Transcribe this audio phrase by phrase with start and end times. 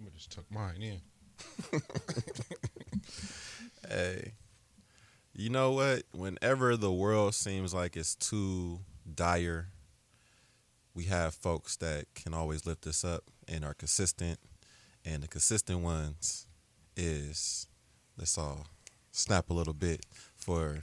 [0.00, 1.00] I'm gonna just tuck mine in.
[3.88, 4.34] Hey,
[5.34, 6.04] you know what?
[6.12, 8.80] Whenever the world seems like it's too
[9.12, 9.70] dire,
[10.94, 14.38] we have folks that can always lift us up and are consistent.
[15.04, 16.46] And the consistent ones
[16.96, 17.66] is
[18.16, 18.68] let's all
[19.10, 20.06] snap a little bit
[20.36, 20.78] for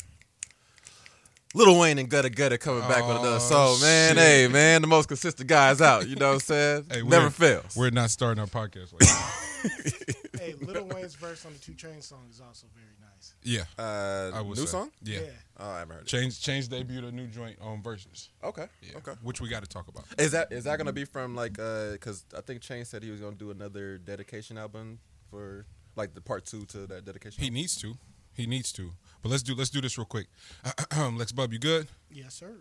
[1.57, 4.15] Lil Wayne and Gudda Gudda coming back with another Oh, song, man.
[4.15, 4.23] shit.
[4.23, 6.07] Hey, man, the most consistent guys out.
[6.07, 6.85] You know what I'm saying?
[6.91, 7.75] Hey, Never we're- fails.
[7.75, 9.43] We're not starting our podcast like that.
[10.39, 13.33] Hey, Lil Wayne's verse on the Two Chainz song is also very nice.
[13.43, 13.63] yeah.
[13.83, 14.71] uh, I would new say.
[14.71, 14.91] song?
[15.03, 15.19] Yeah.
[15.59, 16.07] Oh, I haven't heard it.
[16.07, 18.29] Change change debuted a new joint on Verzuz.
[18.43, 18.67] Okay.
[18.83, 18.97] Yeah.
[18.99, 19.13] Okay.
[19.23, 20.05] Which we got to talk about.
[20.19, 23.09] Is that is that gonna be from like uh because I think Change said he
[23.09, 24.99] was gonna do another dedication album
[25.31, 25.65] for
[25.95, 27.41] like the part two to that dedication.
[27.41, 27.55] He album?
[27.55, 27.97] needs to.
[28.37, 28.91] He needs to.
[29.23, 30.27] But let's do let's do this real quick.
[31.13, 31.87] Lex Bub, you good?
[32.11, 32.53] Yes, sir.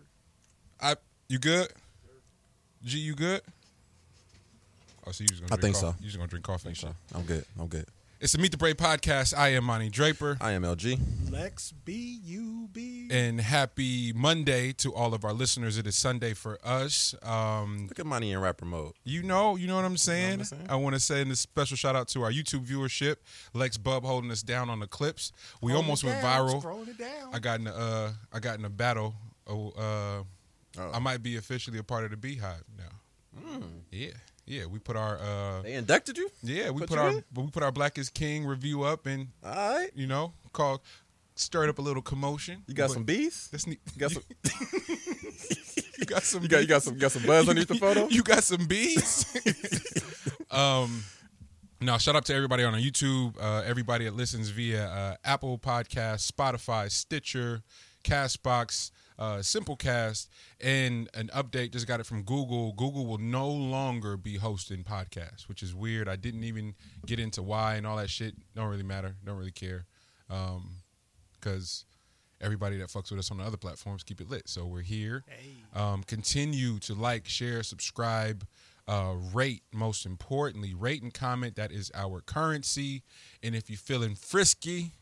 [0.81, 0.95] I
[1.29, 1.67] you good?
[2.83, 3.41] G, you good?
[5.05, 5.97] Oh, so you just gonna I drink think coffee.
[5.97, 6.03] so.
[6.03, 6.89] You just gonna drink coffee and shit.
[7.13, 7.45] I'm good.
[7.59, 7.85] I'm good.
[8.19, 9.37] It's the Meet the Brave podcast.
[9.37, 10.37] I am Monty Draper.
[10.41, 11.31] I am LG.
[11.31, 13.07] Lex B U B.
[13.11, 15.77] And happy Monday to all of our listeners.
[15.77, 17.13] It is Sunday for us.
[17.21, 18.93] Um, Look at Money in rapper mode.
[19.03, 20.39] You know, you know what I'm saying.
[20.39, 20.65] I'm saying?
[20.67, 23.17] I want to send a special shout out to our YouTube viewership.
[23.53, 25.31] Lex Bub holding us down on the clips.
[25.61, 26.63] We Hold almost went down, viral.
[26.63, 27.35] Scrolling it down.
[27.35, 29.13] I got in a, uh, I got in a battle.
[29.45, 30.23] Oh, uh,
[30.79, 30.91] Oh.
[30.93, 33.41] I might be officially a part of the BeyHive now.
[33.41, 33.63] Hmm.
[33.91, 34.09] Yeah,
[34.47, 34.65] yeah.
[34.65, 36.29] We put our, uh, They inducted you.
[36.41, 37.23] yeah, we Put put our, in?
[37.35, 39.89] we put our Black is King review up, and All right.
[39.93, 40.81] you know, called
[41.35, 42.63] stirred up a little commotion.
[42.67, 43.47] You got But some bees.
[43.51, 43.79] That's neat.
[43.93, 44.23] You got some.
[45.99, 46.43] You got some.
[46.43, 48.07] You got you got some got some buzz underneath the photo.
[48.11, 49.25] you got some bees.
[50.51, 51.03] um,
[51.81, 55.57] now shout out to everybody on our YouTube, uh, everybody that listens via uh, Apple
[55.57, 57.63] Podcast, Spotify, Stitcher,
[58.03, 60.27] Castbox, uh, Simplecast,
[60.61, 62.73] and an update just got it from Google.
[62.73, 66.07] Google will no longer be hosting podcasts, which is weird.
[66.07, 68.35] I didn't even get into why and all that shit.
[68.55, 69.15] Don't really matter.
[69.25, 69.85] Don't really care.
[70.29, 70.77] Um,
[71.39, 71.85] because
[72.41, 74.47] everybody that fucks with us on the other platforms keep it lit.
[74.47, 75.23] So we're here.
[75.27, 75.79] Hey.
[75.79, 78.45] Um, continue to like, share, subscribe,
[78.87, 79.63] uh, rate.
[79.73, 81.55] Most importantly, rate and comment.
[81.55, 83.03] That is our currency.
[83.41, 84.93] And if you're feeling frisky,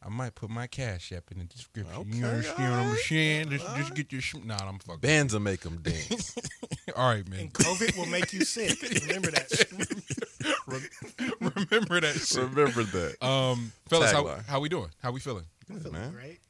[0.00, 1.92] I might put my cash app in the description.
[2.06, 3.50] you Okay, understand what I'm alright, saying?
[3.50, 4.56] Just, just get your sh- nah.
[4.56, 5.00] I'm fucking.
[5.00, 6.36] Bands will make them dance.
[6.96, 7.40] All right, man.
[7.40, 8.80] And COVID will make you sick.
[9.06, 9.66] Remember that.
[11.40, 12.42] Remember that shit.
[12.42, 13.22] Remember that.
[13.24, 14.90] Um, fellas, how, how we doing?
[15.02, 15.44] How we feeling?
[15.66, 16.12] Feeling man.
[16.12, 16.40] great.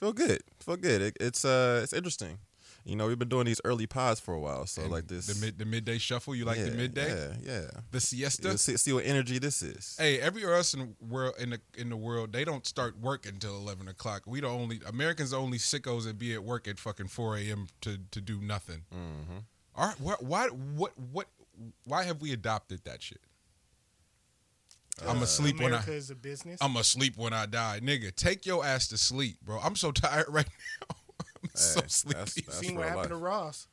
[0.00, 0.40] Feel good.
[0.60, 1.02] Feel good.
[1.02, 2.38] It, it's uh it's interesting.
[2.84, 5.26] You know, we've been doing these early pods for a while, so And like this.
[5.26, 6.34] the mid the midday shuffle.
[6.34, 7.08] You like yeah, the midday?
[7.08, 7.70] Yeah, yeah.
[7.90, 8.56] The siesta.
[8.56, 9.96] See, see what energy this is.
[9.98, 13.26] Hey, everywhere else in the world in the in the world, they don't start work
[13.26, 14.22] until eleven o'clock.
[14.26, 17.66] We the only Americans, the only sickos that be at work at fucking four a.m.
[17.82, 18.82] to to do nothing.
[18.94, 19.38] Mm-hmm.
[19.74, 21.26] All right, why, why what what
[21.84, 23.20] why have we adopted that shit?
[25.06, 26.58] I'm asleep when I America is a business.
[26.60, 28.14] I'm asleep when I die, nigga.
[28.14, 29.58] Take your ass to sleep, bro.
[29.60, 30.48] I'm so tired right
[30.80, 30.96] now.
[31.54, 32.18] I'm so Hey, sleepy.
[32.18, 33.16] that's- that's Seen what real happened to.
[33.16, 33.66] Ross.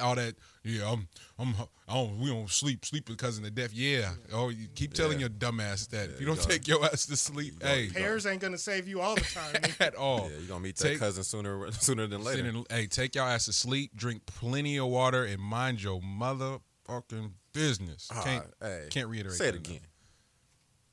[0.00, 1.08] all that yeah i'm
[1.40, 1.54] i'm
[1.88, 5.14] I don't, we don't sleep sleep because of the death yeah oh you keep telling
[5.14, 5.22] Yeah.
[5.22, 7.88] your dumb ass that if you you don't gotta- take your ass to sleep hey
[7.92, 9.60] Pears ain't gonna save you all the time.
[9.80, 12.46] at all Yeah, you're gonna meet that Take- cousin sooner sooner than later.
[12.46, 17.32] in- hey take your ass to sleep drink plenty of water and mind your motherfucking
[17.52, 19.66] business Ah, can't hey, can't reiterate Say it that enough.
[19.78, 19.86] again.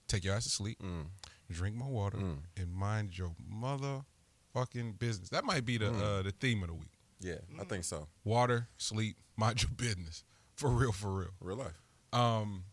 [0.08, 1.09] take your ass to sleep Mm.
[1.52, 2.38] drink more water Mm.
[2.58, 3.35] and mind your
[4.55, 6.01] motherfucking business that might be the Mm.
[6.01, 8.07] uh, the theme of the week Yeah, I think so.
[8.23, 10.23] water sleep mind your business
[10.55, 11.81] for real for real Real life.
[12.13, 12.63] Um,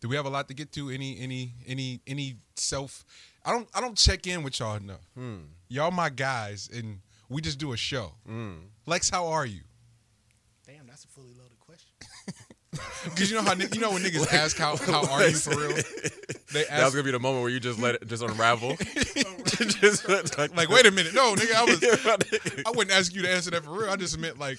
[0.00, 0.90] do we have a lot to get to?
[0.90, 3.04] Any any any any self?
[3.44, 5.08] I don't I don't check in with y'all enough.
[5.14, 5.38] Hmm.
[5.68, 8.14] Y'all my guys, and we just do a show.
[8.28, 8.68] Mm.
[8.86, 9.62] Lex, how are you?
[10.66, 11.47] Damn, that's a fully loaded question.
[13.04, 15.70] Because you know how you know when niggas ask how how are you for real?
[16.52, 18.76] They ask, That was gonna be the moment where you just let it just unravel.
[19.46, 23.30] just like, like, wait a minute, no, nigga, I was I wouldn't ask you to
[23.30, 23.90] answer that for real.
[23.90, 24.58] I just meant like,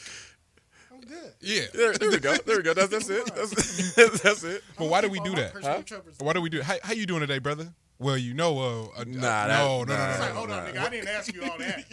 [0.92, 1.34] I'm good.
[1.42, 1.64] yeah.
[1.74, 2.36] There, there we go.
[2.38, 2.74] There we go.
[2.74, 3.26] That's that's it.
[3.36, 4.64] That's, that's it.
[4.78, 5.54] But why do we do that?
[5.62, 5.82] Huh?
[6.20, 6.62] Why do we do?
[6.62, 7.74] How, how you doing today, brother?
[8.00, 10.06] Well, you know, uh, uh Nah, uh, that- no, no, no, nah.
[10.06, 10.40] no, It's no, like, no.
[10.40, 10.70] hold on, nah.
[10.72, 10.86] nigga.
[10.86, 11.86] I didn't ask you all that.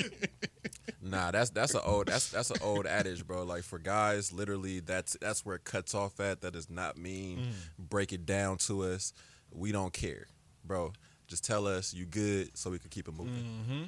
[1.08, 3.44] Nah, that's that's an old that's that's an old adage, bro.
[3.44, 6.40] Like for guys, literally, that's that's where it cuts off at.
[6.40, 7.52] That does not mean Mm.
[7.88, 9.12] break it down to us.
[9.52, 10.26] We don't care,
[10.64, 10.92] bro.
[11.28, 13.34] Just tell us you good, so we can keep it moving.
[13.34, 13.82] Mm-hmm.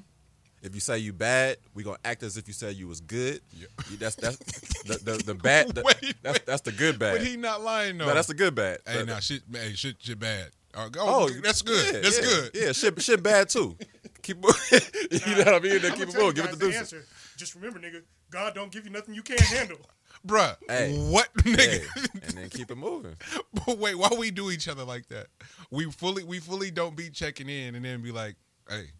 [0.60, 3.40] If you say you bad, we gonna act as if you said you was good.
[3.52, 3.66] Yeah.
[3.90, 4.36] You- That's that's
[4.84, 5.68] the the, the bad.
[5.74, 6.46] the- Wait, that's wait.
[6.46, 7.18] that's the good bad.
[7.18, 8.06] But he not lying though.
[8.06, 8.78] no, that's the good bad.
[8.86, 10.48] Hey, now nah, shit, hey, shit, shit bad.
[10.74, 11.94] Oh, Oh, that's good.
[11.94, 12.50] yeah, that's yeah, good.
[12.54, 13.76] Yeah, shit, shit bad too.
[14.28, 14.80] Keep, moving.
[15.10, 15.80] you know what I mean?
[15.80, 16.34] Then I'ma keep it moving.
[16.34, 17.04] Give it guys the the answer.
[17.38, 19.78] Just remember, nigga, God don't give you nothing you can't handle.
[20.26, 20.54] bruh.
[20.68, 20.94] Hey.
[20.98, 21.56] What nigga?
[21.56, 21.80] Hey,
[22.24, 23.16] and then keep it moving.
[23.54, 25.28] But wait, why we do each other like that?
[25.70, 28.36] We fully we fully don't be checking in and then be like,
[28.68, 28.90] hey,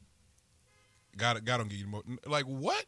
[1.19, 2.02] God God don't give you more.
[2.25, 2.86] Like what?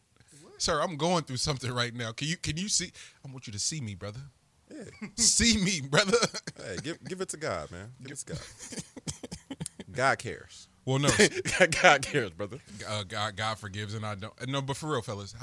[0.57, 2.11] Sir, I'm going through something right now.
[2.11, 2.91] Can you can you see?
[3.23, 4.21] I want you to see me, brother.
[4.73, 4.83] Yeah.
[5.17, 6.17] See me, brother.
[6.57, 7.91] Hey, give give it to God, man.
[8.01, 8.39] Give it to God.
[9.91, 10.69] God cares.
[10.85, 11.09] Well, no,
[11.81, 12.57] God cares, brother.
[12.87, 14.33] uh, God God forgives and I don't.
[14.47, 15.35] No, but for real, fellas,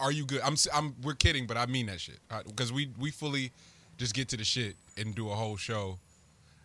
[0.00, 0.40] are, you good?
[0.42, 3.52] I'm I'm we're kidding, but I mean that shit because we we fully
[3.98, 5.98] just get to the shit and do a whole show.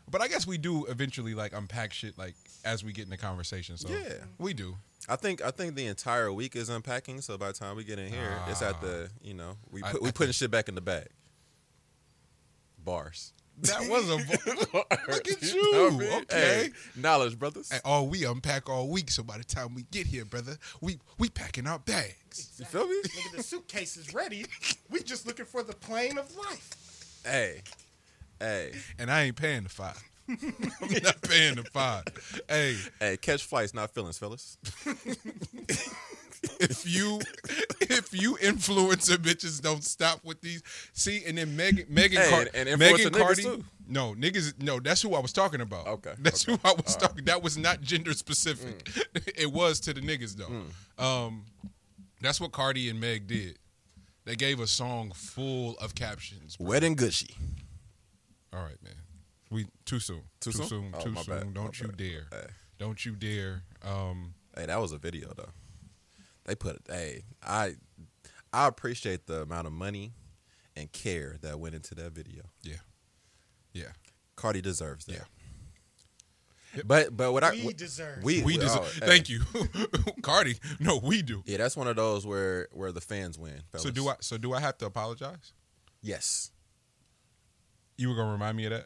[0.10, 3.18] But I guess we do eventually like unpack shit like as we get in the
[3.18, 3.78] conversation.
[3.78, 4.16] So Yeah.
[4.40, 4.76] we do.
[5.08, 7.22] I think I think the entire week is unpacking.
[7.22, 9.92] So by the time we get in here, it's at the you know we I-
[9.92, 11.08] put, we I putting shit back in the bag.
[12.84, 13.32] Bars.
[13.60, 14.18] That was a
[14.74, 15.72] vo- look at know you.
[15.72, 16.14] what I mean?
[16.24, 16.64] Okay.
[16.64, 17.70] Hey, knowledge, brothers.
[17.72, 21.00] And all we unpack all week, so by the time we get here, brother, we
[21.20, 22.52] we packing our bags.
[22.58, 23.02] You feel me?
[23.04, 24.46] Nigga, the suitcase is ready.
[24.90, 27.22] We just looking for the plane of life.
[27.26, 27.62] hey,
[28.40, 30.02] hey, And I ain't paying the five.
[30.30, 30.38] I'm
[31.04, 32.06] not paying the five.
[32.50, 33.18] Hey, hey.
[33.18, 34.58] Catch flights, not feelings, fellas.
[36.62, 37.20] if you
[37.82, 40.62] if you influencer bitches don't stop with these,
[40.94, 43.44] see, and then Megan Megan Hey, Car- and- and Megan influencer niggas Cardi.
[43.44, 43.64] too.
[43.88, 45.86] No niggas, no, that's who I was talking about.
[45.88, 46.60] Okay, that's okay.
[46.64, 47.26] who I was talking.
[47.26, 48.90] That was not gender specific.
[49.38, 51.04] it was to the niggas though.
[51.04, 51.46] Um,
[52.22, 53.58] that's what Cardi and Meg did.
[54.24, 56.56] They gave a song full of captions.
[56.56, 56.70] bro.
[56.70, 57.36] Wet and gushy.
[58.54, 58.94] All right, man.
[59.50, 60.22] We too soon.
[60.40, 60.94] Too soon?
[60.94, 61.26] Oh, too soon.
[61.26, 61.98] bad, Don't my you bad.
[61.98, 62.28] dare.
[62.32, 62.48] Hey.
[62.80, 63.64] Don't you dare.
[63.84, 65.50] Um, Hey, that was a video though.
[66.46, 66.82] They put it.
[66.90, 67.76] Hey, I
[68.54, 70.14] I appreciate the amount of money
[70.76, 72.44] and care that went into that video.
[72.64, 72.76] yeah,
[73.74, 73.92] yeah.
[74.36, 75.14] Cardi deserves that.
[76.76, 76.82] Yeah.
[76.86, 78.24] But but what I We deserve.
[78.24, 78.94] we We oh, deserve.
[78.94, 79.06] hey.
[79.06, 79.42] Thank you,
[80.22, 80.56] Cardi.
[80.80, 81.44] No, we do.
[81.46, 83.62] Yeah, that's one of those where where the fans win.
[83.76, 84.16] So do I?
[84.22, 85.52] So do I have to apologize?
[86.02, 86.52] Yes.
[87.98, 88.86] You were gonna remind me of that.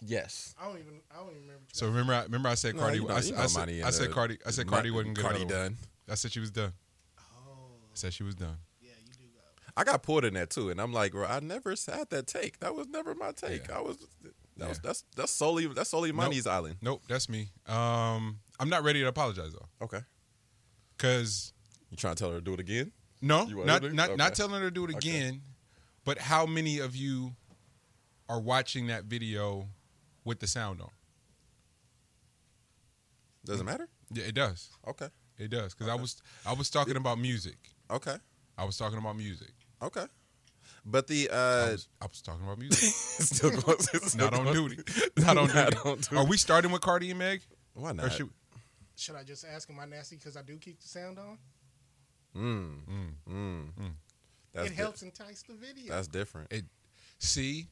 [0.00, 0.54] Yes.
[0.60, 1.00] I don't even.
[1.10, 1.62] I don't even remember.
[1.72, 2.98] So remember, I, remember I said Cardi.
[2.98, 4.38] you know- I, you I know said, money I said Cardi.
[4.44, 5.24] I said Cardi wasn't good.
[5.24, 5.70] Cardi at all.
[6.06, 6.12] Done.
[6.12, 6.72] I said she was done.
[7.18, 7.22] oh,
[7.86, 8.56] I said she was done.
[8.80, 9.40] yeah, you do go.
[9.76, 12.60] I got pulled in that too, and I'm like, bro, I never had that take.
[12.60, 13.68] That was never my take.
[13.68, 13.78] Yeah.
[13.78, 13.98] I was.
[14.56, 14.82] That was Yeah.
[14.88, 16.76] that's that's solely that's solely money's island.
[16.80, 17.48] Nope, that's me.
[17.66, 20.00] Um, I'm not ready to apologize though, Okay.
[20.96, 21.52] because
[21.90, 22.92] You trying to tell her to do it again?
[23.20, 23.94] no, You wanna not do it?
[23.94, 25.08] not not telling her to do it Okay.
[25.10, 25.42] again.
[26.04, 27.34] But how many of you
[28.28, 29.68] are watching that video
[30.24, 30.90] with the sound on?
[33.44, 33.88] Doesn't matter?
[34.12, 34.70] Yeah, it does.
[34.86, 35.08] Okay.
[35.38, 37.56] It does because I was I was talking about music.
[37.90, 38.16] Okay.
[38.56, 39.50] I was talking about music.
[39.82, 40.04] Okay.
[40.86, 42.78] But the I uh was, I was talking about music.
[42.94, 43.88] still close.
[43.94, 44.54] it's still not on close.
[44.76, 44.82] duty.
[45.18, 45.88] Not on Not duty.
[45.88, 46.16] on duty.
[46.16, 47.42] Are we starting with Cardi and Meg?
[47.74, 48.12] Why Or not?
[48.12, 48.28] should,
[48.96, 51.38] Should I just ask him my nasty because I do keep the sound on?
[52.36, 52.76] Mm.
[52.88, 53.32] mm.
[53.32, 53.66] Mm.
[54.52, 55.92] That's it di- helps entice the video.
[55.94, 56.52] That's different.
[56.52, 56.64] It
[57.18, 57.66] see,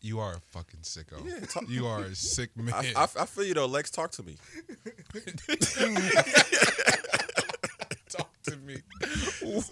[0.00, 1.24] you are a fucking sicko.
[1.26, 2.72] Yeah, talk- you are a sick man.
[2.74, 3.66] I, I, I feel you though.
[3.66, 4.36] Lex, talk to me.
[8.08, 8.76] Talk to me.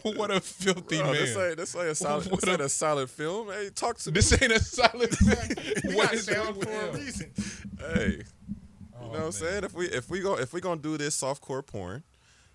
[0.02, 1.14] what a filthy Bro, man.
[1.14, 3.48] this ain't this ain't a What this ain't a- a silent film.
[3.48, 4.14] Hey, talk to me.
[4.14, 5.14] This ain't a solid.
[5.86, 7.32] we what is sound for a reason.
[7.78, 8.22] Hey,
[8.98, 9.64] Oh, you know what I'm saying?
[9.64, 12.02] If we if we go if we gonna do this softcore porn,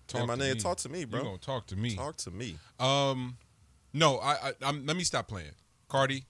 [0.06, 0.54] Talk my me.
[0.54, 1.22] talk to me, You bro.
[1.22, 1.94] gonna talk to me?
[1.96, 2.56] Talk to me.
[2.78, 3.36] Um,
[3.92, 5.52] no, I, I I'm, let me stop playing.
[5.88, 6.24] Cardi,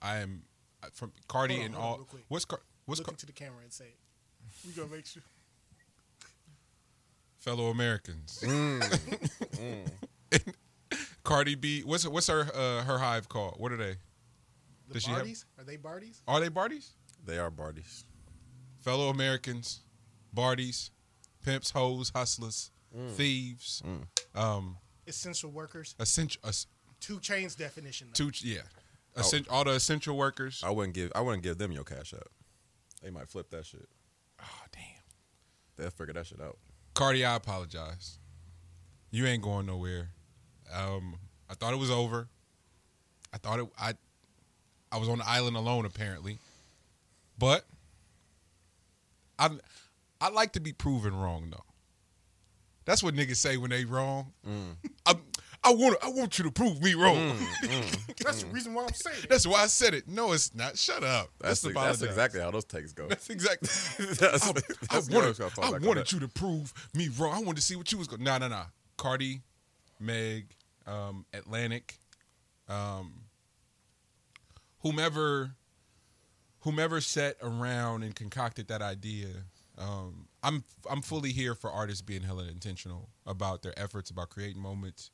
[0.00, 0.42] I am
[0.92, 1.96] from Cardi Hold on, and hold on all.
[1.98, 2.24] real quick.
[2.28, 3.96] What's Car- what's Look Car- into the camera and say it.
[4.66, 5.22] We gonna make sure.
[7.38, 8.40] fellow Americans?
[8.42, 9.90] Mm.
[11.24, 11.82] Cardi B.
[11.82, 13.54] What's what's her uh, her hive called?
[13.58, 13.96] What are they?
[14.88, 15.20] The Does she have-
[15.58, 16.22] Are they Barties?
[16.26, 16.90] Are they Barties?
[17.24, 18.04] They are Barties.
[18.80, 19.80] Fellow Americans,
[20.34, 20.90] Barties,
[21.44, 22.72] pimps, hoes, hustlers,
[23.12, 23.80] thieves,
[24.34, 24.76] um,
[25.06, 25.94] Essential workers.
[26.00, 26.66] essential, es-
[27.00, 28.08] Two Chainz definition.
[28.12, 28.28] though.
[28.30, 28.62] two, yeah,
[29.16, 30.62] Essen- all the essential workers.
[30.64, 32.28] I wouldn't give I wouldn't give them your cash out.
[33.02, 33.88] They might flip that shit.
[34.40, 34.82] Oh damn,
[35.76, 36.58] They'll figure that shit out.
[36.94, 38.18] Cardi, I apologize.
[39.10, 40.08] You ain't going nowhere.
[40.74, 41.16] Um,
[41.50, 42.28] I thought it was over.
[43.32, 43.66] I thought it.
[43.78, 43.94] I,
[44.90, 46.38] I was on the island alone apparently,
[47.38, 47.64] but
[49.38, 49.50] I,
[50.20, 51.64] I like to be proven wrong though.
[52.84, 54.32] That's what niggas say when they wrong.
[55.06, 55.14] I,
[55.64, 57.36] I want, I want you to prove me wrong.
[58.24, 59.28] That's the reason why I'm saying it.
[59.28, 60.08] That's why I said it.
[60.08, 60.76] No, it's not.
[60.76, 61.30] Shut up.
[61.40, 63.06] That's, That's, ex- that's exactly how those takes go.
[63.06, 63.68] That's exactly.
[64.16, 64.52] That's- I,
[64.90, 67.34] that's I wanted, I wanted you to prove me wrong.
[67.34, 68.24] I wanted to see what you was going.
[68.24, 68.64] Nah, nah, nah.
[68.96, 69.40] Cardi,
[70.00, 70.46] Meg,
[70.86, 71.96] um, Atlantic,
[72.68, 73.22] um,
[74.80, 75.52] whomever,
[76.60, 79.28] whomever sat around and concocted that idea.
[79.78, 84.60] Um, I'm I'm fully here for artists being hella intentional about their efforts, about creating
[84.60, 85.10] moments,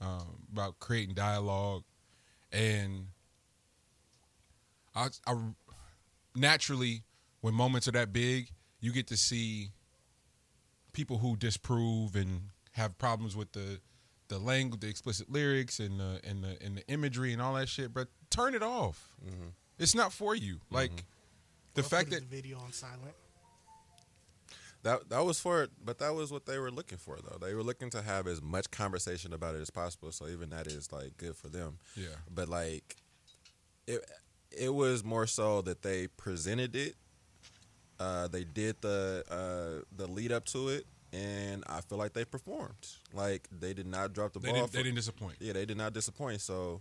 [0.00, 1.84] um, about creating dialogue,
[2.52, 3.08] and
[4.94, 5.34] I, I
[6.34, 7.02] naturally
[7.40, 8.50] when moments are that big,
[8.80, 9.70] you get to see
[10.92, 13.80] people who disprove and have problems with the
[14.28, 17.68] the language, the explicit lyrics, and the and the and the imagery and all that
[17.68, 17.94] shit.
[17.94, 19.16] But turn it off.
[19.78, 20.58] It's not for you.
[20.70, 21.04] Like
[21.74, 23.14] the Or fact that the video on silent.
[24.86, 27.38] That that was for, but that was what they were looking for, though.
[27.44, 30.12] They were looking to have as much conversation about it as possible.
[30.12, 31.78] So even that is like good for them.
[31.96, 32.96] yeah, But like,
[33.86, 34.04] it
[34.50, 36.94] it was more so that they presented it.
[37.98, 42.24] Uh, they did the uh, the lead up to it, and I feel like they
[42.24, 42.86] performed.
[43.12, 44.54] Like they did not drop the they ball.
[44.54, 45.36] didn't, for- they didn't disappoint.
[45.40, 46.40] yeah, they did not disappoint.
[46.42, 46.80] So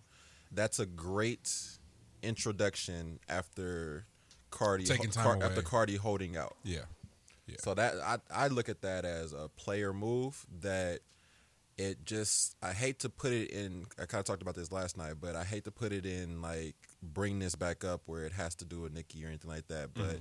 [0.52, 1.50] that's a great
[2.22, 4.06] introduction after
[4.52, 5.46] Cardi Taking time Car- away.
[5.46, 6.56] after Cardi holding out.
[6.64, 6.82] Yeah,
[7.48, 7.58] Yeah.
[7.60, 11.02] So that I I look at that as a player move that
[11.78, 14.98] it just I hate to put it in I kind of talked about this last
[14.98, 18.32] night, but I hate to put it in like bring this back up where it
[18.34, 20.20] has to do with Nikki or anything like that, but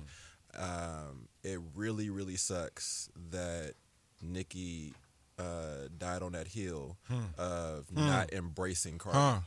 [0.57, 3.73] um, it really really sucks that
[4.21, 4.93] Nikki
[5.39, 6.97] uh, died on that hill
[7.37, 9.17] of not embracing Cardi.
[9.17, 9.39] huh?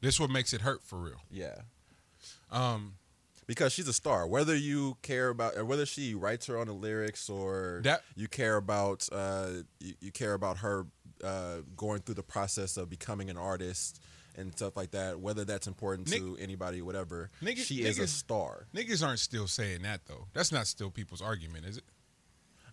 [0.00, 1.20] This what makes it hurt for real.
[1.30, 1.56] Yeah.
[2.50, 2.94] Um,
[3.50, 4.28] because she's a star.
[4.28, 8.28] Whether you care about, or whether she writes her own the lyrics, or That- you
[8.28, 10.86] care about, uh, you, you care about her
[11.24, 14.00] uh, going through the process of becoming an artist
[14.36, 15.18] and stuff like that.
[15.18, 18.68] Whether that's important Nick- to anybody, whatever, Nigga- she is a star.
[18.72, 20.28] niggas aren't still saying that though.
[20.32, 21.84] That's not still people's argument, is it?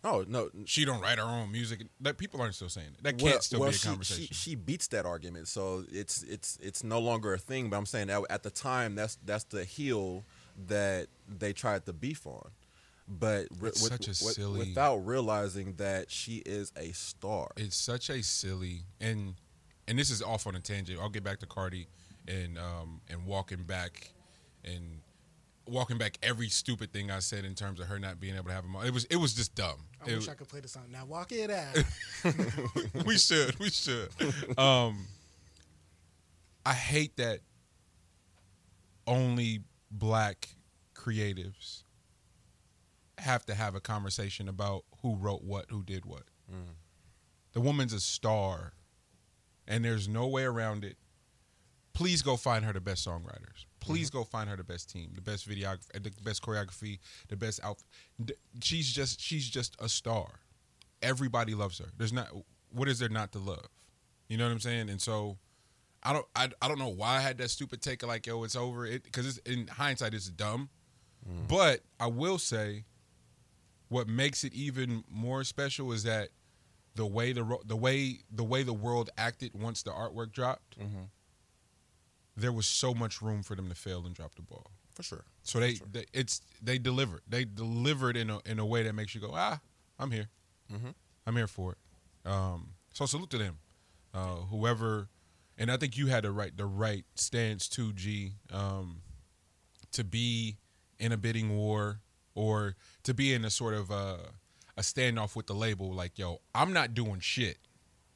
[0.03, 1.87] Oh no, She don't write her own music.
[2.01, 3.03] That people aren't still saying it.
[3.03, 4.27] That can't still be a she, conversation.
[4.27, 7.71] She, she beats that argument, so it's it's it's no longer a thing.
[7.71, 10.23] But I'm saying that at the time, that's that's the heel
[10.67, 12.49] that they tried to beef on.
[13.07, 17.51] But re- It's such a silly- without realizing that she is a star.
[17.55, 19.35] it's such a silly and
[19.87, 20.99] and this is off on a tangent.
[20.99, 21.87] I'll get back to Cardi
[22.27, 24.11] and um and walking back
[24.65, 24.99] and
[25.65, 28.53] walking back every stupid thing I said in terms of her not being able to
[28.53, 28.85] have a mom.
[28.85, 29.77] It was it was just dumb.
[30.01, 30.83] I It wish was- I could play the song.
[30.91, 31.77] Now walk it out.
[33.05, 33.57] we should.
[33.59, 34.09] We should.
[34.57, 35.07] Um,
[36.65, 37.39] I hate that
[39.05, 39.61] only
[39.91, 40.49] black
[40.95, 41.83] creatives
[43.17, 46.23] have to have a conversation about who wrote what, who did what.
[46.51, 46.75] Mm.
[47.53, 48.73] The woman's a star,
[49.67, 50.97] and there's no way around it.
[51.93, 53.65] Please go find her the best songwriters.
[53.79, 54.19] Please mm-hmm.
[54.19, 57.59] go find her the best team, the best videography, uh, the best choreography, the best
[57.63, 58.37] outfit.
[58.61, 60.41] She's just she's just a star
[61.01, 61.87] everybody loves her.
[61.97, 62.29] There's not
[62.71, 63.67] what is there not to love?
[64.27, 64.89] You know what I'm saying?
[64.89, 65.37] And so
[66.03, 68.43] I don't I, I don't know why I had that stupid take of like yo
[68.43, 70.69] it's over it because it's in hindsight it's dumb.
[71.49, 72.85] But I will say
[73.89, 76.29] what makes it even more special is that
[76.95, 80.77] the way the the way the way the world acted once the artwork dropped,
[82.35, 84.71] there was so much room for them to fail and drop the ball.
[84.93, 85.25] For sure.
[85.43, 87.21] So they, they it's they delivered.
[87.27, 89.59] They delivered in a in a way that makes you go, ah,
[89.99, 90.29] I'm here.
[90.71, 90.93] Mhm.
[91.25, 92.29] I'm here for it.
[92.31, 93.57] Um, so salute to them.
[94.13, 95.07] Uh, whoever,
[95.57, 99.01] and I think you had the right the right stance too, G, um,
[99.91, 100.57] to be
[100.99, 101.99] in a bidding war
[102.35, 104.17] or to be in a sort of uh,
[104.77, 105.91] a standoff with the label.
[105.93, 107.57] Like, yo, I'm not doing shit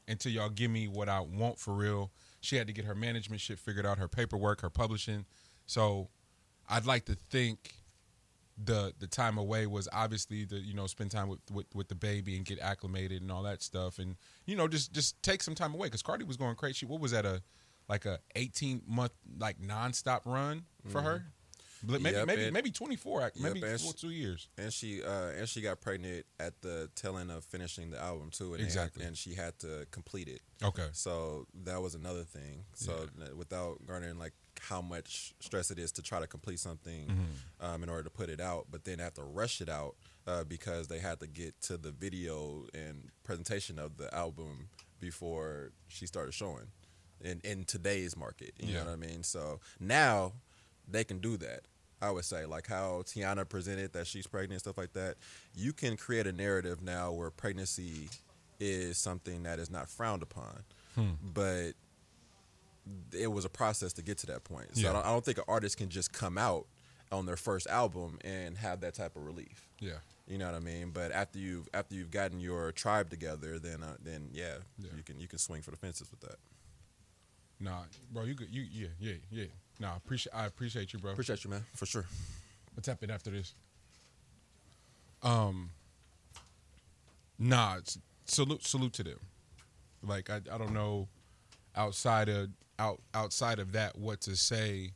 [0.06, 2.10] until y'all give me what I want for real.
[2.40, 5.24] She had to get her management shit figured out, her paperwork, her publishing.
[5.66, 6.08] So
[6.68, 7.74] I'd like to think
[8.62, 11.94] the the time away was obviously the you know spend time with, with with the
[11.94, 14.16] baby and get acclimated and all that stuff and
[14.46, 16.84] you know just just take some time away because Cardi was going crazy.
[16.86, 17.42] What was that a
[17.88, 21.24] like a 18 month like nonstop run for her?
[21.84, 24.46] Maybe Yep, maybe and- maybe 24 act- maybe Yep, four, sh- two years.
[24.56, 28.30] And she uh, and she got pregnant at the tail end of finishing the album
[28.30, 28.52] too.
[28.52, 29.04] And had- Exactly.
[29.04, 30.42] and she had to complete it.
[30.62, 30.86] Okay.
[30.92, 32.64] So that was another thing.
[32.74, 34.32] So n- without garnering like
[34.68, 37.64] how much stress it is to try to complete something Mm-hmm.
[37.66, 39.94] um, in order to put it out, but then have to rush it out
[40.26, 44.68] uh, because they had to get to the video and presentation of the album
[45.00, 46.66] before she started showing
[47.20, 48.52] in in today's market.
[48.58, 48.84] You Yeah.
[48.84, 49.22] know what I mean?
[49.24, 50.32] So now
[50.88, 51.62] they can do that.
[52.00, 55.16] I would say like how Tiana presented that she's pregnant and stuff like that.
[55.54, 58.08] You can create a narrative now where pregnancy
[58.58, 60.62] is something that is not frowned upon,
[61.34, 61.72] but
[63.12, 64.76] it was a process to get to that point.
[64.76, 64.90] So Yeah.
[64.90, 66.66] I, don't, I don't think an artist can just come out
[67.10, 69.68] on their first album and have that type of relief.
[69.80, 69.98] Yeah.
[70.26, 70.90] You know what I mean?
[70.92, 74.90] But after you've after you've gotten your tribe together, then uh, then yeah, Yeah.
[74.96, 76.36] you can you can swing for the fences with that.
[77.60, 78.48] Nah, bro, you good?
[78.50, 79.44] You yeah yeah yeah.
[79.80, 81.10] Nah, appreciate I appreciate you, bro.
[81.12, 82.06] Appreciate you, man, for sure.
[82.74, 83.52] What's happening after this?
[85.22, 85.70] Um,
[87.38, 89.18] nah, it's, salute salute to them.
[90.02, 91.08] Like I I don't know
[91.76, 92.48] outside of
[92.82, 94.90] out outside of that what to say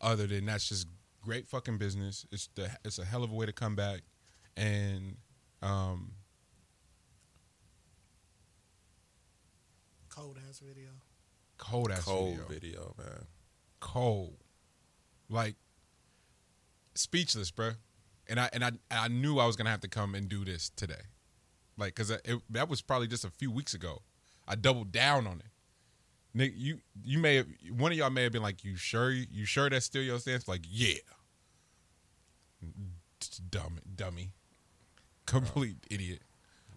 [0.00, 0.86] other than that's just
[1.20, 2.24] great fucking business.
[2.30, 4.00] It's the it's a hell of a way to come back
[4.56, 5.16] and
[5.62, 6.12] um
[10.08, 10.90] Cold ass video.
[11.56, 12.48] cold ass Cold video.
[12.48, 13.26] video, man.
[13.80, 14.36] cold,
[15.30, 15.56] like
[16.94, 17.76] speechless, bruh.
[18.28, 20.70] And I and I I knew I was gonna have to come and do this
[20.76, 21.02] today,
[21.78, 22.12] like because
[22.50, 24.02] that was probably just a few weeks ago.
[24.46, 25.51] I doubled down on it.
[26.34, 29.10] Nick, you you may have one of y'all may have been like, "You sure?
[29.10, 30.98] You sure that's still your stance?" Like, yeah,
[33.50, 34.32] dumb dummy,
[35.26, 36.22] complete idiot.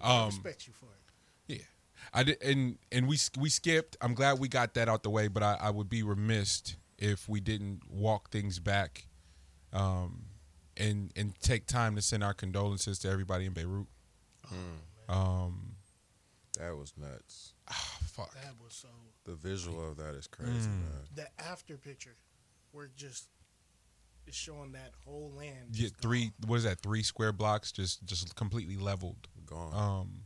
[0.01, 1.55] I Um, respect you for it.
[1.59, 1.65] yeah,
[2.13, 3.95] I did, and and we we skipped.
[4.01, 7.27] I'm glad we got that out the way, but I, I would be remiss if
[7.29, 9.07] we didn't walk things back,
[9.73, 10.25] um,
[10.77, 13.87] and and take time to send our condolences to everybody in Beirut.
[15.07, 15.75] Um,
[16.59, 17.53] That was nuts.
[17.69, 18.33] Ah, fuck.
[18.35, 18.87] That was so.
[19.25, 20.79] The visual of that is crazy, Mm.
[20.81, 21.07] man.
[21.15, 22.15] The after picture,
[22.71, 23.27] where it just
[24.27, 25.69] is showing that whole land.
[25.75, 26.25] Yeah, three.
[26.25, 26.49] gone.
[26.49, 26.79] What is that?
[26.81, 29.27] Three square blocks, just just completely leveled.
[29.45, 29.73] Gone.
[29.73, 30.25] Um,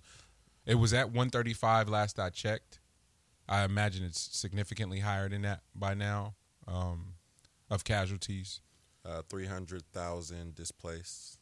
[0.66, 2.80] it was at 135 last I checked.
[3.48, 6.36] I imagine it's significantly higher than that by now.
[6.68, 7.16] Um,
[7.70, 8.62] of casualties.
[9.06, 11.40] Uh, 300,000 displaced.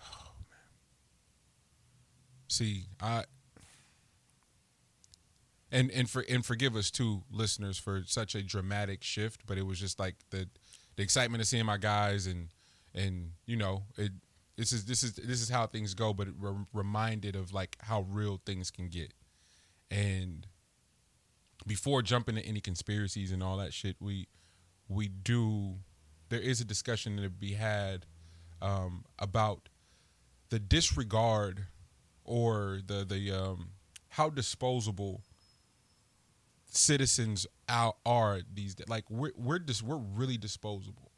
[0.00, 0.58] Oh man.
[2.48, 3.24] See, I
[5.72, 9.46] and and for and forgive us too, listeners, for such a dramatic shift.
[9.46, 10.48] But it was just like the
[10.96, 12.48] the excitement of seeing my guys and
[12.94, 14.12] and you know it.
[14.56, 18.02] This is this is this is how things go, but re- reminded of like how
[18.02, 19.14] real things can get.
[19.90, 20.46] And
[21.66, 24.28] before jumping to any conspiracies and all that shit, we
[24.88, 25.76] we do
[26.28, 28.06] there is a discussion to be had
[28.60, 29.68] um, about
[30.50, 31.66] the disregard
[32.24, 33.70] or the the um,
[34.10, 35.22] how disposable
[36.70, 38.88] citizens out are these days.
[38.88, 41.10] Like we're we're just we're really disposable,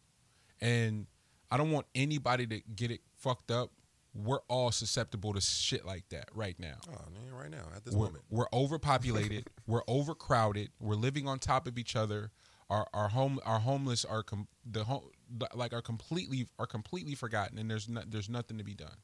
[0.60, 1.06] and
[1.50, 3.70] I don't want anybody to get it fucked up.
[4.14, 6.76] We're all susceptible to shit like that right now.
[6.86, 8.24] Oh, man, right now, at this We're, moment.
[8.28, 9.48] we're overpopulated.
[9.66, 10.68] we're overcrowded.
[10.80, 12.30] We're living on top of each other.
[12.68, 15.10] Our our home our homeless are com- the home
[15.54, 18.96] like are completely are completely forgotten, and there's not there's nothing to be done.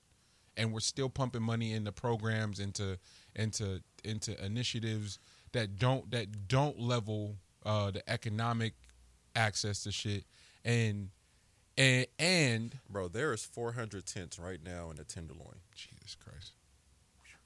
[0.56, 2.98] And we're still pumping money into programs, into
[3.34, 5.18] into into initiatives
[5.52, 8.74] that don't that don't level uh, the economic
[9.34, 10.24] access to shit,
[10.64, 11.10] and
[11.76, 15.60] and and Bro, there is 400 tents right now in the Tenderloin.
[15.74, 16.52] Jesus Christ.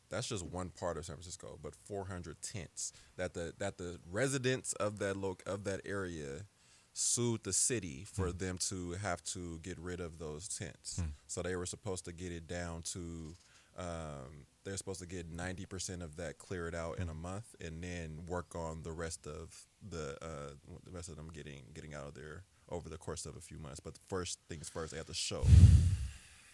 [0.09, 4.75] That's just one part of San Francisco, but 400 tents that the that the residents
[4.75, 6.45] of that loc of that area
[6.93, 11.01] sued the city for them to have to get rid of those tents.
[11.27, 13.35] So they were supposed to get it down to
[13.79, 18.21] um, they're supposed to get 90% of that cleared out in a month and then
[18.29, 20.53] work on the rest of the uh,
[20.85, 23.59] the rest of them getting getting out of there over the course of a few
[23.59, 23.81] months.
[23.81, 25.45] But first things first, they have to show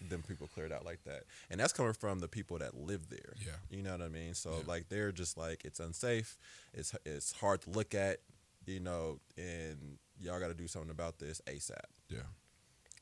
[0.09, 1.25] them people cleared out like that.
[1.51, 3.35] And that's coming from the people that live there.
[3.45, 3.53] Yeah.
[3.69, 4.33] You know what I mean?
[4.35, 4.63] So Yeah.
[4.67, 6.39] like they're just like it's unsafe.
[6.73, 8.19] It's it's hard to look at,
[8.65, 11.77] you know, and y'all got to do something about this ASAP.
[12.09, 12.21] Yeah.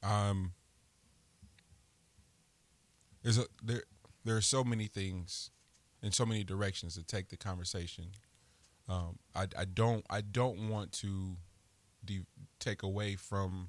[0.03, 0.53] Um
[3.23, 3.83] there's a there
[4.27, 5.51] there are so many things
[6.03, 8.07] and so many directions to take the conversation.
[8.89, 11.37] Um I I don't I don't want to
[12.05, 12.27] de-
[12.59, 13.69] take away from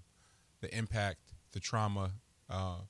[0.62, 2.12] the impact, the trauma,
[2.50, 2.82] uh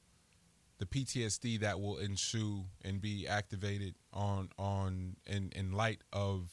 [0.80, 6.49] the PTSD that will ensue and be activated on on in in light of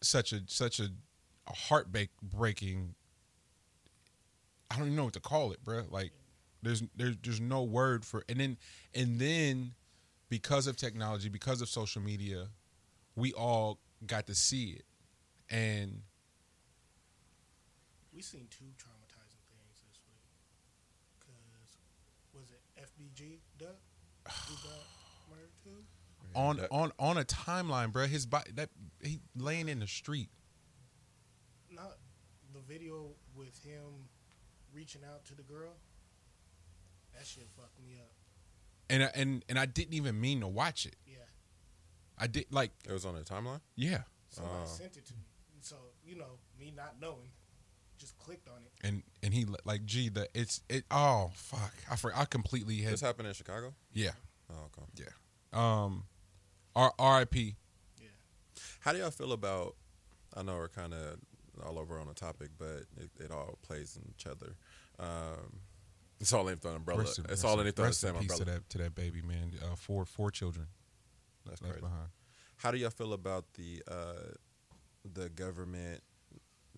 [0.00, 0.88] such a such a,
[1.46, 2.94] a heartbreak breaking
[4.70, 5.82] I don't even know what to call it, bro.
[5.90, 6.12] Like
[6.62, 8.56] there's there's there's no word for and then
[8.94, 9.74] and then
[10.32, 12.48] because of technology, because of social media,
[13.16, 14.86] we all got to see it.
[15.54, 16.00] And
[18.14, 20.24] we've seen two traumatizing things this week.
[21.20, 21.76] Cause
[22.32, 23.76] was it FBG Duck
[24.48, 24.86] who got
[25.28, 25.84] murdered too?
[26.34, 28.70] on on on a timeline, bro, his body that
[29.02, 30.30] he laying in the street.
[31.70, 31.98] Not
[32.54, 34.08] the video with him
[34.72, 35.74] reaching out to the girl.
[37.12, 38.21] That shit fucked me up.
[38.92, 40.96] And I, and and I didn't even mean to watch it.
[41.06, 41.16] Yeah.
[42.18, 43.60] I did like It was on the timeline.
[43.74, 44.02] yeah.
[44.30, 44.66] Somebody Oh.
[44.66, 45.24] sent it to me.
[45.62, 47.30] So, you know, me not knowing,
[47.98, 48.72] just clicked on it.
[48.86, 52.92] And and he like gee the it's it oh fuck I for, I completely had
[52.92, 53.74] This happened in Chicago.
[53.94, 54.12] yeah
[54.50, 54.86] Oh, okay.
[54.96, 55.06] yeah
[55.52, 56.04] um
[56.76, 57.56] R R.I.P.
[58.00, 58.08] Yeah.
[58.80, 59.76] How do y'all feel about?
[60.36, 61.18] I know we're kind of
[61.64, 64.56] all over on the topic, but it, it all plays in each other.
[64.98, 65.60] Um,
[66.22, 67.00] it's all underneath the umbrella.
[67.02, 68.44] Rest in- it's rest all in- underneath the rest in same peace umbrella.
[68.44, 69.52] to that to that baby man.
[69.62, 70.68] Uh, four four children
[71.44, 71.86] That's left crazy.
[71.86, 72.08] behind.
[72.56, 74.32] How do y'all feel about the uh,
[75.04, 76.00] the government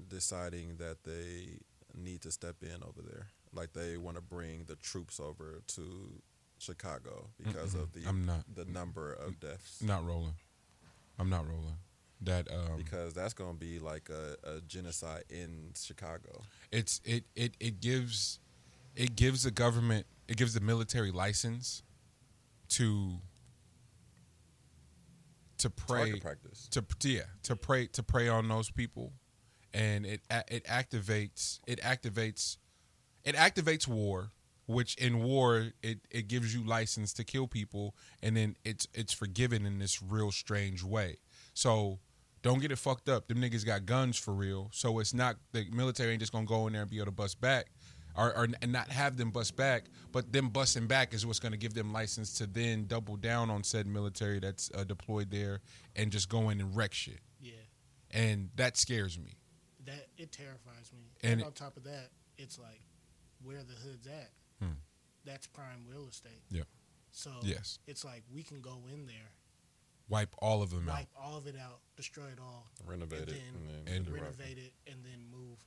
[0.08, 1.58] deciding that they
[1.94, 3.28] need to step in over there.
[3.52, 6.20] Like they want to bring the troops over to
[6.58, 9.80] Chicago because of the I'm not the number of deaths.
[9.82, 10.34] not rolling.
[11.18, 11.76] I'm not rolling.
[12.22, 16.42] That um, Because that's going to be like a, a genocide in Chicago.
[16.72, 18.40] it's it it it gives
[18.96, 21.82] it gives the government it gives the military license
[22.68, 23.18] to
[25.58, 26.68] to pray practice.
[26.70, 29.12] to yeah to pray to prey on those people.
[29.72, 32.58] And it it activates it activates
[33.24, 34.32] it activates war
[34.66, 37.94] which in war it it gives you license to kill people.
[38.22, 41.18] And then it's it's forgiven in this real strange way.
[41.54, 41.98] So
[42.42, 43.26] don't get it fucked up.
[43.28, 44.68] Them niggas got guns for real.
[44.72, 47.12] So it's not the military ain't just gonna go in there and be able to
[47.12, 47.66] bust back
[48.16, 51.52] or, or and not have them bust back but them busting back is what's going
[51.52, 55.60] to give them license to then double down on said military that's uh, deployed there
[55.96, 57.52] and just go in and wreck shit Yeah,
[58.10, 59.38] and that scares me
[59.86, 61.12] that it terrifies me.
[61.22, 62.80] And And, on top of that, it's like
[63.42, 64.30] where the hood's at.
[64.62, 64.72] Hmm.
[65.26, 66.40] That's prime real estate.
[66.50, 66.66] Yep.
[67.10, 67.78] So Yes.
[67.86, 69.30] it's like we can go in there,
[70.08, 73.28] wipe all of them out wipe all of it out, destroy it all, Renovate and
[73.28, 73.32] it.
[73.34, 75.58] then And then and do renovate it, and then move.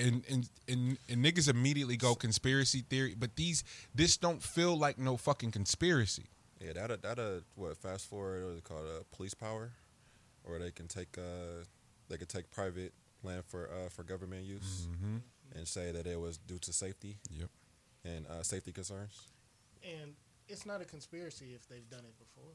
[0.00, 3.62] And, and and and niggas immediately go conspiracy theory but these
[3.94, 6.26] this don't feel like no fucking conspiracy
[6.60, 9.72] Yeah, that a, that uh what fast forward what is it called uh, police power,
[10.44, 11.64] or they can take uh
[12.08, 15.18] they could take private land for uh for government use mm-hmm.
[15.56, 17.50] and say that it was due to safety Yep.
[18.04, 19.28] and uh, safety concerns.
[19.82, 20.14] And
[20.48, 22.52] it's not a conspiracy if they've done it before.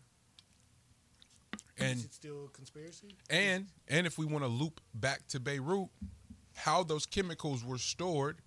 [1.78, 3.16] and Is it still a conspiracy?
[3.30, 5.90] and and if we want to loop back to beirut
[6.56, 8.38] how those chemicals were stored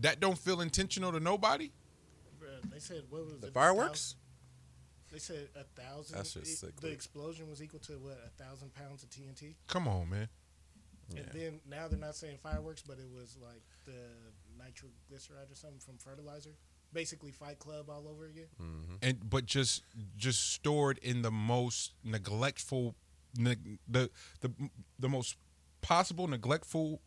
[0.00, 1.70] that don't feel intentional to nobody
[2.40, 3.54] Bruh, they said what was The it?
[3.54, 4.16] fireworks?
[5.12, 6.16] They said a thousand.
[6.16, 9.10] That's just it- sick, The like- explosion was equal to what a thousand pounds of
[9.10, 9.56] TNT.
[9.66, 10.28] come on man
[11.12, 11.20] Yeah.
[11.22, 14.10] And then now they're not saying fireworks, but it was like the
[14.56, 16.54] nitroglyceride or something from fertilizer.
[16.92, 18.46] Basically, Fight Club all over again.
[18.56, 19.82] hmm and but just
[20.16, 22.94] just stored in the most neglectful
[23.36, 24.52] neg, the the
[24.98, 25.36] the most
[25.82, 27.00] possible neglectful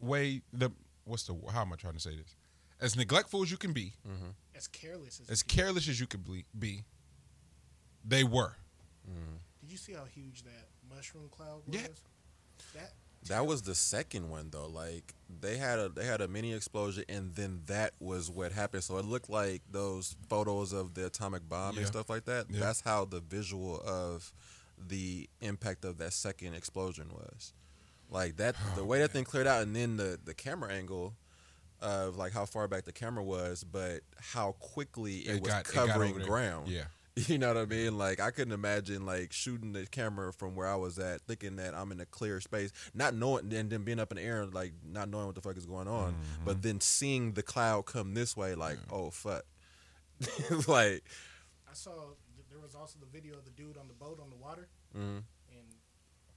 [0.00, 0.70] way the
[1.04, 2.36] what's the how am i trying to say this
[2.80, 5.28] as neglectful as you can be hmm As careless as.
[5.30, 6.84] as you can- careless as you could be, be
[8.04, 8.54] they were
[9.60, 11.74] Did you see how huge that mushroom cloud was?
[11.80, 11.86] Yeah.
[12.74, 12.92] That
[13.28, 14.66] That was the second one though.
[14.68, 18.84] Like they had a they had a mini explosion and then that was what happened.
[18.84, 21.80] So it looked like those photos of the atomic bomb Yeah.
[21.80, 22.46] and stuff like that.
[22.50, 22.60] Yeah.
[22.60, 24.32] That's how the visual of
[24.78, 27.52] the impact of that second explosion was.
[28.10, 31.14] Like that the Oh, way that thing cleared out and then the the camera angle
[31.80, 35.74] of like how far back the camera was, but how quickly it, was got- it
[35.74, 36.68] got covering over ground.
[36.68, 36.84] yeah
[37.26, 37.98] You know what I mean?
[37.98, 41.74] Like I couldn't imagine like shooting the camera from where I was at, thinking that
[41.74, 44.72] I'm in a clear space, not knowing, and then being up in the air, like
[44.84, 46.44] not knowing what the fuck is going on, Mm-hmm.
[46.44, 49.42] but then seeing the cloud come this way, like oh fuck,
[50.66, 51.02] like
[51.68, 51.92] I saw.
[52.50, 55.22] There was also the video of the dude on the boat on the water, mhm.
[55.50, 55.66] and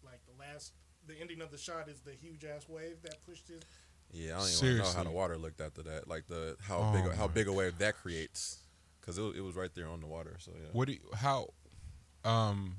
[0.04, 0.74] like the last,
[1.14, 3.62] the ending of the shot is the huge ass wave that pushed his.
[4.14, 6.78] yeah, I don't even wanna know how the water looked after that, like the how
[6.80, 8.60] Oh big how my big a wave that creates,
[9.00, 10.36] because it, was- it was right there on the water.
[10.40, 11.50] So yeah, what do you, how
[12.24, 12.78] um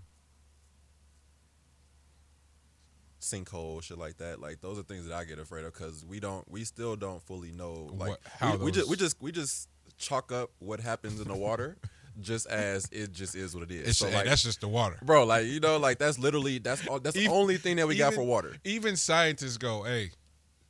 [3.20, 6.18] sinkhole shit like that, like those are things that I get afraid of because we
[6.20, 9.32] don't, we still don't fully know like What- how we, we just we just we
[9.32, 9.68] just
[9.98, 11.76] chalk up what happens in the water
[12.20, 13.88] just as it just is what it is.
[13.88, 16.58] it's so hey, like, that's just the water bro, like you know, like that's literally
[16.58, 20.10] that's all, that's the only thing that we got for water, even scientists go hey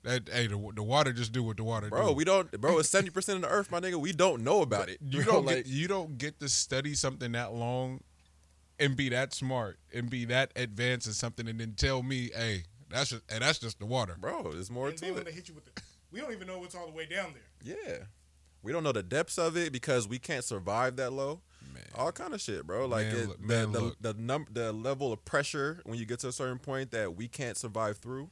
[0.04, 2.08] that hey the, the water just do what the water bro.
[2.08, 2.14] do.
[2.14, 2.78] We don't, bro.
[2.78, 3.96] It's seventy percent of the earth, my nigga.
[3.96, 4.98] We don't know about it.
[5.00, 8.00] you bro, don't like get, you don't get to study something that long
[8.78, 12.64] and be that smart and be that advanced in something and then tell me hey
[12.90, 14.52] that's just and that's just the water bro.
[14.52, 15.24] There's more and to it.
[15.24, 17.76] they hit you with the, we don't even know what's all the way down there.
[17.76, 17.98] Yeah,
[18.62, 21.40] we don't know the depths of it because we can't survive that low.
[21.74, 22.86] man all kind of shit, bro.
[22.86, 23.96] Like Man, it, look- the man, the look.
[24.00, 27.28] the, num- the level of pressure when you get to a certain point that we
[27.28, 28.30] can't survive through,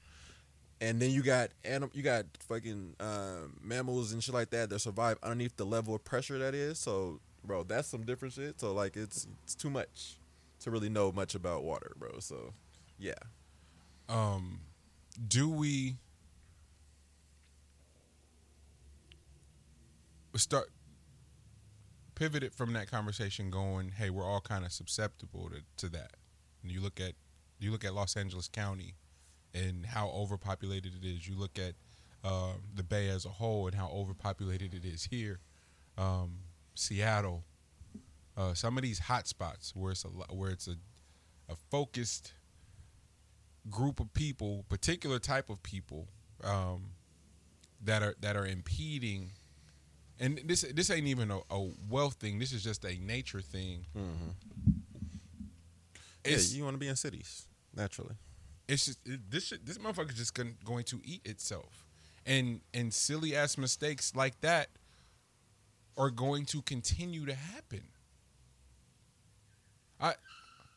[0.81, 4.79] and then you got anim- you got fucking um, mammals and shit like that that
[4.79, 6.79] survive underneath the level of pressure that is.
[6.79, 8.61] So, bro, that's some different shit.
[8.61, 10.17] So, like, it's it's too much
[10.61, 12.19] to really know much about water, bro.
[12.21, 12.53] So,
[12.99, 13.15] yeah,
[14.09, 14.61] um
[15.29, 15.97] do we
[20.39, 20.71] start
[22.15, 26.17] pivoted from that conversation going hey we're all kind of susceptible to, to that
[26.63, 27.15] and you look at
[27.59, 28.95] you look at los angeles county
[29.55, 31.75] and how overpopulated it is you look at
[32.23, 35.41] uh, the bay as a whole and how overpopulated it is here
[35.97, 36.33] um,
[36.75, 37.45] seattle
[38.37, 40.77] uh, some of these hot spots where it's a where it's a,
[41.51, 42.33] a focused
[43.69, 46.09] group of people, particular type of people,
[46.43, 46.93] um,
[47.83, 49.33] that are that are impeding.
[50.21, 52.39] And this this ain't even a, a wealth thing.
[52.39, 53.87] This is just a nature thing.
[53.97, 54.31] Mm-hmm.
[56.27, 58.15] Yeah, you want to be in cities naturally.
[58.69, 61.87] it's just it, this shit, this motherfucker just going, going to eat itself,
[62.27, 64.69] and and silly ass mistakes like that
[65.97, 67.83] are going to continue to happen.
[69.99, 70.15] I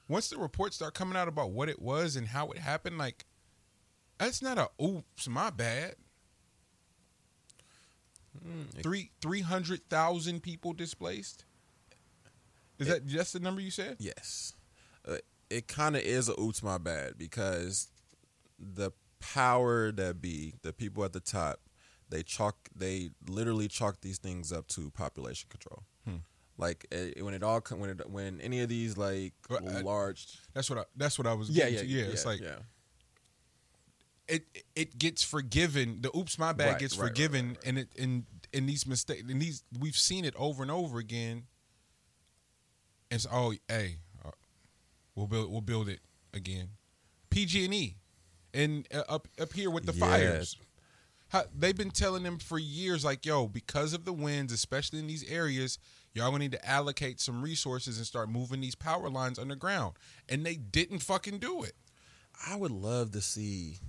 [0.07, 3.25] once the reports start coming out about what it was and how it happened, like
[4.17, 5.95] that's not a oops, my bad.
[8.45, 11.45] Mm, Three three hundred thousand people displaced.
[12.79, 13.97] Is that just the number you said?
[13.99, 14.53] Yes,
[15.07, 15.17] uh,
[15.49, 17.89] it kind of is a oops my bad because
[18.59, 21.59] the power that be the people at the top,
[22.09, 25.83] they chalk they literally chalk these things up to population control.
[26.05, 26.17] Hmm.
[26.57, 30.69] Like eh, when it all when it, when any of these like I- large That's
[30.69, 31.85] what I that's what I was yeah yeah to.
[31.85, 32.55] yeah, it's like yeah
[34.27, 36.01] it it gets forgiven.
[36.01, 39.23] The oops my bad Right, gets right, forgiven, right, and it in in these mistakes
[39.29, 41.43] and these we've seen it over and over again.
[43.11, 44.31] It's oh hey, uh,
[45.15, 45.99] we'll build we'll build it
[46.33, 46.69] again.
[47.29, 47.97] PG and E,
[48.53, 49.99] and uh, up up here with the Yeah.
[49.99, 50.57] fires.
[51.29, 55.07] How, they've been telling them for years, like yo, because of the winds, especially in
[55.07, 55.79] these areas,
[56.13, 59.95] y'all gonna need to allocate some resources and start moving these power lines underground.
[60.29, 61.73] And they didn't fucking do it.
[62.47, 63.79] I would love to see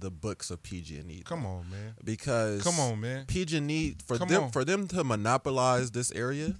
[0.00, 1.22] the books of PG and E.
[1.24, 1.94] Come on, man.
[2.04, 3.26] because Come on, man.
[3.26, 4.50] PG and E for Come them on.
[4.50, 6.54] for them to monopolize this area,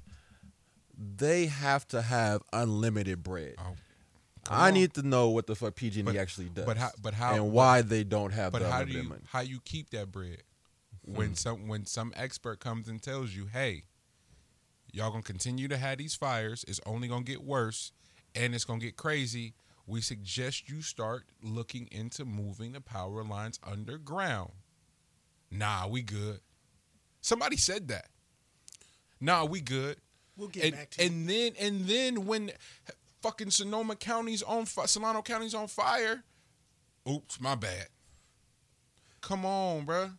[0.97, 3.55] they have to have unlimited bread.
[3.59, 3.75] Oh,
[4.49, 4.75] I on.
[4.75, 6.65] need to know what the fuck PG and E But- actually does.
[6.65, 9.23] but how- but how- and why they don't have But the how do you money.
[9.29, 10.43] how you keep that bread
[11.03, 11.39] when Mm.
[11.39, 13.85] some when some expert comes and tells you, hey,
[14.93, 16.65] y'all gonna continue to have these fires.
[16.69, 17.93] It's only gonna get worse,
[18.35, 19.55] and it's gonna get crazy.
[19.87, 24.51] We suggest you start looking into moving the power lines underground.
[25.51, 26.41] Nah, we good.
[27.21, 28.09] Somebody said that.
[29.21, 29.97] Nah, we good.
[30.37, 31.09] We'll get and, back to you.
[31.09, 32.51] and then and then when
[33.23, 36.23] fucking Sonoma County's on fi- Solano County's on fire,
[37.09, 37.87] oops, my bad.
[39.21, 40.13] Come on, bruh.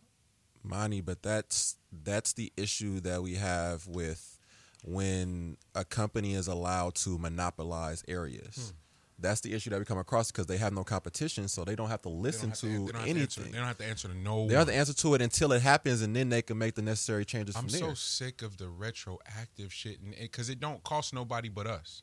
[0.62, 4.38] Money, but that's that's the issue that we have with
[4.84, 8.72] when a company is allowed to monopolize areas.
[8.72, 8.87] Hmm.
[9.20, 11.88] That's the issue that we come across because they have no competition, so they don't
[11.88, 13.50] have to listen have to, they don't have answer- anything.
[13.52, 14.46] they don't have to answer to no.
[14.46, 14.74] they have one.
[14.74, 17.56] to answer to it until it happens, and then they can make the necessary changes
[17.56, 22.02] I'm so sick of the retroactive shit, and because it, don't cost nobody but us.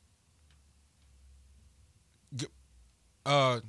[3.24, 3.60] Uh,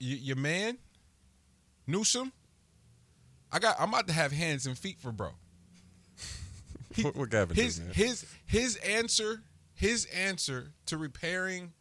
[0.00, 0.78] y- your man,
[1.86, 2.32] Newsom.
[3.52, 3.76] I got.
[3.80, 5.30] I'm about to have hands and feet for bro.
[6.94, 9.42] He- What- what Gavin his his his answer
[9.78, 11.72] his answer to repairing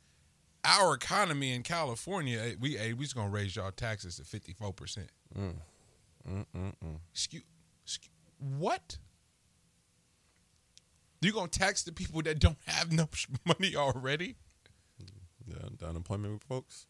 [0.64, 2.40] our economy in California.
[2.40, 5.10] eh, We hey, we just gonna raise y'all taxes to fifty four percent.
[5.38, 5.56] Mm.
[6.30, 7.00] Mm, mm.
[7.12, 7.44] Excuse,
[8.40, 8.98] what?
[11.22, 13.10] You gonna tax the people that don't have no
[13.46, 14.36] money already?
[15.48, 16.86] Yeah, the unemployment folks.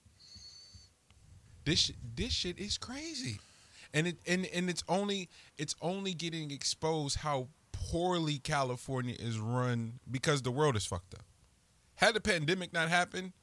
[1.63, 3.39] This this shit is crazy,
[3.93, 7.47] and it and and it's only it's only getting exposed how
[7.89, 11.25] poorly California is run because the world is fucked up.
[11.95, 13.33] Had the pandemic not happened,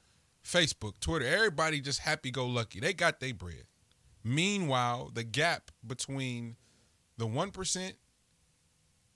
[0.44, 2.78] Facebook, Twitter, everybody just happy go lucky.
[2.80, 3.64] They got their bread.
[4.22, 6.56] Meanwhile, the gap between
[7.18, 7.96] the one percent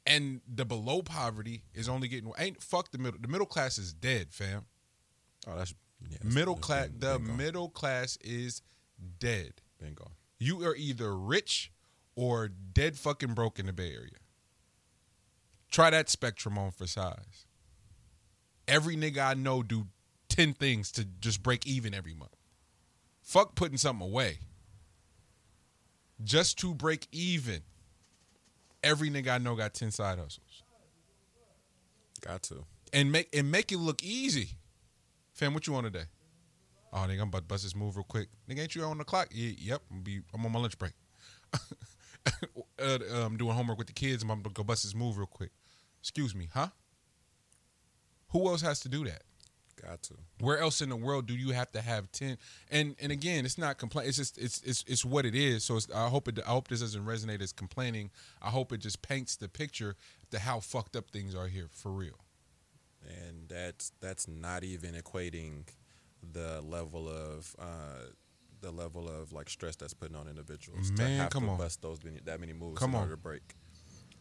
[0.07, 3.21] and the below poverty is only getting ain't fuck the middle.
[3.21, 4.65] The middle class is dead, fam.
[5.47, 7.37] Oh, that's yeah, that's- Middle class, the gone.
[7.37, 8.63] middle class is
[9.19, 9.53] dead.
[9.79, 10.13] Been gone.
[10.39, 11.71] You are either rich
[12.17, 14.11] or dead fucking broke in the Bay Area.
[15.71, 17.47] Try that spectrum on for size.
[18.67, 19.87] Every nigga I know do
[20.29, 22.37] 10 things to just break even every month.
[23.23, 24.39] Fuck putting something away.
[26.23, 27.61] Just to break even.
[28.83, 30.63] Every nigga I know got 10 side hustles.
[32.21, 32.65] Got to.
[32.93, 34.51] And make and make it look easy.
[35.35, 36.07] Fam, what you want today?
[36.93, 38.29] Oh, nigga, I'm about to bust this move real quick.
[38.49, 39.29] Nigga, ain't you on the clock?
[39.31, 39.83] Yeah, yep.
[39.91, 40.93] I'm, be, I'm on my lunch break.
[42.79, 44.23] uh, I'm doing homework with the kids.
[44.23, 45.51] I'm gonna go bust this move real quick.
[46.01, 46.69] Excuse me, huh?
[48.31, 49.23] Who else has to do that?
[49.81, 50.15] Got to.
[50.41, 52.37] Where else in the world do you have to have ten?
[52.71, 54.09] And and again, it's not complain.
[54.09, 55.65] It's just it's it's it's what it is.
[55.65, 56.41] So it's, I hope it.
[56.47, 58.11] I hope this doesn't resonate as complaining.
[58.43, 59.97] I hope it just paints the picture
[60.31, 62.19] to how fucked up things are here for real.
[63.07, 65.65] and that's that's not even equating
[66.33, 68.11] the level of uh,
[68.61, 71.59] the level of like stress that's putting on individuals to have come to on.
[71.59, 73.03] bust those many, that many moves Come in on.
[73.03, 73.55] order to break.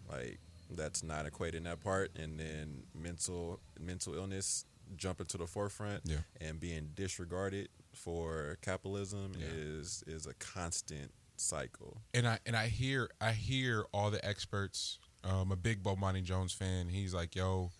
[0.10, 6.02] Like that's not equating that part, and then mental mental illness jumping to the forefront
[6.06, 6.18] Yeah.
[6.40, 9.46] and being disregarded for capitalism Yeah.
[9.48, 12.02] is is a constant cycle.
[12.14, 15.00] and I and I hear I hear all the experts.
[15.24, 16.88] Um, a big Bomani Jones fan.
[16.90, 17.72] He's like, "Yo,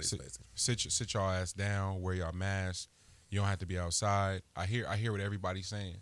[0.00, 0.20] sit,
[0.54, 2.00] sit sit y'all ass down.
[2.00, 2.88] Wear y'all mask.
[3.28, 6.00] You don't have to be outside." I hear I hear what everybody's saying.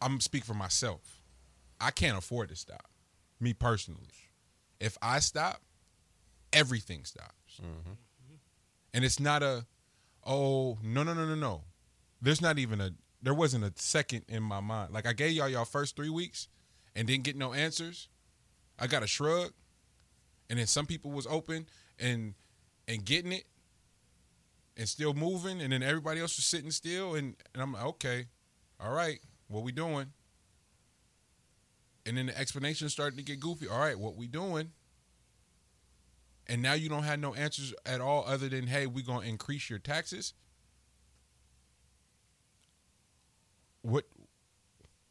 [0.00, 1.22] I'm speak for myself.
[1.80, 2.90] I can't afford to stop.
[3.40, 4.30] Me personally,
[4.80, 5.60] if I stop,
[6.52, 7.60] everything stops.
[7.60, 7.96] Mhm.
[8.94, 9.66] And it's not a,
[10.24, 11.64] oh no no no no no.
[12.20, 12.90] There's not even a.
[13.22, 14.92] There wasn't a second in my mind.
[14.92, 16.48] Like I gave y'all y'all first three weeks,
[16.94, 18.08] and didn't get no answers.
[18.78, 19.52] I got a shrug,
[20.48, 21.66] and then some people was open
[21.98, 22.34] and
[22.88, 23.44] and getting it,
[24.76, 28.26] and still moving, and then everybody else was sitting still, and and I'm like, okay,
[28.80, 30.06] all right, what we doing?
[32.04, 33.68] And then the explanation started to get goofy.
[33.68, 34.70] All right, what we doing?
[36.46, 39.68] And now you don't have no answers at all other than, hey, we're gonna increase
[39.68, 40.32] your taxes.
[43.82, 44.04] What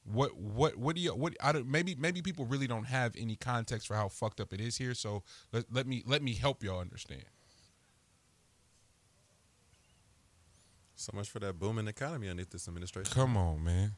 [0.05, 3.35] what what what do you what I don't, maybe maybe people really don't have any
[3.35, 6.63] context for how fucked up it is here so let, let me let me help
[6.63, 7.25] y'all understand
[10.95, 13.13] So much for that booming economy underneath this administration.
[13.13, 13.91] come on man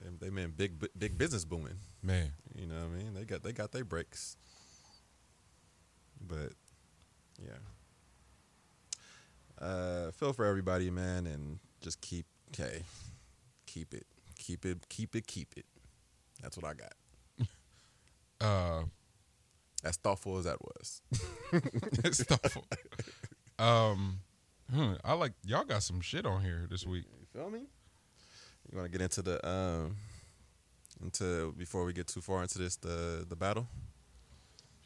[0.00, 1.78] They, they meant big big business booming.
[2.02, 3.14] man You know what I mean?
[3.14, 4.36] They got they got their breaks.
[6.20, 6.52] But
[7.42, 7.58] yeah.
[9.60, 12.82] Uh feel for everybody, man, and just keep okay.
[13.66, 14.06] Keep it.
[14.38, 15.66] Keep it, keep it, keep it.
[16.42, 16.92] That's what I got.
[18.40, 18.84] uh
[19.84, 21.02] As thoughtful as that was.
[22.12, 22.56] stuff
[23.58, 24.20] um
[24.72, 27.04] hmm, I like y'all got some shit on here this week.
[27.20, 27.60] You feel me?
[28.70, 29.96] You want to get into the um
[31.02, 33.66] into before we get too far into this the the battle?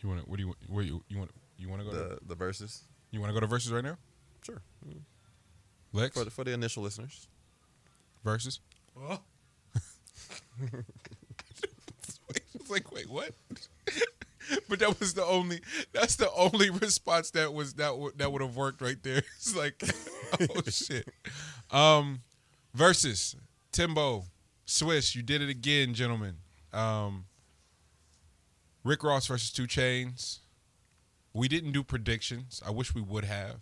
[0.03, 1.97] You want to what do you where you you want you want to go to
[1.97, 2.83] the the verses?
[3.11, 3.97] You want to go to verses right now?
[4.43, 4.62] Sure.
[5.93, 6.16] Lex?
[6.16, 7.27] For the, for the initial listeners.
[8.25, 8.61] Verses?
[8.99, 9.21] Oh,
[12.55, 13.33] It's like, wait, what?
[14.69, 15.61] but that was the only.
[15.93, 19.23] That's the only response that was that would that would have worked right there.
[19.37, 19.83] It's like,
[20.41, 21.09] oh shit.
[21.71, 22.21] Um,
[22.75, 23.37] versus
[23.73, 24.25] Timbo,
[24.67, 26.37] Swizz, you did it again, gentlemen.
[26.73, 27.27] Um,
[28.85, 30.39] Rick Ross versus Two Chainz.
[31.33, 32.63] We didn't do predictions.
[32.67, 33.61] I wish we would have.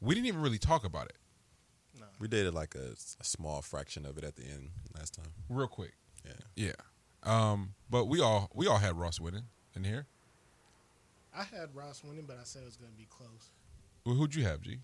[0.00, 1.16] We didn't even really talk about it.
[1.98, 2.06] no.
[2.18, 5.32] we did it like a, a small fraction of it at the end last time
[5.48, 5.94] Real quick.
[6.24, 6.72] yeah Yeah.
[7.24, 10.06] Um, but we all we all had Ross winning in here.
[11.36, 13.50] I had Ross winning, but I said it was going to be close.
[14.06, 14.78] Well, who'd you have, G?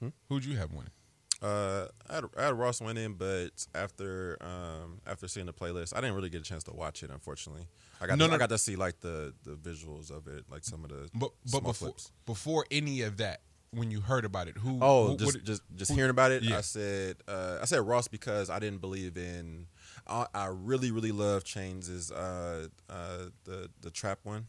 [0.00, 0.08] Hmm?
[0.28, 0.92] Who'd you have winning?
[1.40, 6.00] Uh, I had, I had Ross winning, but after um after seeing the playlist, I
[6.00, 7.10] didn't really get a chance to watch it.
[7.10, 7.66] Unfortunately,
[8.00, 8.34] I got No, to, no.
[8.34, 11.30] I got to see like the the visuals of it, like some of the But
[11.44, 12.12] but small before clips.
[12.26, 13.40] before any of that,
[13.70, 14.78] when you heard about it, who?
[14.80, 16.58] Oh, who- just just just who- hearing about it, yeah.
[16.58, 19.66] I said uh, I said Ross because I didn't believe in.
[20.06, 24.46] I, I really really love Chainz' uh uh the the trap one.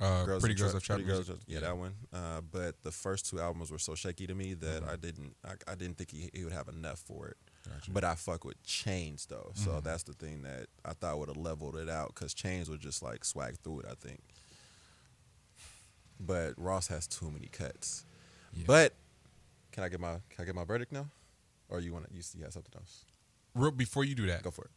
[0.00, 1.44] uh, pretty girls Tra- of trap Pretty Girls, music.
[1.46, 1.94] yeah, that one.
[2.12, 4.90] Uh, but the first two albums were so shaky to me that Mm-hmm.
[4.90, 7.36] I didn't I, I didn't think he, he would have enough for it.
[7.68, 7.90] Gotcha.
[7.90, 9.84] But I fuck with Chainz though, so Mhm.
[9.84, 13.02] that's the thing that I thought would have leveled it out because Chainz would just
[13.02, 13.86] like swag through it.
[13.90, 14.20] I think.
[16.18, 18.04] But Ross has too many cuts.
[18.52, 18.64] Yeah.
[18.66, 18.94] But
[19.72, 21.06] can I get my can I get my verdict now,
[21.68, 23.04] or you want to you, you have something else?
[23.54, 24.70] Real, before you do that, Go for it.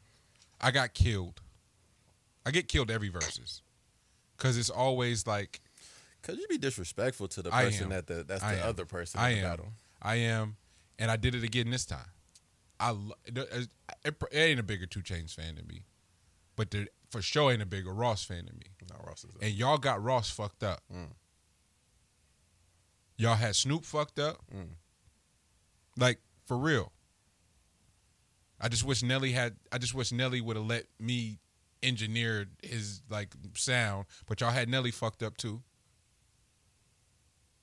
[0.62, 1.42] I got killed.
[2.46, 3.62] I get killed every Verzuz,
[4.38, 5.62] because it's always like
[6.24, 8.70] Cause you be disrespectful to the person that the that's I the am.
[8.70, 9.50] other person I in the am.
[9.52, 9.68] battle.
[10.02, 10.56] I am,
[11.00, 12.06] and I did it again this time.
[12.80, 12.92] I
[13.26, 13.68] it, it,
[14.06, 15.84] it ain't a bigger Two Chainz fan than me,
[16.56, 18.68] but there for sure ain't a bigger Ross fan than me.
[18.90, 19.32] No, Ross is.
[19.42, 20.82] And y'all got Ross fucked up.
[20.94, 21.08] Mm.
[23.17, 24.38] Y'all had Snoop fucked up.
[24.54, 24.69] Mm.
[25.97, 26.91] Like for real.
[28.60, 29.56] I just wish Nelly had.
[29.71, 31.39] I just wish Nelly would have let me
[31.82, 35.62] engineer his like sound, but y'all had Nelly fucked up too.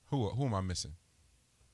[0.07, 0.93] Who who am I missing?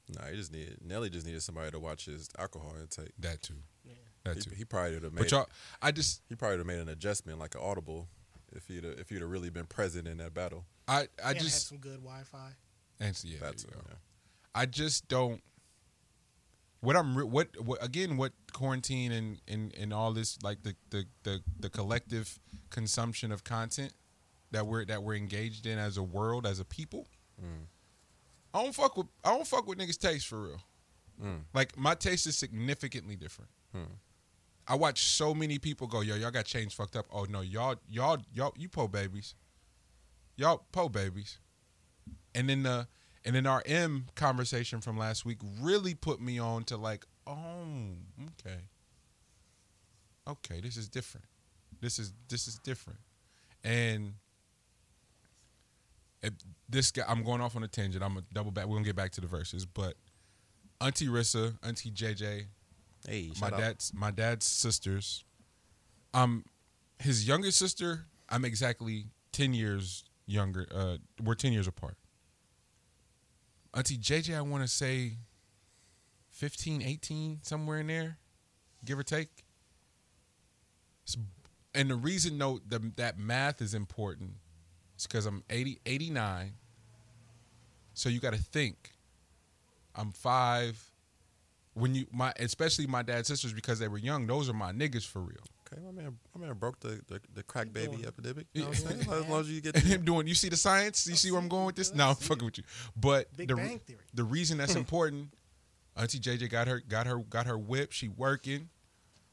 [0.09, 1.09] Nah, he just needed Nelly.
[1.09, 3.11] Just needed somebody to watch his alcohol intake.
[3.19, 3.55] That too.
[3.85, 3.93] Yeah.
[4.23, 4.51] That too.
[4.51, 5.21] He, he probably would have made.
[5.21, 5.49] But y'all,
[5.81, 8.07] I just he probably would have made an adjustment like an audible
[8.53, 10.65] if he'd have, if he'd have really been present in that battle.
[10.87, 12.51] I I and had just some good Wi-Fi.
[12.99, 13.75] And so, yeah, That's go.
[13.87, 13.95] yeah.
[14.55, 15.41] I just don't.
[16.81, 18.17] What I'm re- what, what again?
[18.17, 22.39] What quarantine and, and, and all this like the, the, the, the collective
[22.69, 23.93] consumption of content
[24.51, 27.07] that we're that we're engaged in as a world as a people.
[27.41, 27.65] Mm.
[28.53, 30.61] I don't fuck with I don't fuck with niggas' taste for real.
[31.23, 31.41] Mm.
[31.53, 33.49] Like my taste is significantly different.
[33.73, 33.93] Hmm.
[34.67, 37.05] I watch so many people go, yo, y'all got Chainz fucked up.
[37.11, 39.35] Oh no, y'all y'all y'all you po babies.
[40.35, 41.39] Y'all po babies.
[42.37, 42.87] And then the
[43.25, 47.35] and then our M conversation from last week really put me on to like, oh,
[48.39, 48.59] okay,
[50.27, 51.25] okay, this is different.
[51.81, 52.99] This is this is different,
[53.63, 54.13] and
[56.69, 57.03] this guy.
[57.07, 58.03] I'm going off on a tangent.
[58.03, 58.65] I'm gonna double back.
[58.67, 59.95] We're gonna get back to the Verzuz, but
[60.81, 62.45] Auntie Rissa, Auntie JJ,
[63.07, 63.59] Hey, my shout out.
[63.59, 65.23] dad's my dad's sisters.
[66.13, 66.45] Um,
[66.99, 68.05] his youngest sister.
[68.29, 70.67] I'm exactly ten years younger.
[70.73, 71.97] Uh, we're ten years apart.
[73.77, 75.11] Auntie JJ, I want to say
[76.31, 78.17] 15, 18, somewhere in there,
[78.83, 79.29] give or take.
[81.75, 84.31] And the reason note the, that math is important
[84.97, 86.53] is because I'm 80, 89.
[87.93, 88.93] So you got to think.
[89.93, 90.83] I'm five.
[91.75, 95.05] When you my especially my dad's sisters because they were young, those are my niggas
[95.05, 95.37] for real.
[95.71, 98.47] Okay, my man, my man broke the the, the crack baby doing- epidemic.
[98.53, 99.01] You know what I'm saying?
[99.23, 101.05] As long as you get And the, him doing, you see the science?
[101.07, 101.93] You see where I'm going with this?
[101.95, 102.63] No, I'm fucking with you.
[102.95, 103.99] But Big the Bang Theory.
[104.13, 105.33] the reason that's important,
[105.95, 107.91] Auntie JJ got her got her got her whip.
[107.91, 108.69] She working,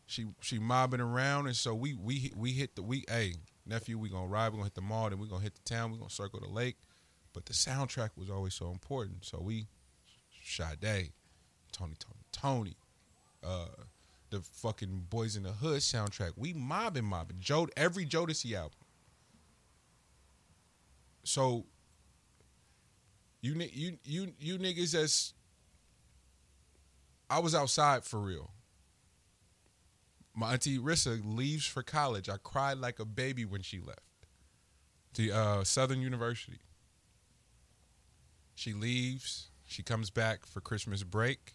[0.07, 3.35] she she mobbing around, and so we we we hit the we hey
[3.67, 5.93] nephew, we gonna ride, we gonna hit the mall, then we gonna hit the town,
[5.93, 6.77] we gonna circle the lake.
[7.33, 9.67] But the soundtrack was always so important, so we
[10.45, 11.13] Sade,
[11.73, 11.95] Tony!
[11.99, 12.27] Toni!
[12.33, 12.75] Toné!,
[13.43, 13.67] uh,
[14.35, 16.33] the fucking Boyz n the Hood soundtrack.
[16.37, 17.37] We mobbing mobbing.
[17.39, 18.79] Joe every Jodeci album.
[21.23, 21.67] So
[23.41, 25.35] you you you you niggas that's
[27.31, 28.51] I was outside for real.
[30.35, 32.29] My auntie Rissa leaves for college.
[32.29, 34.01] I cried like a baby when she left.
[35.15, 36.59] To uh, Southern University.
[38.57, 39.51] She leaves.
[39.65, 41.55] She comes back for Christmas break.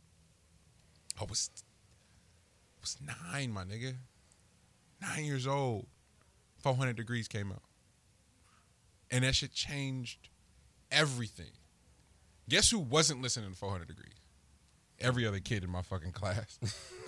[1.17, 1.21] Mm.
[1.21, 1.49] I was
[2.81, 3.95] was nine, my nigga.
[5.01, 5.87] Nine years old.
[6.59, 7.61] 400 Degreez came out.
[9.09, 10.29] And that shit changed
[10.91, 11.51] everything.
[12.49, 14.19] Guess who wasn't listening to 400 Degreez?
[14.99, 16.59] Every other kid in my fucking class.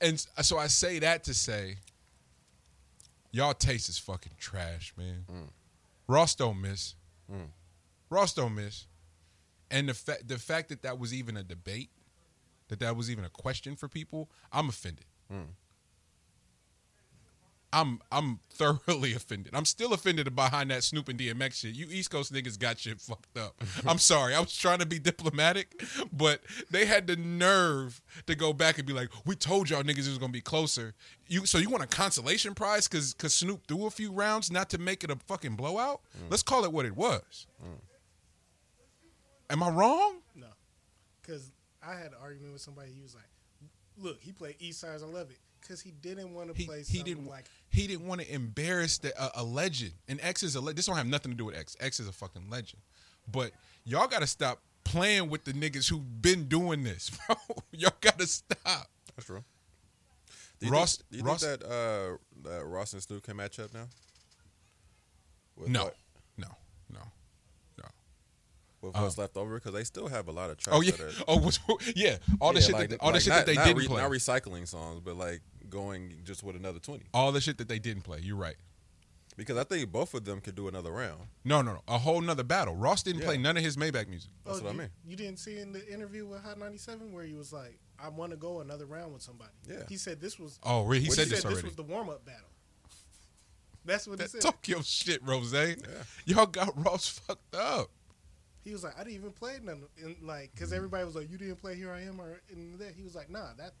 [0.00, 1.76] and so I say that to say,
[3.30, 5.24] y'all taste is fucking trash, man.
[6.06, 6.94] Ross don't miss.
[8.08, 8.86] Ross don't miss.
[9.70, 11.90] And the fact the fact that that was even a debate,
[12.68, 15.06] that that was even a question for people, I'm offended.
[15.30, 15.50] Hmm.
[17.72, 19.54] I'm I'm thoroughly offended.
[19.54, 21.74] I'm still offended behind that Snoop and DMX shit.
[21.74, 23.62] You East Coast niggas got shit fucked up.
[23.86, 24.34] I'm sorry.
[24.34, 25.80] I was trying to be diplomatic,
[26.12, 26.40] but
[26.70, 30.08] they had the nerve to go back and be like, "We told y'all niggas it
[30.08, 30.94] was gonna be closer."
[31.28, 34.68] You so you want a consolation prize because because Snoop threw a few rounds not
[34.70, 36.00] to make it a fucking blowout?
[36.18, 36.26] Hmm.
[36.28, 37.46] Let's call it what it was.
[37.62, 37.74] Hmm.
[39.50, 40.16] Am I wrong?
[40.34, 40.46] No,
[41.22, 41.50] because
[41.82, 42.90] I had an argument with somebody.
[42.92, 43.24] He was like,
[43.98, 45.02] "Look, he played East Sides.
[45.02, 48.06] I love it because he didn't want to play he something didn't like he didn't
[48.06, 49.92] want to embarrass the, a, a legend.
[50.08, 51.76] And X is a le- this don't have nothing to do with X.
[51.80, 52.80] X is a fucking legend.
[53.30, 53.52] But
[53.84, 57.36] y'all got to stop playing with the niggas who've been doing this, bro.
[57.72, 58.88] y'all got to stop.
[59.14, 59.44] That's true.
[60.58, 63.36] Do you Ross- think, do you Ross- think that uh, that Ross and Snoop can
[63.36, 63.86] match up now?
[65.56, 65.96] With No, what-
[66.36, 66.48] no,
[66.92, 67.00] no, no.
[68.82, 69.04] With uh-huh.
[69.04, 70.76] what's left over because they still have a lot of tracks.
[70.76, 71.60] Oh yeah, that are, oh was,
[71.94, 72.16] yeah.
[72.40, 74.02] All the Yeah, shit like- that all the shit not, that they didn't re- play.
[74.02, 77.04] Not recycling songs, but like going just with another twenty.
[77.14, 78.20] all the shit that they didn't play.
[78.22, 78.56] You're right.
[79.36, 81.20] Because I think both of them could do another round.
[81.44, 81.80] No, no, no.
[81.88, 82.74] A whole nother battle.
[82.74, 83.26] Ross didn't Yeah.
[83.28, 84.30] play none of his Maybach music.
[84.44, 84.90] That's oh, what I mean.
[85.06, 88.32] You didn't see in the interview with Hot 97 where he was like, "I want
[88.32, 89.84] to go another round with somebody." Yeah.
[89.88, 90.58] he said this was.
[90.62, 91.04] Oh, really?
[91.04, 91.62] He said he this already.
[91.62, 92.48] this was the warm up battle.
[93.86, 94.40] That's what he that said.
[94.42, 95.54] Tokyo shit, Rose.
[96.26, 97.90] Y'all got Ross fucked up.
[98.64, 101.38] He was like, I didn't even play none, in, like, because everybody was like, you
[101.38, 102.92] didn't play Here I Am or in that.
[102.94, 103.72] He was like, nah, that.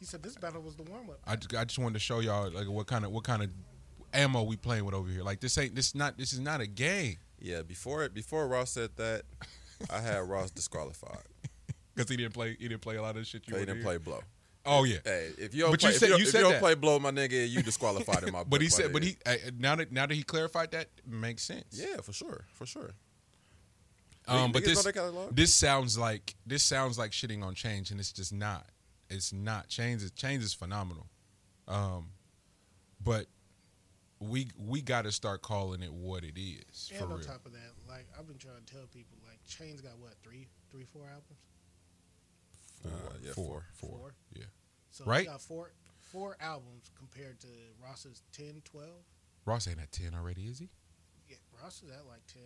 [0.00, 1.20] He said this battle was the warm up.
[1.26, 3.50] I just, I just wanted to show y'all like what kind of what kind of
[4.12, 5.22] ammo we playing with over here.
[5.22, 8.70] Like this ain't this not this is not a game Yeah, before it before Ross
[8.72, 9.22] said that,
[9.90, 11.22] I had Ross disqualified.
[11.94, 13.76] because he didn't play he didn't play a lot of the shit you He didn't
[13.76, 13.84] hear.
[13.84, 14.20] play blow.
[14.66, 16.38] Oh yeah, Hey, if you don't But you play, said- if you, you if said
[16.38, 16.60] you don't that.
[16.60, 19.76] play blow, my nigga, you disqualified in my but he said but he uh, now
[19.76, 21.66] that now that he clarified that makes sense.
[21.72, 22.90] Yeah, for sure, for sure.
[24.26, 25.36] Um, but Niggas this catalog.
[25.36, 28.66] this sounds like this sounds like shitting on Change, and it's just not.
[29.10, 29.68] It's not.
[29.68, 31.06] Change is Change is phenomenal.
[31.68, 32.10] Um,
[33.02, 33.26] but
[34.20, 37.26] we we got to start calling it what it is And for on real.
[37.26, 40.46] top of that, like I've been trying to tell people, like Chain's got what three,
[40.70, 41.40] three, four albums.
[42.84, 42.88] Uh,
[43.22, 43.90] yeah, four, four.
[43.90, 44.14] four, Four?
[44.34, 44.44] yeah.
[44.90, 45.26] So Right.
[45.26, 45.72] got four,
[46.12, 47.48] four albums compared to
[47.82, 48.88] Ross's 10, 12.
[49.46, 50.70] Ross ain't at ten already, is he?
[51.28, 52.42] Yeah, Ross is at like ten.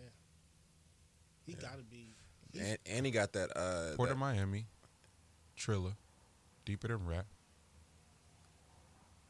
[1.49, 1.69] He yeah.
[1.69, 2.13] gotta be.
[2.59, 4.65] And, and, he got that uh Port that, of Miami,
[5.57, 5.93] Trilla,
[6.65, 7.25] Deeper Than Rap,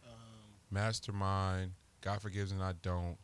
[0.06, 0.14] um,
[0.72, 3.18] Mastermind, God Forgives and I Don't.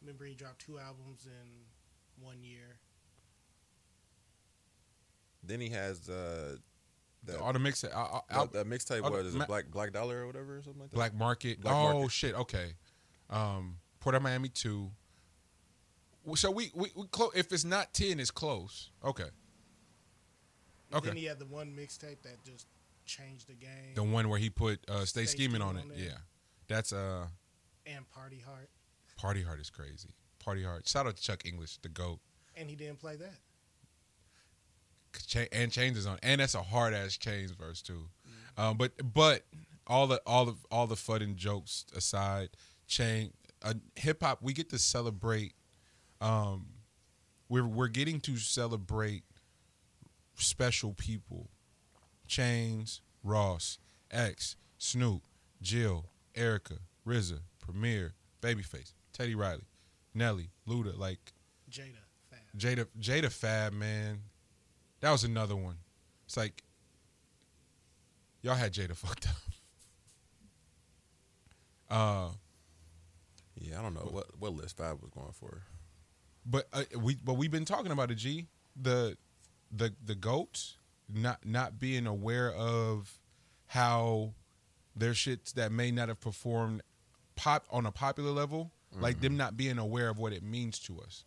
[0.00, 2.78] Remember he dropped two albums in one year.
[5.42, 6.56] Then he has uh
[7.24, 7.88] the, the, all the mix uh,
[8.30, 10.80] uh, the, the mixtape was what is it black black dollar or whatever or something
[10.80, 12.10] like that black market black oh market.
[12.10, 12.72] shit okay
[13.28, 14.90] um port of miami 2
[16.34, 17.32] so we we, we close.
[17.34, 18.90] If it's not ten, it's close.
[19.04, 19.24] Okay.
[19.24, 19.32] And
[20.92, 21.08] Okay.
[21.08, 22.66] Then he had the one mixtape that just
[23.06, 23.94] changed the game.
[23.94, 25.84] The one where he put uh, "Stay, Stay Scheming" on it.
[25.84, 26.10] On yeah,
[26.68, 27.26] that's uh,
[27.86, 28.70] and Party Heart.
[29.16, 30.08] Party Hard is crazy.
[30.38, 30.88] Party Hard.
[30.88, 32.18] Shout out to Chuck Inglish, the goat.
[32.56, 33.38] And he didn't play that.
[35.26, 38.06] Cha- and Chainz is on, and that's a hard ass Chainz verse too.
[38.58, 38.62] Mm.
[38.62, 39.44] Um, but but
[39.86, 42.50] all the all the all the fun and jokes aside,
[42.86, 45.54] Chain uh, hip hop we get to celebrate.
[46.20, 46.66] Um,
[47.48, 49.24] we're we're getting to celebrate
[50.34, 51.48] special people,
[52.28, 53.78] Chainz, Ross,
[54.10, 55.22] X, Snoop,
[55.62, 59.66] Jill, Erykah, RZA, Premier, Babyface, Teddy Riley,
[60.14, 61.32] Nelly, Luda, like
[61.70, 62.38] Jada Fab.
[62.56, 64.20] Jada Jada Fab, man.
[65.00, 65.76] That was another one.
[66.26, 66.62] It's like
[68.42, 69.34] y'all had Jada fucked up.
[71.90, 72.28] Uh
[73.56, 75.62] yeah, I don't know what what list Fab was going for.
[76.46, 78.46] But uh, we but we've been talking about it, G.
[78.80, 79.16] The
[79.70, 80.76] the the goats
[81.12, 83.18] not not being aware of
[83.66, 84.34] how
[84.96, 86.82] their shits that may not have performed
[87.36, 91.00] pop on a popular level, like them not being aware of what it means to
[91.00, 91.24] us.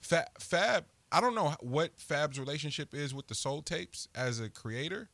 [0.00, 4.48] Fab, Fab, I don't know what Fab's relationship is with the Soul Tapes as a
[4.48, 5.08] creator.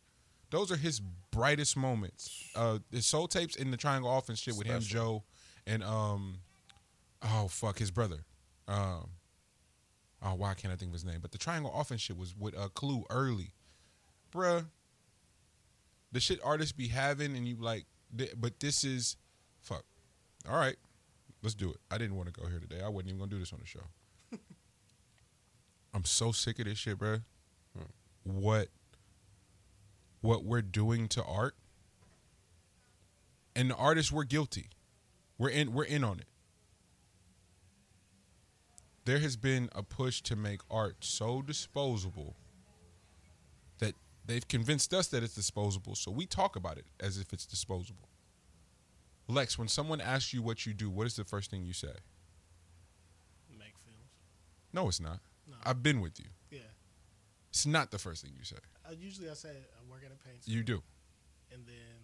[0.51, 2.49] Those are his brightest moments.
[2.55, 5.25] Uh, the Soul Tapes in the Triangle Off and shit with him, Joe,
[5.67, 6.39] and um,
[7.23, 8.25] oh fuck, his brother.
[8.67, 9.09] Um,
[10.23, 11.19] oh, why can't I think of his name?
[11.21, 13.53] But the Triangle Off and shit was with uh, Clue early,
[14.33, 14.67] bruh.
[16.11, 17.85] The shit artists be having, and you like,
[18.37, 19.17] but this is,
[19.61, 19.85] fuck.
[20.49, 20.77] All right,
[21.43, 21.77] let's do it.
[21.91, 22.81] I didn't want to go here today.
[22.83, 23.85] I wasn't even gonna do this on the show.
[25.95, 27.23] I'm so sick of this shit, bruh.
[28.25, 28.69] What,
[30.21, 31.55] what we're doing to art,
[33.55, 34.71] and the artists we're guilty.
[35.39, 35.73] We're in.
[35.73, 36.27] We're in on it.
[39.09, 42.37] There has been a push to make art so disposable
[43.79, 43.95] that
[44.27, 48.11] they've convinced us that it's disposable, so we talk about it as if it's disposable.
[49.27, 51.95] Lex, when someone asks you what you do, what is the first thing you say?
[53.59, 54.11] Make films.
[54.75, 55.21] No, it's not.
[55.49, 55.57] No.
[55.65, 56.27] I've been with you.
[56.51, 56.59] Yeah.
[57.49, 58.57] It's not the first thing you say.
[58.87, 60.55] Uh, usually I say I work at a paint store.
[60.55, 60.83] You do,
[61.51, 61.97] And then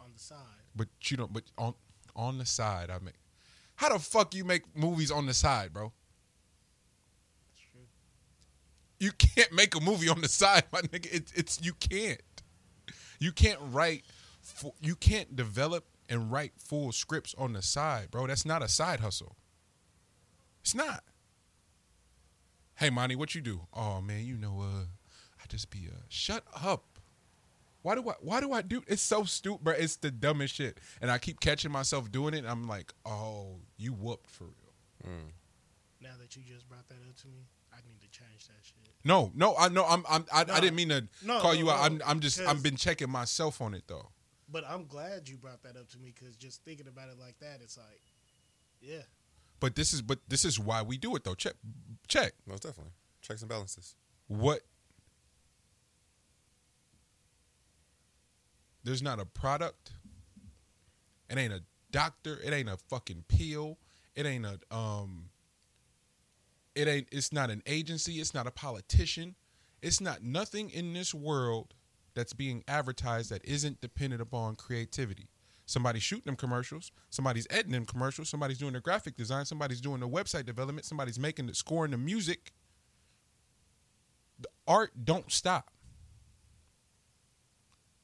[0.00, 0.38] on the side,
[0.74, 1.32] but you don't.
[1.32, 1.74] But on
[2.16, 3.14] on the side, I make.
[3.76, 5.92] How the fuck you make movies on the side, bro?
[7.54, 7.86] that's true.
[9.04, 11.12] You can't make a movie on the side, my nigga.
[11.12, 12.22] It, it's you can't.
[13.18, 14.04] You can't write.
[14.40, 18.26] fu- You can't develop and write full scripts on the side, bro.
[18.26, 19.36] That's not a side hustle.
[20.62, 21.04] It's not.
[22.76, 23.66] Hey, Monty, what you do?
[23.74, 24.84] Oh man, you know, uh,
[25.38, 26.84] I just be uh, shut up.
[27.82, 28.14] Why do I?
[28.22, 28.82] Why do I do?
[28.88, 29.74] It's so stupid, bro.
[29.74, 32.38] It's the dumbest shit, and I keep catching myself doing it.
[32.38, 35.12] And I'm like, oh, you whooped for real.
[35.14, 35.32] Mm.
[36.00, 38.83] Now that you just brought that up to me, I need to change that shit.
[39.04, 39.84] No, no, I know.
[39.84, 40.04] I'm.
[40.08, 41.80] I'm I, I didn't mean to No, call no, you out.
[41.80, 42.02] I'm.
[42.06, 42.40] I'm just.
[42.40, 44.08] I've been checking myself on it though.
[44.50, 47.38] But I'm glad you brought that up to me because just thinking about it like
[47.40, 48.00] that, it's like,
[48.80, 49.02] yeah,
[49.60, 50.00] But this is.
[50.00, 51.34] But this is why we do it though.
[51.34, 51.54] Check.
[52.08, 52.32] Check.
[52.46, 52.92] Most definitely.
[53.20, 53.94] Checks and balances.
[54.28, 54.60] What?
[58.84, 59.92] There's not a product.
[61.30, 62.38] It ain't a doctor.
[62.44, 63.78] It ain't a fucking pill.
[64.14, 65.30] It ain't a um.
[66.74, 67.08] It ain't.
[67.12, 68.14] It's not an agency.
[68.14, 69.36] It's not a politician.
[69.82, 71.74] It's not nothing in this world
[72.14, 75.28] that's being advertised that isn't dependent upon creativity.
[75.66, 76.92] Somebody's shooting them commercials.
[77.10, 78.28] Somebody's editing them commercials.
[78.28, 79.44] Somebody's doing the graphic design.
[79.44, 80.84] Somebody's doing the website development.
[80.84, 82.52] Somebody's making the scoring the music.
[84.38, 85.70] The art don't stop.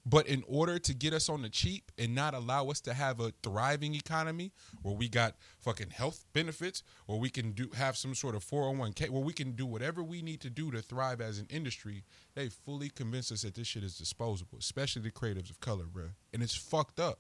[0.07, 3.21] But in order to get us on the cheap and not allow us to have
[3.21, 8.15] a thriving economy where we got fucking health benefits, where we can do have some
[8.15, 11.39] sort of 401k, where we can do whatever we need to do to thrive as
[11.39, 15.61] an industry, they fully convinced us that this shit is disposable, especially the creatives of
[15.61, 16.07] color, bro.
[16.33, 17.19] And it's fucked up.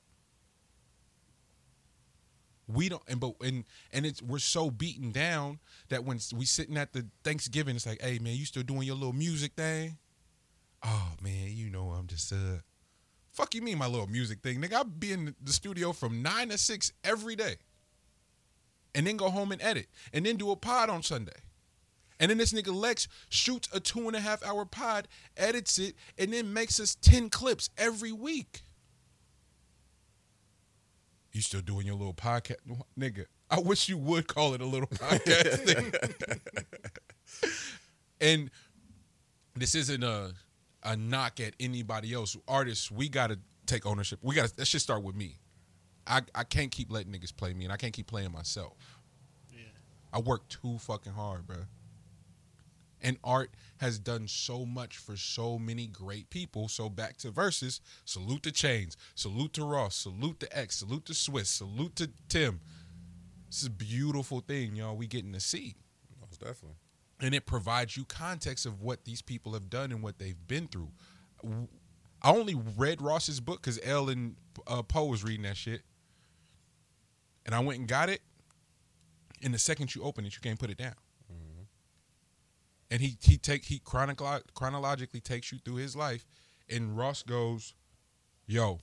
[2.66, 5.58] We don't, and but and and it's we're so beaten down
[5.88, 8.94] that when we sitting at the Thanksgiving, it's like, hey man, you still doing your
[8.94, 9.98] little music thing?
[10.84, 12.58] Oh man, you know I'm just uh,
[13.40, 14.74] fuck you mean my little music thing, nigga?
[14.74, 17.56] I be in the studio from nine to six every day,
[18.94, 21.32] and then go home and edit, and then do a pod on Sunday.
[22.18, 25.94] And then this nigga Lex shoots a two and a half hour pod, edits it,
[26.18, 28.60] and then makes us 10 clips every week.
[31.32, 32.56] You still doing your little podcast?
[32.98, 35.64] Nigga, I wish you would call it a little podcast
[37.40, 37.50] thing.
[38.20, 38.50] and
[39.56, 40.34] this isn't a
[40.82, 42.36] a knock at anybody else.
[42.48, 44.18] Artists, we gotta take ownership.
[44.22, 45.38] We gotta that should start with me.
[46.06, 49.00] I, I can't keep letting niggas play me and I can't keep playing myself.
[49.52, 49.62] Yeah.
[50.12, 51.58] I work too fucking hard, bro.
[53.02, 56.68] And art has done so much for so many great people.
[56.68, 57.80] So back to Verzuz.
[58.04, 58.96] Salute to Chainz.
[59.14, 59.94] Salute to Ross.
[59.96, 60.76] Salute to X.
[60.76, 61.46] Salute to Swizz.
[61.46, 62.60] Salute to Tim.
[63.48, 64.96] This is a beautiful thing, y'all.
[64.96, 65.76] We getting to see,
[66.20, 66.76] Most definitely.
[67.20, 70.66] And it provides you context of what these people have done and what they've been
[70.68, 70.90] through.
[72.22, 75.82] I only read Ross's book because L and uh, Poe was reading that shit,
[77.46, 78.20] and I went and got it.
[79.42, 80.94] And the second you open it, you can't put it down.
[82.90, 86.26] And he he take he chronolog- chronologically takes you through his life,
[86.68, 87.74] and Ross goes,
[88.46, 88.80] "Yo,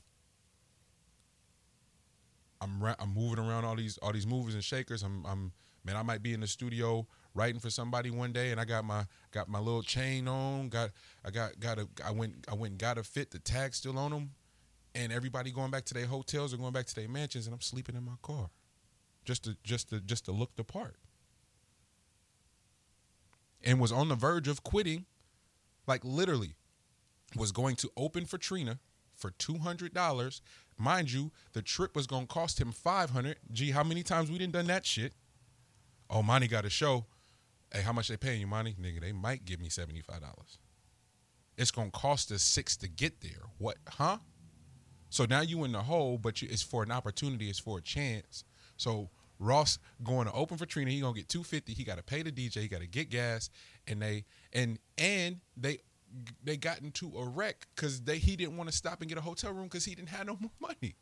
[2.62, 5.04] I'm ra- I'm moving around all these all these movers and shakers.
[5.04, 5.52] I'm I'm
[5.84, 7.06] man, I might be in the studio
[7.38, 10.70] writing for somebody one day, and I got my got my little chain on.
[10.70, 10.90] Got
[11.24, 13.32] I got got a I went I went and got a fit.
[13.32, 14.32] The tag still on them,
[14.96, 17.62] and everybody going back to their hotels or going back to their mansions, and I'm
[17.62, 18.50] sleeping in my car,
[19.24, 20.96] just to just to just to look the part.
[23.64, 25.06] And was on the verge of quitting,
[25.88, 26.56] like literally,
[27.36, 28.80] was going to open for Trina
[29.16, 30.42] for two hundred dollars.
[30.78, 33.38] Mind you, the trip was gonna cost him five hundred.
[33.52, 35.14] Gee, how many times we didn't done that shit?
[36.10, 37.06] Oh, Monty got a show.
[37.72, 38.76] Hey, how much they paying you, money?
[38.80, 40.60] Nigga, they might give me seventy five dollars.
[41.58, 43.44] It's gonna cost us six to get there.
[43.58, 43.78] What?
[43.88, 44.18] Huh?
[45.10, 47.50] So now you in the hole, but you, it's for an opportunity.
[47.50, 48.44] It's for a chance.
[48.78, 49.10] So
[49.40, 50.92] Ross going to open for Trina.
[50.92, 51.74] He gonna get two fifty.
[51.74, 52.62] He got to pay the DJ.
[52.62, 53.50] He got to get gas,
[53.88, 55.80] and they and and they
[56.44, 59.22] they got into a wreck because they he didn't want to stop and get a
[59.22, 60.96] hotel room because he didn't have no more money.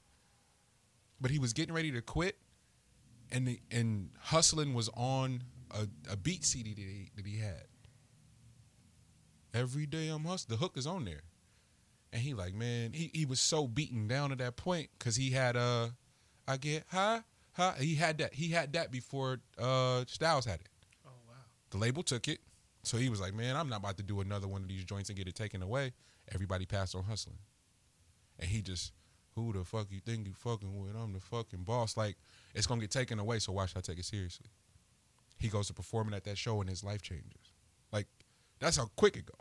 [1.22, 2.38] But he was getting ready to quit,
[3.32, 7.66] and the, and hustling was on a, a beat CD that he, that he had.
[9.53, 10.57] Every day I'm hustling.
[10.57, 11.24] The hook is on there,
[12.11, 15.32] and he like man, he he was so beaten down at that point because he
[15.32, 15.88] had uh,
[16.47, 17.22] I get high,
[17.53, 17.76] high.
[17.80, 18.34] He had that.
[18.34, 20.70] He had that before uh Styles had it.
[21.05, 21.36] Oh wow.
[21.70, 22.39] The label took it.
[22.86, 25.09] So he was like, man, I'm not about to do another one of these joints
[25.09, 25.93] and get it taken away.
[26.32, 27.39] Everybody passed on hustling.
[28.39, 28.93] And he just,
[29.34, 30.95] who the fuck you think you fucking with?
[30.95, 31.97] I'm the fucking boss.
[31.97, 32.16] Like,
[32.53, 34.47] it's going to get taken away, so why should I take it seriously?
[35.38, 37.54] He goes to performing at that show and his life changes.
[37.92, 38.08] Like,
[38.60, 39.36] that's how quick it go.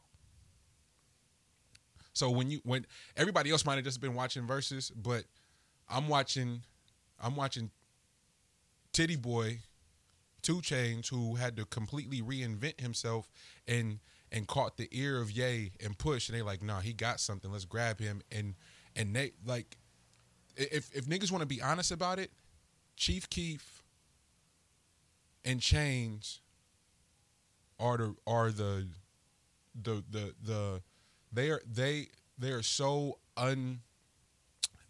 [2.13, 2.87] So when you when
[3.17, 5.25] everybody else might have just been watching Verzuz, but
[5.89, 6.63] I'm watching
[7.21, 7.71] I'm watching
[8.93, 9.61] Tity Boi
[10.43, 13.31] Two Chainz, who had to completely reinvent himself
[13.67, 13.99] and
[14.31, 17.51] and caught the ear of Ye and Push, and they like, nah, he got something.
[17.51, 18.21] Let's grab him.
[18.31, 18.55] And
[18.95, 19.77] and they like,
[20.57, 22.31] if if niggas want to be honest about it,
[22.97, 23.84] Chief Keef
[25.45, 26.41] and Chainz
[27.79, 28.89] are the are the
[29.81, 30.83] the the the
[31.33, 33.81] they are they they are so un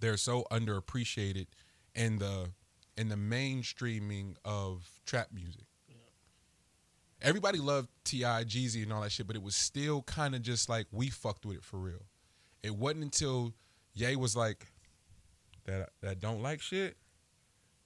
[0.00, 1.46] they're so underappreciated
[1.94, 2.50] in the
[2.96, 5.64] in the mainstreaming of trap music.
[7.22, 10.68] Everybody loved T.I., Jeezy, and all that shit, but it was still kind of just
[10.68, 12.04] like we fucked with it for real.
[12.62, 13.54] It wasn't until
[13.94, 14.66] Ye was like
[15.64, 16.96] that that don't like shit,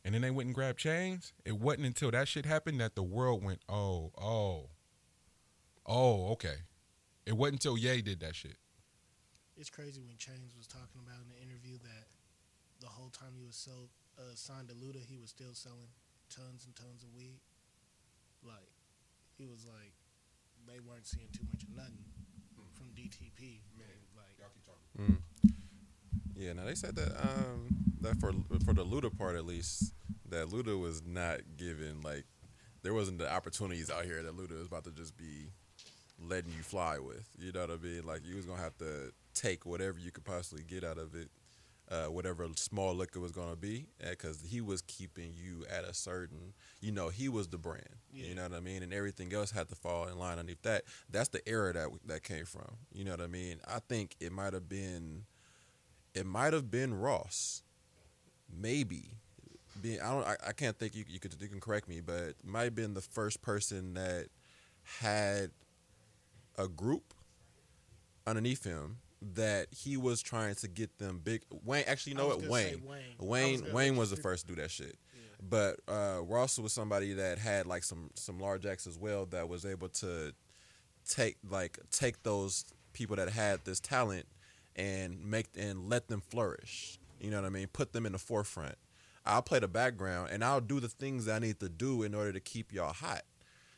[0.08, 1.32] and then they went and grabbed Chainz.
[1.44, 4.70] It wasn't until that shit happened that the world went, oh, oh,
[5.84, 6.64] oh, okay.
[7.26, 8.56] It wasn't until Ye did that shit.
[9.54, 12.08] It's crazy when Chainz was talking about in the interview that
[12.80, 15.92] the whole time he was so uh, signed to Luda, he was still selling
[16.32, 17.44] tons and tons of weed.
[18.42, 18.72] Like
[19.36, 19.92] he was like
[20.64, 22.08] they weren't seeing too much of nothing
[22.72, 23.60] from DTP.
[23.76, 24.40] Man, like
[26.34, 28.32] Yeah, now they said that um that for
[28.64, 29.92] for the Luda part at least
[30.28, 32.24] that Luda was not given like
[32.82, 35.50] there wasn't the opportunities out here that Luda was about to just be
[36.20, 37.28] letting you fly with.
[37.38, 38.04] You know what I mean?
[38.04, 41.28] Like you was gonna have to take whatever you could possibly get out of it,
[41.90, 46.54] uh, whatever small liquor was gonna be, because he was keeping you at a certain.
[46.80, 47.96] You know, he was the brand.
[48.12, 48.26] Yeah.
[48.26, 48.82] You know what I mean?
[48.82, 50.84] And everything else had to fall in line underneath that.
[51.10, 52.76] That's the era that that came from.
[52.92, 53.60] You know what I mean?
[53.66, 55.24] I think it might have been
[56.14, 57.62] it might have been Ross,
[58.54, 59.10] maybe,
[59.80, 62.34] being I don't I, I can't think you you could you can correct me, but
[62.44, 64.28] might have been the first person that
[65.00, 65.50] had
[66.56, 67.14] a group
[68.26, 68.98] underneath him
[69.34, 71.42] that he was trying to get them big.
[71.64, 72.42] Wayne actually, you know what?
[72.42, 73.02] say Wayne, Wayne.
[73.18, 74.96] Was Wayne, Wayne was the first to do that shit.
[75.14, 75.20] Yeah.
[75.48, 79.48] But uh, Ross was somebody that had like some some large acts as well that
[79.48, 80.32] was able to
[81.08, 84.26] take like take those people that had this talent
[84.76, 86.98] and make and let them flourish.
[87.20, 87.68] You know what I mean?
[87.68, 88.76] Put them in the forefront.
[89.26, 92.14] I'll play the background and I'll do the things that I need to do in
[92.14, 93.22] order to keep y'all hot.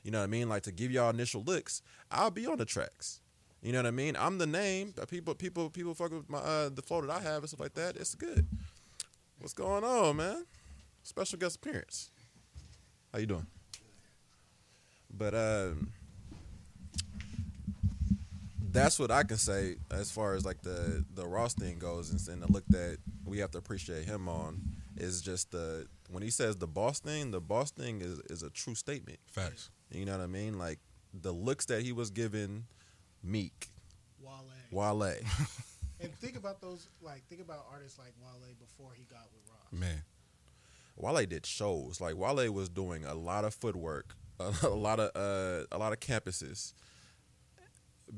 [0.03, 0.49] You know what I mean?
[0.49, 1.83] Like to give y'all initial looks.
[2.11, 3.21] I'll be on the tracks.
[3.63, 4.17] You know what I mean?
[4.19, 4.95] I'm the name.
[5.09, 7.75] People, people, people fuck with my uh, the flow that I have and stuff like
[7.75, 7.97] that.
[7.97, 8.47] It's good.
[9.39, 10.47] What's going on, man?
[11.03, 12.11] Special guest appearance.
[13.13, 13.47] How you doing?
[15.13, 15.93] But um,
[18.73, 22.29] that's what I can say as far as like the the Ross thing goes, and,
[22.29, 24.61] and the look that we have to appreciate him on
[24.97, 27.31] is just the when he says the boss thing.
[27.31, 29.19] The boss thing is is a true statement.
[29.31, 29.71] Facts.
[29.91, 30.59] You know what I mean?
[30.59, 30.79] Like
[31.13, 32.65] the looks that he was giving
[33.23, 33.69] Meek,
[34.23, 34.45] Wale.
[34.71, 35.15] Wale.
[36.03, 39.81] And think about those, like, think about artists like Wale before he got with Ross.
[39.81, 40.03] Man.
[40.97, 42.01] Wale did shows.
[42.01, 45.93] Like Wale was doing a lot of footwork, a, a lot of uh, a lot
[45.93, 46.73] of campuses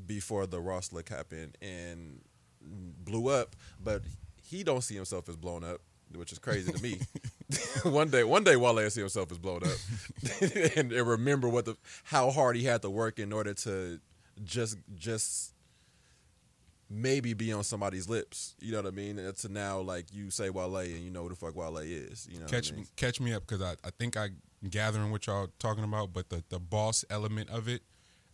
[0.07, 2.21] before the Ross look happened and
[2.61, 3.57] blew up.
[3.83, 4.03] But
[4.43, 5.81] he don't see himself as blown up,
[6.15, 7.01] which is crazy to me.
[7.85, 10.41] one day, one day, Wale will see himself as blown up,
[10.77, 14.01] and, and remember what the how hard he had to work in order to
[14.45, 15.53] just just
[16.89, 18.55] maybe be on somebody's lips.
[18.61, 19.19] You know what I mean?
[19.19, 22.29] And to now, like you say Wale, and you know who the fuck Wale is.
[22.31, 22.83] You know, catch I mean?
[22.83, 24.31] me, catch me up because I, I think I
[24.69, 27.83] gathering what y'all talking about, but the the boss element of it,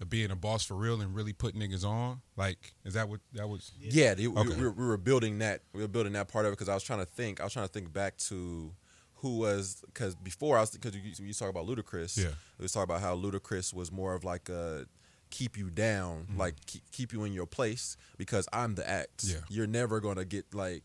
[0.00, 3.20] of being a boss for real and really put niggas on, like is that what
[3.32, 3.72] that was?
[3.80, 4.54] Yeah, they- we, Okay.
[4.56, 5.62] we, were- we were building that.
[5.72, 7.40] We were building that part of it because I was trying to think.
[7.40, 8.72] I was trying to think back to
[9.16, 12.16] who was because before I was because you, you talk about Ludacris.
[12.16, 12.30] Yeah.
[12.58, 14.86] we was talking about how Ludacris was more of like a
[15.30, 16.38] keep you down, Mm-hmm.
[16.38, 19.24] like keep, keep you in your place because I'm the act.
[19.24, 19.38] Yeah.
[19.50, 20.84] you're never gonna get like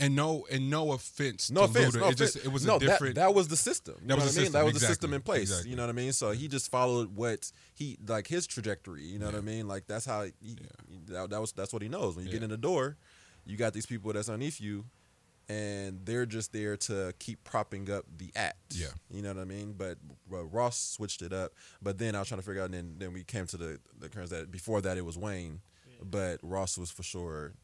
[0.00, 1.96] And no and no offense, no to offense.
[1.96, 3.16] Luda, no it just it was no, a different.
[3.16, 3.96] That, that was the system.
[4.00, 4.44] You That know was what the I mean?
[4.46, 5.42] system, That was the system in place.
[5.42, 5.70] exactly.
[5.70, 6.12] You know what I mean?
[6.12, 9.02] So he just followed what he like his trajectory.
[9.02, 9.66] You know what I mean?
[9.66, 10.56] Like that's how he,
[11.08, 12.14] that, that was that's what he knows.
[12.14, 12.96] When you get in the door,
[13.44, 14.84] you got these people that's underneath you,
[15.48, 18.56] and they're just there to keep propping up the act.
[18.76, 18.88] Yeah.
[19.10, 19.74] you know what I mean.
[19.76, 19.98] But
[20.32, 21.52] uh, Ross switched it up.
[21.82, 23.80] But then I was trying to figure out, and then then we came to the
[23.98, 25.60] the occurrence that before that it was Wayne,
[26.02, 27.54] but Ross was for sure.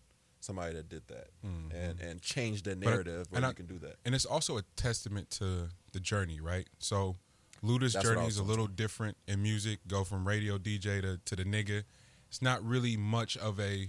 [0.45, 1.75] Somebody that did that mm-hmm.
[1.75, 3.97] and and changed the But I- narrative where and you I- can do that.
[4.05, 6.69] and it's also a testament to the journey, right?
[6.79, 7.17] So
[7.63, 9.79] Luda's That's journey is a talking little different in music.
[9.89, 11.85] Go from radio DJ to, to the nigga.
[12.29, 13.89] It's not really much of a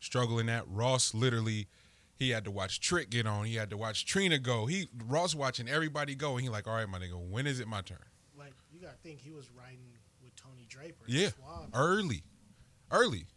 [0.00, 0.64] struggle in that.
[0.68, 1.66] Ross literally,
[2.14, 3.46] he had to watch Trick get on.
[3.46, 4.66] He had to watch Trina go.
[4.66, 7.68] He Ross watching everybody go, and he like, all right, my nigga, when is it
[7.68, 8.04] my turn?
[8.38, 11.04] Like, you got to think he was riding with Tony Draper.
[11.06, 11.30] Yeah,
[11.72, 12.22] early,
[12.90, 13.28] early.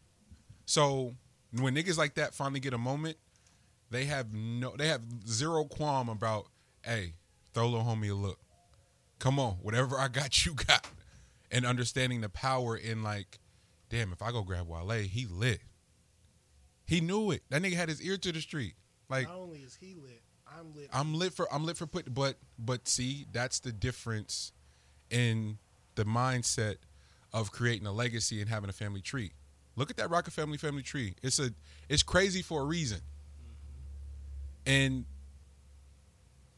[0.66, 1.16] So
[1.52, 3.18] when niggas like that finally get a moment,
[3.89, 6.47] they have no, they have zero qualm about,
[6.84, 7.14] hey,
[7.54, 8.39] throw little homie a look.
[9.18, 10.88] Come on, whatever I got, you got,
[11.52, 13.39] and understanding the power in like,
[13.89, 15.62] damn, if I go grab Wale, he lit.
[16.86, 17.43] He knew it.
[17.50, 18.74] That nigga had his ear to the street.
[19.10, 20.89] Like Not only is he lit, I'm lit.
[20.91, 24.52] I'm lit for I'm lit for put but but see that's the difference
[25.10, 25.60] in
[25.95, 26.78] the mindset
[27.34, 29.34] of creating a legacy and having a family tree.
[29.80, 31.15] Look at that Rocket Family family tree.
[31.23, 31.51] It's a
[31.88, 32.99] it's crazy for a reason.
[34.65, 35.05] And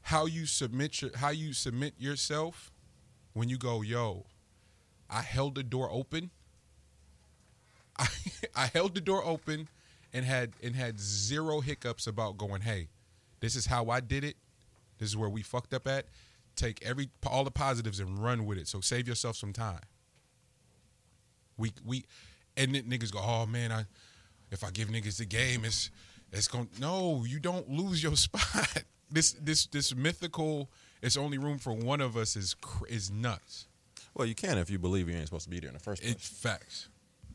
[0.01, 2.71] how you submit your how you submit yourself
[3.33, 4.25] when you go, yo,
[5.07, 6.31] I held the door open.
[7.99, 8.07] I
[8.55, 9.67] I held the door open
[10.11, 12.87] and had and had zero hiccups about going, hey,
[13.39, 14.35] this is how I did it.
[14.97, 16.07] This is where we fucked up at.
[16.55, 18.67] Take every all the positives and run with it.
[18.67, 19.81] So save yourself some time.
[21.55, 22.05] We we
[22.57, 23.85] and then niggas go, oh man, I
[24.51, 25.89] if I give niggas the game, it's
[26.31, 28.83] it's going no, you don't lose your spot.
[29.09, 30.69] This this this mythical.
[31.01, 33.67] It's only room for one of us is cr- is nuts.
[34.13, 36.01] Well, you can if you believe you ain't supposed to be there in the first
[36.01, 36.13] place.
[36.13, 36.89] It's facts.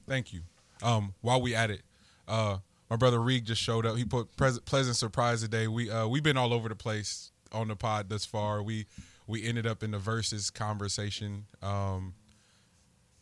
[0.06, 0.42] Thank you.
[0.82, 1.82] Um, while we at it,
[2.28, 2.58] uh,
[2.88, 3.96] my brother Reeg just showed up.
[3.96, 5.66] He put pres- pleasant surprise today.
[5.68, 8.62] We uh, we've been all over the place on the pod thus far.
[8.62, 8.86] We
[9.26, 11.46] we ended up in the Verzuz conversation.
[11.62, 12.14] Um,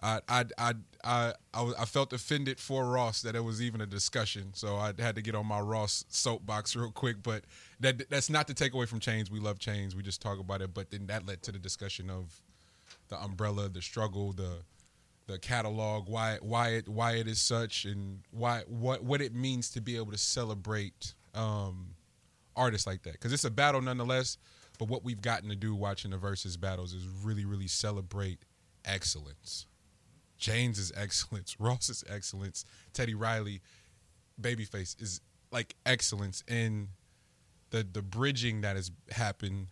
[0.05, 4.50] I I I I I, felt offended for Ross that it was even a discussion,
[4.52, 7.22] so I had to get on my Ross soapbox real quick.
[7.22, 7.44] But
[7.80, 9.30] that that's not to take away from Chainz.
[9.30, 9.94] We love Chainz.
[9.94, 10.74] We just talk about it.
[10.74, 12.42] But then that led to the discussion of
[13.09, 14.59] the umbrella, the struggle, the
[15.26, 19.70] the catalog, why why it why it is such, and why what what it means
[19.70, 21.94] to be able to celebrate um,
[22.55, 23.12] artists like that.
[23.12, 24.36] Because it's a battle nonetheless.
[24.78, 28.40] But what we've gotten to do watching the Verzuz battles is really, really celebrate
[28.84, 29.66] excellence.
[30.39, 33.61] James' is excellence, Ross's excellence, Teddy Riley,
[34.41, 35.20] Babyface is
[35.51, 36.89] like excellence in
[37.70, 39.68] the the bridging that has happened.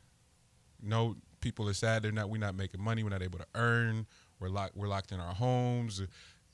[0.80, 4.06] No, people are sad they're not we're not making money, we're not able to earn,
[4.40, 6.00] we're locked we're locked in our homes.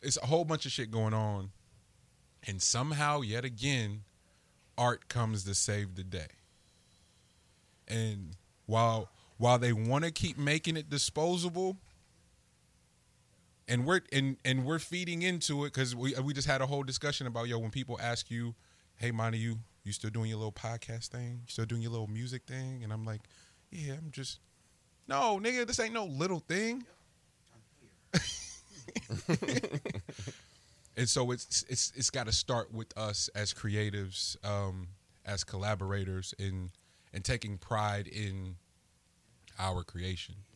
[0.01, 1.51] It's a whole bunch of shit going on.
[2.47, 4.03] And somehow, yet again,
[4.77, 6.29] art comes to save the day.
[7.89, 8.37] And
[8.67, 11.77] while while they want to keep making it disposable,
[13.69, 16.83] and we're and and we're feeding into it because we we just had a whole
[16.83, 18.55] discussion about yo when people ask you,
[18.97, 21.43] hey Monty, you you still doing your little podcast thing?
[21.45, 22.83] You still doing your little music thing?
[22.83, 23.21] And I'm like,
[23.71, 24.41] yeah, I'm just
[25.07, 26.85] no nigga, this ain't no little thing.
[30.97, 34.89] and so it's it's it's got to start with us as creatives, um,
[35.25, 36.71] as collaborators, in
[37.12, 38.57] and taking pride in
[39.59, 40.48] our creations.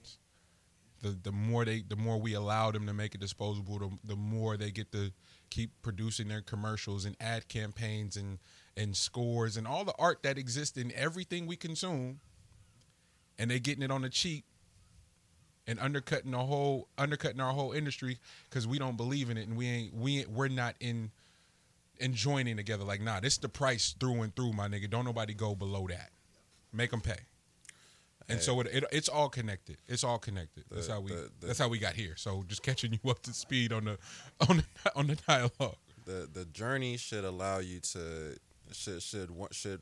[1.03, 4.17] The the more they the more we allow them to make it disposable, the, the
[4.17, 5.13] more they get to
[5.51, 8.39] keep producing their commercials and ad campaigns and
[8.77, 12.21] and scores and all the art that exists in everything we consume,
[13.39, 14.45] and they getting it on the cheap
[15.67, 19.57] and undercutting the whole undercutting our whole industry because we don't believe in it and
[19.57, 21.11] we ain't we ain't, we're not in
[21.99, 22.85] enjoying together.
[22.85, 24.89] Like nah, this the price through and through, my nigga.
[24.89, 26.11] Don't nobody go below that.
[26.73, 27.19] Make them pay.
[28.29, 28.45] And Hey.
[28.45, 29.79] so it, it it's all connected.
[29.89, 30.65] It's all connected.
[30.71, 32.17] that's how we the- the- that's how we got here.
[32.17, 33.99] So just catching you up to speed on the
[34.49, 34.65] on the
[34.97, 35.77] on the dialogue.
[36.05, 38.37] the the journey should allow you to
[38.73, 39.81] should should should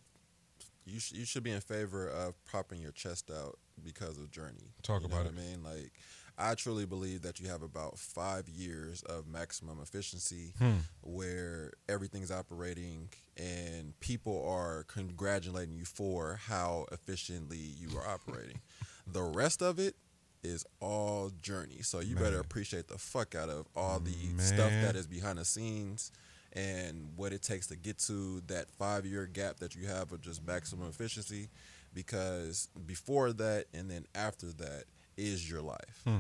[0.87, 4.73] you sh- you should be in favor of popping your chest out because of journey.
[4.83, 5.93] Talk You know about what I mean, like
[6.39, 10.79] I truly believe that you have about five years of maximum efficiency Hmm.
[11.03, 18.61] where everything's operating and people are congratulating you for how efficiently you are operating.
[19.07, 19.97] the rest of it
[20.43, 21.83] is all journey.
[21.83, 25.45] So you better appreciate the fuck out of all the stuff that is behind the
[25.45, 26.11] scenes
[26.55, 30.23] and what it takes to get to that five year gap that you have of
[30.23, 31.49] just maximum efficiency
[31.95, 34.85] because before that and then after that
[35.17, 36.01] is your life.
[36.05, 36.19] Hmm.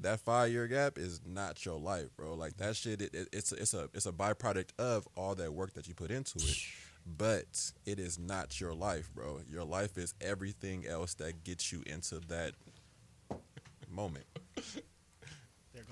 [0.00, 2.34] That five year gap is not your life, bro.
[2.34, 5.74] Like that shit, it, it, it's it's a it's a byproduct of all that work
[5.74, 6.56] that you put into it,
[7.18, 9.40] but it is not your life, bro.
[9.50, 12.52] Your life is everything else that gets you into that
[13.90, 14.26] moment.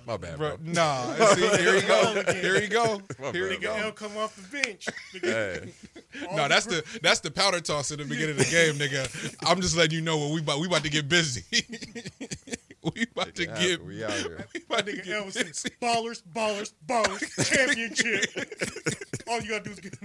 [0.07, 0.73] There goes My bad, Bro, bro.
[0.73, 2.23] nah, see, here you go.
[2.33, 3.03] Here you go.
[3.21, 3.75] My Here bad, you Nigga go.
[3.75, 4.87] L come off the bench.
[5.21, 5.73] Hey,
[6.29, 9.37] All No, that's the that's the powder toss at the beginning of the game, nigga.
[9.47, 11.45] I'm just letting you know what we about we about to get busy.
[12.95, 14.47] we about to it get we out here.
[14.55, 15.71] we about to get L was saying, busy.
[15.83, 18.25] ballers, ballers, ballers, championship.
[19.29, 19.95] All you gotta do is get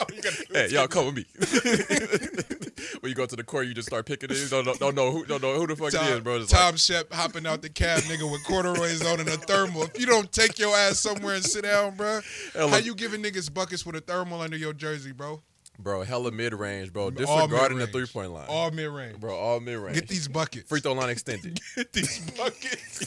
[0.00, 1.26] All you gotta do Hey, y'all come with me.
[3.00, 4.50] when you go to the court, you just start picking it.
[4.50, 6.36] Don't, don't, don't know who don't know who the fuck it is, Tom, bro.
[6.36, 9.84] It's Tom Shep hopping out the cab, nigga, with corduroys on and a thermal.
[9.84, 12.20] If you don't take your ass somewhere and sit down, bro,
[12.54, 15.30] Hella- how you giving niggas buckets with a thermal under your jersey, bro?
[15.32, 15.40] like,
[15.78, 17.10] bro, hella mid range, bro.
[17.10, 19.18] Disregarding the three point line, All mid range.
[19.18, 19.36] bro.
[19.36, 19.94] All mid range.
[19.94, 20.68] Get these buckets.
[20.68, 21.60] free throw line extended.
[21.76, 23.06] Get these buckets.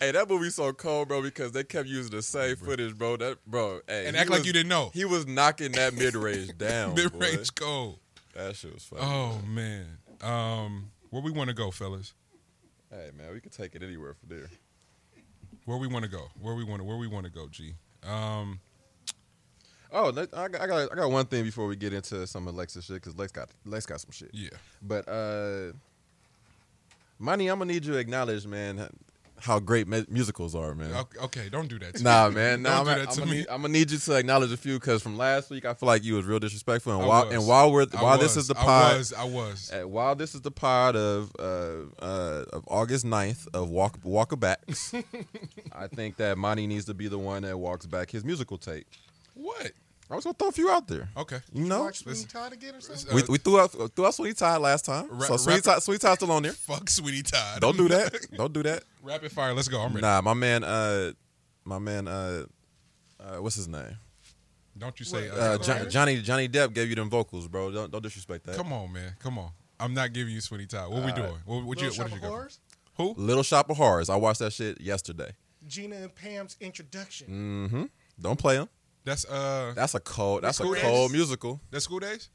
[0.00, 3.16] Hey, that movie so cold, bro, because they kept using the same footage, bro.
[3.16, 4.90] That bro, hey, and act like you didn't know.
[4.94, 6.94] He was knocking that mid range down.
[6.94, 7.98] mid range gold.
[8.34, 9.02] That shit was funny.
[9.04, 9.86] Oh man.
[10.22, 12.14] Um, where we want to go, fellas?
[12.90, 14.48] Hey, man, we can take it anywhere from there.
[15.64, 16.28] Where we want to go?
[16.40, 16.84] Where we want to?
[16.84, 17.48] Where we want to go?
[17.48, 17.74] G.
[18.06, 18.60] Um,
[19.90, 22.54] Oh, I got, I got, I got one thing before we get into some of
[22.54, 24.28] Lex's shit because Lex got, Lex got some shit.
[24.34, 24.50] yeah.
[24.82, 25.72] But uh
[27.18, 28.86] Money, I'm gonna need you to acknowledge, man,
[29.40, 30.92] how great mu- musicals are, man.
[30.94, 31.94] Okay, okay, don't do that.
[31.96, 32.34] To Nah, me.
[32.36, 32.62] man.
[32.62, 33.36] Nah, don't I'm, do I'm, that to gonna me.
[33.38, 35.86] need, I'm gonna need you to acknowledge a few because from last week I feel
[35.86, 36.92] like you was real disrespectful.
[36.94, 37.34] And I while was.
[37.34, 39.12] and while we're I while this is the I pod, was.
[39.12, 39.72] I was.
[39.72, 45.02] uh, while this is the pod of uh, uh, of August 9th of Walk Walkabacks,
[45.72, 48.86] I think that Monty needs to be the one that walks back his musical tape.
[49.34, 49.72] What?
[50.10, 51.08] I was gonna throw a few out there.
[51.16, 51.38] Okay.
[51.52, 52.24] You know, Watch Sweeney.
[52.24, 53.12] Todd again or something?
[53.12, 55.64] Uh, we, we threw out threw out Sweeney Todd last time, Ra- so Sweetie rap-
[55.64, 56.52] Todd, Sweeney Todd's still on there.
[56.52, 57.60] Fuck, sweetie Todd.
[57.60, 58.14] Don't do that.
[58.36, 58.84] Don't do that.
[59.02, 59.52] Rapid fire.
[59.52, 59.80] Let's go.
[59.80, 60.00] I'm ready.
[60.06, 61.12] Nah, my man, uh,
[61.64, 62.44] my man, uh,
[63.20, 63.96] uh, what's his name?
[64.78, 65.28] Don't you say.
[65.28, 67.70] What, Uh, Uh, Jo- Johnny Johnny Depp gave you them vocals, bro.
[67.70, 68.56] Don't don't disrespect that.
[68.56, 69.14] come on, man.
[69.18, 69.50] Come on.
[69.80, 70.90] I'm not giving you sweetie Todd.
[70.90, 71.34] What we doing?
[71.44, 71.88] What, what you?
[71.88, 72.28] Little What Shop did you of go?
[72.28, 72.60] Horrors?
[72.96, 73.14] Who?
[73.16, 74.08] Little Shop of Horrors.
[74.10, 75.32] I watched that shit yesterday.
[75.66, 77.68] Gina and Pam's introduction.
[77.68, 77.84] Mm-hmm.
[78.20, 78.68] Don't play them.
[79.08, 79.72] That's uh.
[79.74, 80.42] That's a cold.
[80.42, 81.16] That's a School cold Days?
[81.18, 81.60] musical.
[81.70, 82.28] That's School Daze.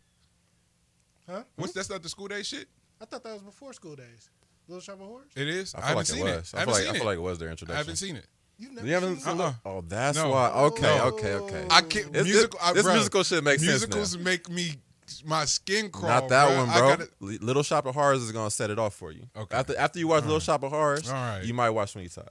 [1.29, 1.43] Huh?
[1.55, 2.67] What's that's not the school day shit?
[3.01, 4.29] I thought that was before School Daze.
[4.67, 5.31] Little Shop of Horrors?
[5.35, 5.73] It is.
[5.73, 6.35] I I, feel haven't like seen it it.
[6.37, 6.53] was.
[6.53, 6.97] I I, haven't feel like seen I it.
[6.99, 7.75] feel like it was their introduction.
[7.75, 8.27] I haven't seen it.
[8.57, 9.53] You've never You haven't seen seen Uh-uh.
[9.65, 10.29] Oh, that's No.
[10.29, 10.49] why.
[10.51, 11.03] Okay, No.
[11.05, 11.67] okay, okay.
[11.71, 12.11] I can't.
[12.13, 12.59] This- musical.
[12.61, 14.23] I, this bruh, musical shit makes sense Musicals now.
[14.23, 14.73] make me
[15.25, 16.09] my skin crawl.
[16.11, 16.57] Not that bruh.
[16.57, 16.89] one, I bro.
[16.89, 19.27] gotta- Li- Little Shop of Horrors is gonna set it off for you.
[19.35, 19.55] Okay.
[19.55, 20.43] After after you watch All Little right.
[20.43, 21.43] Shop of Horrors, All right.
[21.43, 22.29] you might watch Sweeney Todd.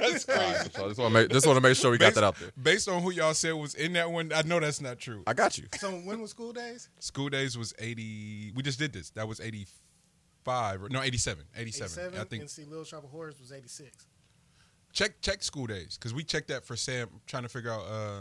[0.00, 0.40] That's crazy.
[0.40, 2.24] right, so I just want to make just want to make sure we got that
[2.24, 2.50] out there.
[2.62, 5.22] Based on who y'all said was in that one, I know that's not true.
[5.26, 5.66] I got you.
[5.78, 6.88] So when was School Daze?
[7.00, 8.52] School Daze was eighty.
[8.54, 9.10] We just did this.
[9.10, 9.66] That was eighty
[10.44, 11.44] five or no eighty seven.
[11.56, 11.92] Eighty seven.
[12.12, 12.20] 87.
[12.20, 14.06] I think And see, Little Shop of Horrors was 86.
[14.92, 18.20] check check School Daze because we checked that for Sam trying to figure out uh,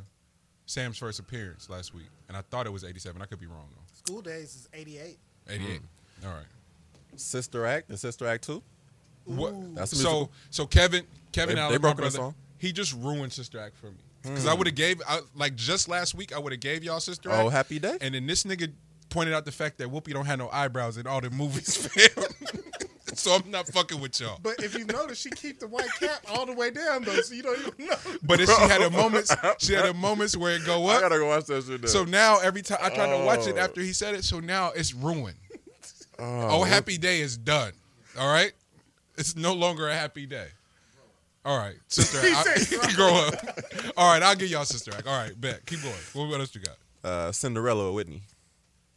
[0.65, 3.21] Sam's first appearance last week, and I thought it was eighty seven.
[3.21, 3.81] I could be wrong though.
[3.93, 5.17] School Daze is 88.
[5.49, 5.81] Eighty eight.
[6.21, 6.27] Hmm.
[6.27, 6.45] All right.
[7.15, 8.63] Sister Act and Sister Act Two.
[9.37, 9.75] What?
[9.75, 10.31] That's a so musical.
[10.49, 12.35] so Kevin Kevin They- Allen, they broke in a brother, song?
[12.57, 14.29] he just ruined Sister Act for me Hmm.
[14.29, 16.99] because I would have gave I, like just last week I would have gave y'all
[16.99, 17.97] Sister Oh, Happy Day.
[18.01, 18.71] and then this nigga
[19.09, 22.25] pointed out the fact that Whoopi don't have no eyebrows in all the movies, fam.
[23.13, 24.39] so I'm not fucking with y'all.
[24.41, 27.33] But if you notice, she keep the white cap all the way down though, so
[27.33, 27.95] you don't even know.
[28.23, 31.01] But if she had a moments, she had a moments where it go I up.
[31.01, 31.81] gotta go watch that shit.
[31.81, 31.87] Now.
[31.87, 33.61] So now every time I try to watch it Oh.
[33.61, 35.35] after he said it, so now it's ruined.
[36.19, 37.73] oh, Oh, happy day is done.
[38.17, 38.51] All right,
[39.17, 40.47] it's no longer a happy day.
[41.43, 43.33] All right, sister, said I, grow up.
[43.97, 45.07] All right, I'll give y'all sister act.
[45.07, 45.65] All right, bet.
[45.65, 45.95] Keep going.
[46.13, 46.77] What, what else you got?
[47.03, 48.21] uh, Cinderella with Whitney.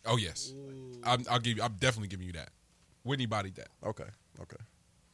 [0.05, 0.53] Oh yes,
[1.05, 1.63] I'm, I'll give you.
[1.63, 2.51] I'm definitely giving you that.
[3.03, 3.69] Whitney bodied that.
[3.83, 4.05] Okay,
[4.43, 4.57] okay.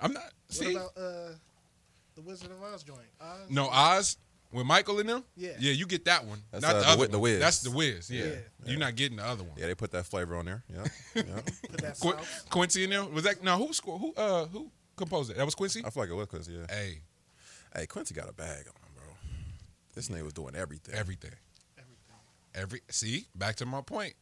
[0.00, 0.22] I'm not.
[0.24, 1.28] What See, about uh,
[2.16, 2.98] the Wizard of Oz joint?
[3.20, 3.38] Oz?
[3.48, 4.16] no Oz
[4.52, 5.22] with Michael in them.
[5.36, 5.50] Yeah.
[5.60, 6.40] yeah, you get that one.
[6.50, 7.18] That's, not uh, the the other Wi- the.
[7.20, 7.38] Wiz.
[7.38, 8.10] That's the Wiz.
[8.10, 8.30] Yeah, Yeah.
[8.66, 9.52] you're not getting the other one.
[9.56, 10.64] Yeah, they put that flavor on there.
[10.68, 10.84] Yeah,
[11.14, 11.22] yeah.
[11.70, 12.44] Put that Qu- sauce.
[12.50, 13.40] Quincy in there was that?
[13.44, 14.00] No, who scored?
[14.00, 14.68] Who uh who
[15.00, 15.36] composed it?
[15.36, 15.82] That was Quincy.
[15.84, 16.66] I feel like it was because yeah.
[16.68, 17.00] Hey,
[17.74, 19.04] Hey, Quincy got a bag on him, bro.
[19.94, 20.94] This nigga was doing everything.
[20.94, 21.32] everything.
[21.78, 22.16] Everything.
[22.54, 24.14] Every see, back to my point.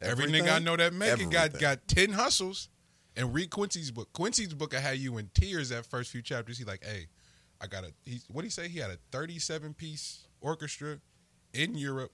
[0.00, 0.34] Everything?
[0.34, 2.68] Every nigga I know that make it got got ten hustles,
[3.16, 4.12] and read Quincy's book.
[4.12, 6.58] Quincy's book I had you in tears that first few chapters.
[6.58, 7.06] He like, hey,
[7.60, 7.92] I got a.
[8.04, 8.68] He what he say?
[8.68, 10.98] He had a thirty-seven piece orchestra
[11.52, 12.12] in Europe.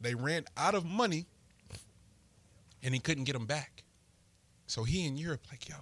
[0.00, 1.26] They ran out of money,
[2.82, 3.82] and he couldn't get them back.
[4.66, 5.76] So he in Europe like, yo,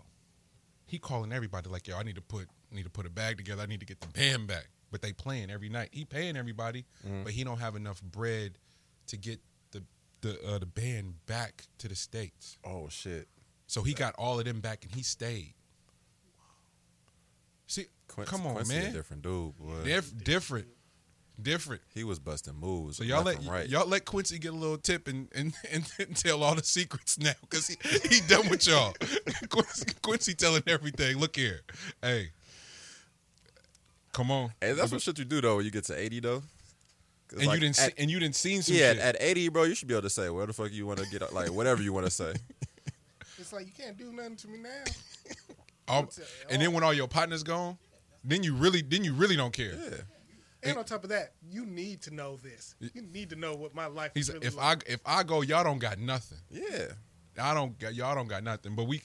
[0.91, 3.63] he calling everybody like, yo, I need to put need to put a bag together.
[3.63, 4.69] I need to get the band back.
[4.91, 5.91] But they playing every night.
[5.93, 6.85] He paying everybody,
[7.23, 8.59] but he don't have enough bread
[9.07, 9.85] to get the
[10.21, 12.59] the uh, the band back to the states.
[12.65, 13.29] Oh shit.
[13.69, 15.55] So he got all of them back, and he stayed.
[17.69, 19.85] See, Quincy, come on, Quincy man, A different dude, boy.
[19.85, 20.67] Dif- different,
[21.43, 21.83] different.
[21.95, 22.97] he was busting moves.
[22.97, 23.69] So y'all let and right.
[23.69, 27.33] y'all let Quincy get a little tip and and, and, tell all the secrets now
[27.43, 27.77] because he,
[28.09, 28.95] he done with y'all.
[29.49, 31.19] Quincy, Quincy telling everything.
[31.19, 31.61] Look here,
[32.03, 32.31] hey,
[34.13, 34.51] come on.
[34.61, 36.43] Hey, that's what shit you do though when you get to eighty though.
[37.33, 39.03] and like, you didn't at, see, and you didn't seen some yeah shit.
[39.03, 39.65] at eighty, bro.
[39.65, 41.83] You should be able to say where the fuck you want to get like whatever
[41.83, 42.35] you want to say.
[43.41, 44.85] It's like you can't do nothing to me now.
[45.89, 46.11] All-
[46.51, 47.79] and then when all your partners gone,
[48.23, 49.73] then you really then you really don't care.
[49.73, 49.97] Yeah.
[50.63, 52.75] And on top of that, you need to know this.
[52.95, 54.89] You need to know what my life He's is really if like.
[54.89, 56.39] I if I go, y'all don't got nothing.
[56.51, 56.87] Yeah.
[57.41, 58.75] I don't got y'all don't got nothing.
[58.75, 59.03] But we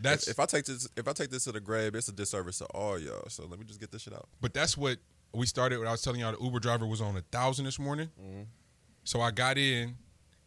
[0.00, 2.12] that's if, if I take this, if I take this to the grave, it's a
[2.12, 3.28] disservice to all y'all.
[3.28, 4.28] So let me just get this shit out.
[4.40, 4.98] But that's what
[5.34, 7.78] we started when I was telling y'all the Uber driver was on a thousand this
[7.78, 8.08] morning.
[9.04, 9.96] So I got in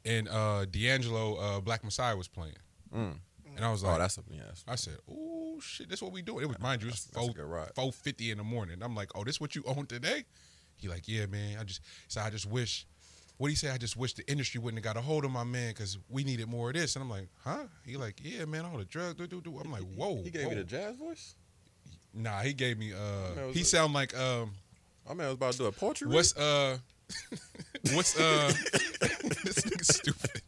[0.06, 2.56] and uh D'Angelo uh Black Messiah was playing.
[2.96, 3.18] Mm.
[3.56, 4.64] And I was like, Oh, like that's something." yes.
[4.68, 6.44] I said, Oh shit, this what we doing.
[6.44, 7.72] It was mind you, it's That's- that's a four good ride.
[7.76, 8.78] four fifty in the morning.
[8.82, 10.26] I'm like, Oh, this what you own today?
[10.78, 11.58] He like, Yeah, man.
[11.60, 12.86] I just so I just wish
[13.38, 13.70] what he say?
[13.70, 16.24] I just wish the industry wouldn't have got a hold of my man because we
[16.24, 16.96] needed more of this.
[16.96, 17.66] And I'm like, huh?
[17.86, 19.16] He like, yeah, man, all the drugs.
[19.16, 19.60] Do, do, do.
[19.64, 20.22] I'm like, whoa.
[20.24, 20.50] He gave whoa.
[20.50, 21.36] me the jazz voice.
[22.14, 22.94] Nah, he gave me.
[22.94, 24.52] Uh He it- sound like um.
[25.08, 26.10] My man was about to do a poetry.
[26.10, 26.78] What's uh
[27.94, 30.42] what's uh this nigga's stupid.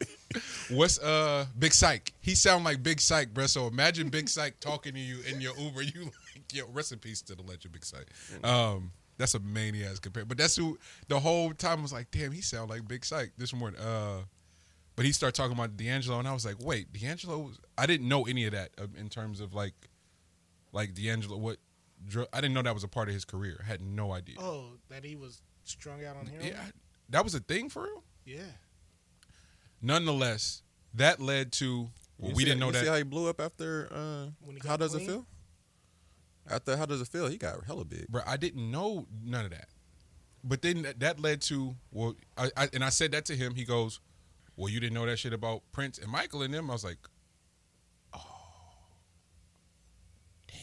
[0.68, 2.12] What's uh Big Syke?
[2.20, 3.46] He sound like Big Syke, bro.
[3.46, 5.82] So imagine Big Syke talking to you in your Uber.
[5.82, 8.08] You like, yo, rest in peace to the legend Big Syke.
[8.44, 10.24] Um, that's a maniac compare.
[10.24, 13.32] But that's who the whole time I was like, damn, he sound like Big Syke
[13.38, 13.80] this morning.
[13.80, 14.22] Uh
[14.96, 17.38] but he started talking about D'Angelo, and I was like, wait, D'Angelo?
[17.38, 19.72] Was, I didn't know any of that uh, in terms of like,
[20.72, 21.38] like D'Angelo.
[21.38, 21.56] What?
[22.34, 23.60] I didn't know that was a part of his career.
[23.64, 24.36] I had no idea.
[24.38, 26.48] oh, that he was strung out on heroin.
[26.48, 26.64] Yeah,
[27.08, 28.02] that was a thing for real.
[28.26, 28.42] Yeah.
[29.80, 30.62] Nonetheless,
[30.94, 33.88] that led to well, we see- didn't know you See how he blew up after?
[33.90, 35.26] Uh, When he how got does it feel?
[36.50, 37.28] After how does it feel?
[37.28, 38.08] He got hella big.
[38.08, 39.68] Bro, I didn't know none of that.
[40.42, 43.54] But then that, that led to well, I, I and I said that to him.
[43.54, 44.00] He goes,
[44.56, 46.98] "Well, you didn't know that shit about Prince and Michael and them." I was like,
[48.14, 48.18] "Oh,
[50.48, 50.56] damn,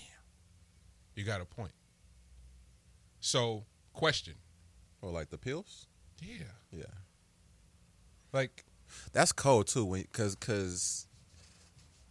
[1.16, 1.72] you got a point."
[3.20, 4.36] So, question,
[5.02, 5.88] Or like the pills.
[6.22, 6.86] yeah, Yeah.
[8.34, 8.64] like
[9.12, 11.08] That's cold too, when because because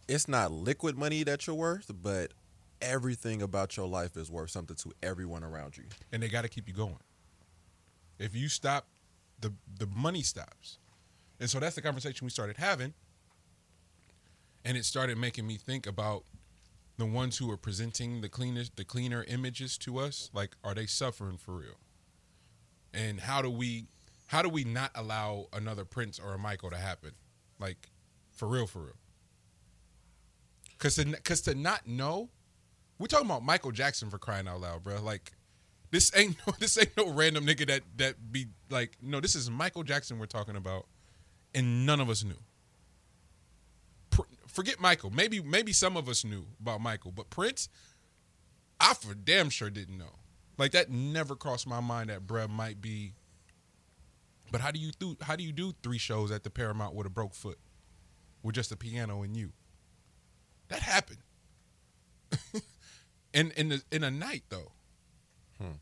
[0.07, 2.31] it's not liquid money that you're worth, but
[2.81, 5.83] everything about your life is worth something to everyone around you.
[6.11, 6.97] and they got to keep you going.
[8.19, 8.87] If you stop,
[9.39, 10.79] the the money stops.
[11.39, 12.93] And so that's the conversation we started having.
[14.65, 16.23] And it started making me think about
[16.97, 20.29] the ones who are presenting the cleanest the cleaner images to us.
[20.33, 21.79] Like, are they suffering for real?
[22.93, 23.85] And how do we
[24.27, 27.11] how do we not allow another Prince or a Michael to happen?
[27.59, 27.89] Like,
[28.31, 28.97] for real, for real.
[30.79, 32.29] Cause to, cause to not know,
[32.99, 35.01] we're talking about Michael Jackson for crying out loud, bro.
[35.01, 35.31] Like,
[35.91, 39.49] this ain't no this ain't no random nigga that that be like, no, this is
[39.49, 40.85] Michael Jackson we're talking about,
[41.53, 42.39] and none of us knew.
[44.09, 45.11] Pr- forget Michael.
[45.11, 47.69] Maybe maybe some of us knew about Michael, but Prince,
[48.79, 50.15] I for damn sure didn't know.
[50.57, 53.13] Like that never crossed my mind that bruh might be.
[54.51, 57.05] But how do you do how do you do three shows at the Paramount with
[57.05, 57.59] a broke foot,
[58.41, 59.51] with just a piano and you?
[60.69, 61.19] That happened.
[63.37, 64.71] In in the, in a night though.
[65.59, 65.77] Hmm.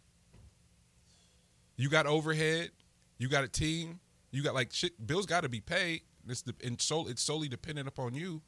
[1.77, 2.71] You got overhead,
[3.17, 3.99] you got a team,
[4.31, 5.05] you got like shit.
[5.05, 6.01] Bills got to be paid.
[6.27, 8.41] It's the and so it's solely dependent upon you.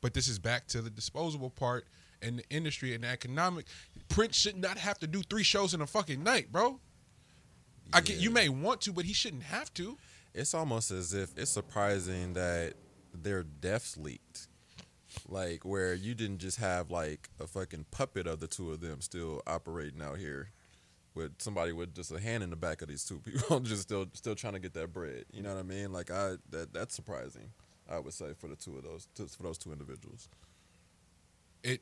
[0.00, 1.86] But this is back to the disposable part
[2.22, 3.66] and the industry and the economic.
[4.08, 6.80] Prince should not have to do three shows in a fucking night, bro.
[7.92, 9.96] I get you may want to, but he shouldn't have to.
[10.34, 12.74] It's almost as if it's surprising that
[13.12, 14.48] their deaths leaked.
[15.28, 19.00] Like where you didn't just have like a fucking puppet of the two of them
[19.00, 20.50] still operating out here
[21.14, 24.06] with somebody with just a hand in the back of these two people just still
[24.12, 25.24] still trying to get that bread.
[25.32, 25.92] You know what I mean?
[25.92, 27.50] Like I that that's surprising.
[27.90, 30.28] I would say for the two of those for those two individuals.
[31.62, 31.80] it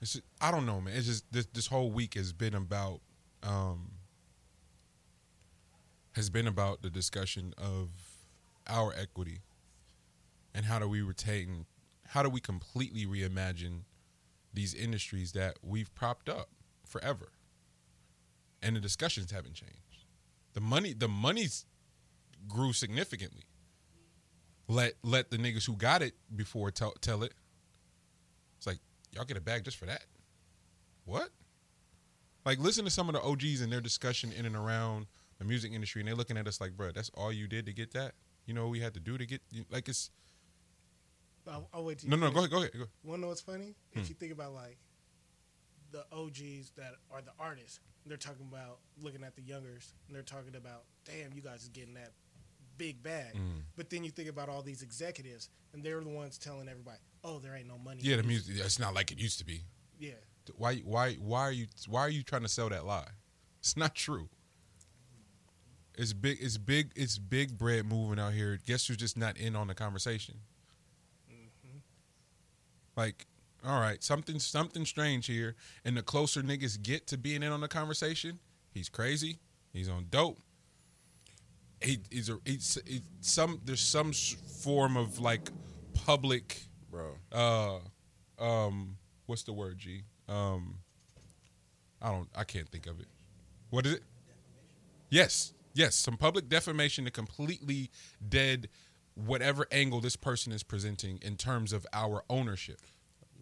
[0.00, 0.94] it's just, I don't know, man.
[0.96, 3.00] It's just this this whole week has been about
[3.42, 3.92] um
[6.14, 7.88] has been about the discussion of
[8.66, 9.40] our equity
[10.54, 11.66] and how do we retain
[12.08, 13.80] how do we completely reimagine
[14.54, 16.48] these industries that we've propped up
[16.86, 17.32] forever.
[18.62, 20.06] And the discussions haven't changed.
[20.54, 21.66] The money the money's
[22.48, 23.44] grew significantly.
[24.68, 27.34] Let let the niggas who got it before tell tell it.
[28.56, 28.78] It's like
[29.12, 30.04] y'all get a bag just for that.
[31.04, 31.28] What?
[32.46, 35.06] Like listen to some of the OGs and their discussion in and around
[35.38, 37.72] the music industry, and they're looking at us like, bro, that's all you did to
[37.72, 38.12] get that.
[38.46, 40.10] You know what we had to do to get like it's
[41.46, 42.88] I'll, I'll wait till no no go ahead go ahead go ahead.
[43.04, 43.74] Want to know what's funny?
[43.92, 44.00] Hmm.
[44.00, 44.78] If you think about like
[45.92, 50.22] the OGs that are the artists, they're talking about looking at the youngers, and they're
[50.22, 52.10] talking about, damn, you guys is getting that
[52.76, 53.34] big bag.
[53.34, 53.62] Mm.
[53.76, 57.38] But then you think about all these executives, and they're the ones telling everybody, oh,
[57.38, 58.00] there ain't no money.
[58.02, 59.62] Yeah, the music it's not like it used to be.
[59.98, 60.12] Yeah,
[60.56, 63.08] Why why why are you why are you trying to sell that lie?
[63.60, 64.28] It's not true.
[65.96, 68.58] It's big it's big it's big bread moving out here.
[68.66, 70.34] Guess who's just not in on the conversation?
[72.96, 73.26] Like,
[73.66, 75.54] all right, something something strange here.
[75.84, 78.38] And the closer niggas get to being in on the conversation,
[78.72, 79.38] he's crazy.
[79.72, 80.38] He's on dope.
[81.82, 85.50] He, he's a he's, he's some there's some form of like
[85.92, 87.16] public Bro.
[87.32, 87.78] uh
[88.38, 90.76] um what's the word g um
[92.00, 93.06] i don't i can't think of it
[93.70, 94.02] what is it
[95.10, 97.90] yes yes some public defamation to completely
[98.28, 98.68] dead
[99.14, 102.80] whatever angle this person is presenting in terms of our ownership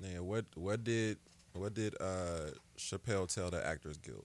[0.00, 1.18] Man, what what did
[1.54, 4.24] what did uh Chappelle tell the Actors Guild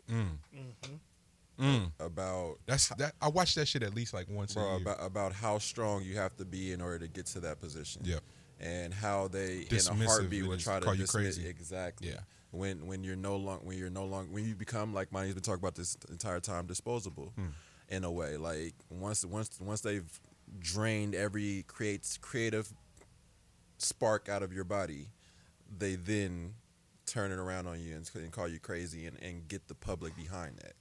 [1.59, 1.91] mm.
[1.99, 4.97] about that's that i watched that shit at least like once a bro year about
[5.05, 8.01] about how strong you have to be in order to get to that position.
[8.05, 8.21] Yep.
[8.59, 11.47] And how they in a heartbeat and would try to call you dismiss- crazy.
[11.47, 12.09] Exactly.
[12.09, 12.19] Yeah.
[12.51, 15.43] When when you're no long when you're no longer when you become like Money's been
[15.43, 17.47] talking about this entire time disposable Hmm.
[17.89, 18.37] in a way.
[18.37, 20.09] Like once once once they've
[20.59, 22.74] drained every creates creative
[23.78, 25.07] spark out of your body,
[25.78, 26.53] they then
[27.05, 30.15] turn it around on you and, and call you crazy and, and get the public
[30.15, 30.74] behind that.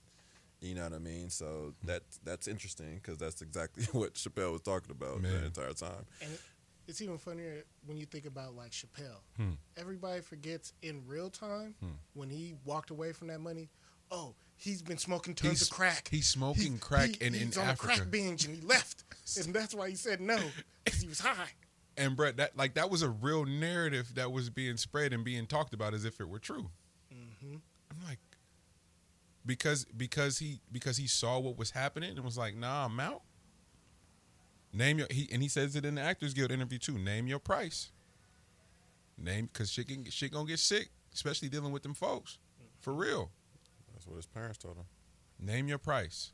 [0.60, 1.28] You know what I mean?
[1.30, 5.32] So that that's interesting because that's exactly what Chappelle was talking about Man.
[5.40, 6.06] the entire time.
[6.22, 6.40] and it,
[6.88, 9.20] it's even funnier when you think about like Chappelle.
[9.36, 9.51] Hmm.
[9.76, 11.90] Everybody forgets in real time Hmm.
[12.14, 13.68] when he walked away from that money.
[14.10, 16.09] Oh, he's been smoking tons He's- of crack.
[16.10, 17.93] he's smoking He- crack he- in- in he's on Africa.
[17.93, 19.06] a crack binge and he left,
[19.44, 20.39] and that's why he said no
[20.85, 21.51] because he was high.
[21.97, 25.47] and brett that like that was a real narrative that was being spread and being
[25.47, 26.70] talked about as if it were true
[27.11, 27.57] hmm
[27.90, 28.19] I'm like,
[29.47, 33.23] because because he because he saw what was happening and was like, nah, I'm out.
[34.73, 36.98] Name your he and he says it in the Actors Guild interview too.
[36.98, 37.90] Name your price.
[39.16, 42.39] Name because shit can shit gonna get sick, especially dealing with them folks.
[42.81, 43.31] For real.
[43.94, 44.85] That's what his parents told him.
[45.40, 46.32] Name your price.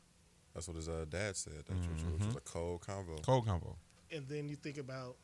[0.53, 1.63] That's what his uh, dad said.
[1.67, 3.21] That's which, was, which was a cold convo.
[3.23, 3.75] Cold convo.
[4.11, 5.15] And then you think about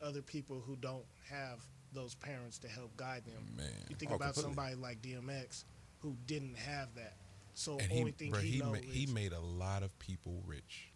[0.00, 1.58] other people who don't have
[1.92, 3.44] those parents to help guide them.
[3.56, 3.66] Man.
[3.88, 4.54] You think Oh, about completely.
[4.54, 5.64] somebody like DMX
[5.98, 7.16] who didn't have that.
[7.54, 9.96] So And only he thing bro, he, he knows ma- he made a lot of
[9.98, 10.92] people rich.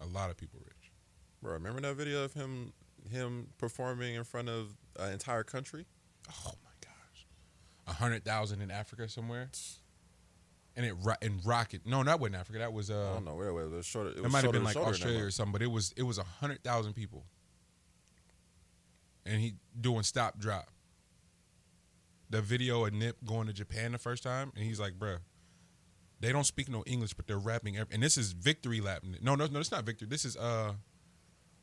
[0.00, 0.92] A lot of people rich.
[1.42, 2.72] Bro, remember that video of him
[3.10, 5.86] him performing in front of an entire country?
[6.46, 7.26] Oh my gosh,
[7.86, 9.50] a hundred thousand in Africa somewhere,
[10.78, 11.82] and it ro- and rocket.
[11.84, 12.60] No, that wasn't Africa.
[12.60, 14.10] That was uh, I uh, don't know where, where it was shorter.
[14.10, 15.52] It, it was might have been like shoulder in that Australia or something.
[15.52, 17.24] But it was it was a hundred thousand people,
[19.26, 20.68] and he doing stop drop.
[22.30, 25.18] The video of Nip going to Japan the first time, and he's like, "Bruh,
[26.20, 27.76] they don't speak no English, but they're rapping.
[27.76, 29.02] Every, and this is Victory Lap.
[29.20, 30.06] No, no, no, it's not Victory.
[30.08, 30.74] This is uh,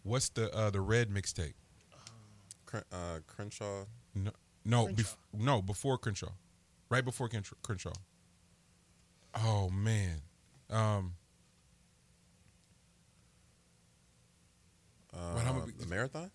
[0.04, 1.54] what's the uh the Red mixtape?
[2.68, 3.86] Cren- uh, Crenshaw.
[4.14, 4.32] No,
[4.66, 5.04] no, Crenshaw.
[5.04, 6.32] bef- no, before Crenshaw,
[6.90, 7.30] right before
[7.64, 7.94] Crenshaw.
[9.36, 10.22] Oh man,
[10.70, 11.16] um,
[15.14, 16.30] Uh, What, how many- the marathon?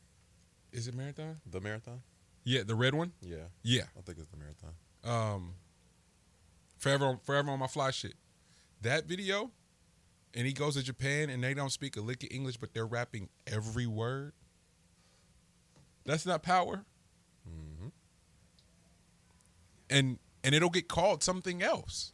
[0.72, 1.38] is it Marathon?
[1.44, 2.02] The marathon?
[2.44, 3.12] Yeah, the red one.
[3.20, 4.74] Yeah, Yeah, I think it's the marathon.
[5.04, 5.54] um,
[6.78, 8.14] forever, on, forever on my fly shit.
[8.80, 9.52] That video,
[10.32, 12.86] and he goes to Japan and they don't speak a lick of English, but they're
[12.86, 14.32] rapping every word.
[16.06, 16.86] That's not power,
[17.44, 17.88] hmm
[19.90, 22.12] and and it'll get called something else.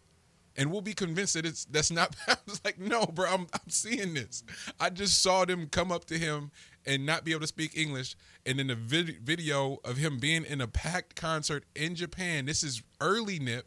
[0.56, 2.16] And we'll be convinced that it's that's not.
[2.28, 4.42] I was like, no, bro, I'm I'm seeing this.
[4.80, 6.50] I just saw them come up to him
[6.86, 10.44] and not be able to speak English, and then the vid- video of him being
[10.44, 12.46] in a packed concert in Japan.
[12.46, 13.66] This is early Nip,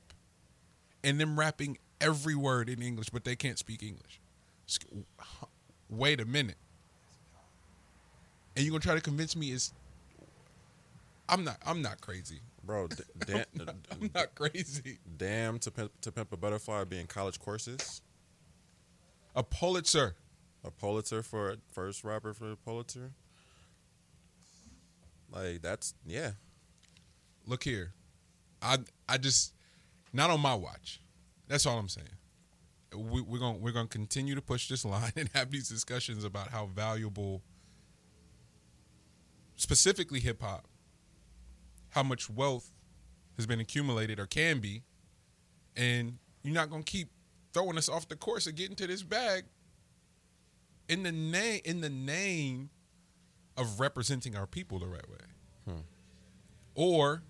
[1.03, 4.19] and them rapping every word in English, but they can't speak English.
[5.89, 6.57] Wait a minute,
[8.55, 9.73] and you're gonna try to convince me it's?
[11.27, 11.57] I'm not.
[11.65, 12.39] I'm not crazy.
[12.69, 12.87] Bro.
[12.87, 13.45] D- damn,
[13.91, 14.99] I'm not crazy.
[15.17, 18.03] damn to pimp, to pimp a butterfly being college courses.
[19.35, 20.15] A Pulitzer.
[20.63, 23.11] A Pulitzer for first rapper for the Pulitzer.
[25.31, 26.31] Like that's yeah.
[27.47, 27.93] look here,
[28.61, 28.77] I
[29.07, 29.53] I just
[30.13, 31.01] not on my watch.
[31.47, 32.07] That's all I'm saying.
[32.95, 36.49] We, we're gonna we're gonna continue to push this line and have these discussions about
[36.49, 37.41] how valuable,
[39.55, 40.65] specifically hip hop,
[41.91, 42.71] how much wealth
[43.35, 44.83] has been accumulated or can be,
[45.75, 47.09] and you're not gonna keep
[47.53, 49.45] throwing us off the course of getting to this bag.
[50.87, 52.69] In the name in the name
[53.55, 55.17] of representing our people the right way
[55.65, 55.79] hmm.
[56.73, 57.21] or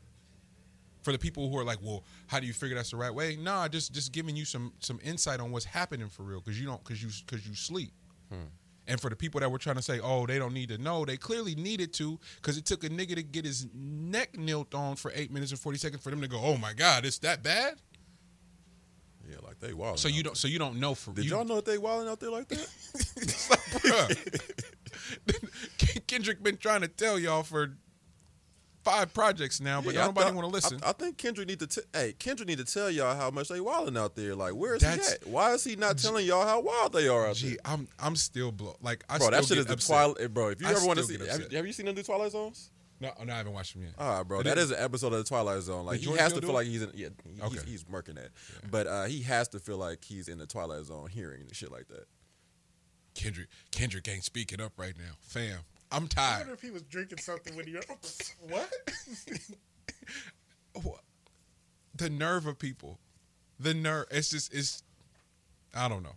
[1.02, 3.36] for the people who are like, well, how do you figure that's the right way?
[3.36, 6.68] Nah, just just giving you some some insight on what's happening for real, because you
[6.68, 7.92] don't, because you because you sleep.
[8.32, 8.46] Hmm.
[8.90, 11.06] And for the people that were trying to say, oh, they don't need to know,
[11.06, 14.96] they clearly needed to, because it took a nigga to get his neck knelt on
[14.96, 17.44] for eight minutes and forty seconds for them to go, oh my god, it's that
[17.44, 17.76] bad.
[19.30, 20.00] Yeah, like they wild.
[20.00, 22.10] So you don't, so you don't know for Did you, y'all know that they wilding
[22.10, 22.58] out there like that?
[23.16, 24.58] It's like, bruh.
[26.08, 27.78] Kendrick been trying to tell y'all for
[28.90, 30.80] five projects now, but Yeah, I nobody want to listen.
[30.84, 31.68] I, I think Kendrick need to.
[31.68, 34.36] T- hey, Kendrick need to tell y'all how much they wilding out there.
[34.36, 35.28] Like, where is That's- he at?
[35.28, 37.58] Why is he not telling y'all how wild they are out Gee, there?
[37.66, 38.76] I'm I'm still blown.
[38.82, 39.76] Like I Bro, still that shit is the.
[39.76, 40.34] Twilight.
[40.34, 42.32] Bro, if you I ever want to see, have, have you seen them do Twilight
[42.32, 42.72] Zones?
[43.02, 43.94] No, no, I haven't watched them yet.
[43.98, 44.44] All right, bro.
[44.44, 45.86] That is- an episode of the Twilight Zone.
[45.86, 46.54] Like he has to feel it?
[46.54, 46.92] like he's in.
[46.94, 47.54] Yeah, he, Okay.
[47.56, 48.30] he's, he's murking that.
[48.70, 51.72] But uh, he has to feel like he's in the Twilight Zone, hearing and shit
[51.72, 52.06] like that.
[53.16, 55.60] Kendrick Kendrick ain't speaking up right now, fam.
[55.92, 56.10] I'm tired.
[56.10, 56.38] I tired.
[56.40, 57.74] wonder if he was drinking something when he.
[58.50, 58.72] What?
[60.84, 61.02] What?
[61.96, 63.00] The nerve of people,
[63.60, 64.06] the nerve.
[64.12, 64.84] It's just it's.
[65.76, 66.16] I don't know.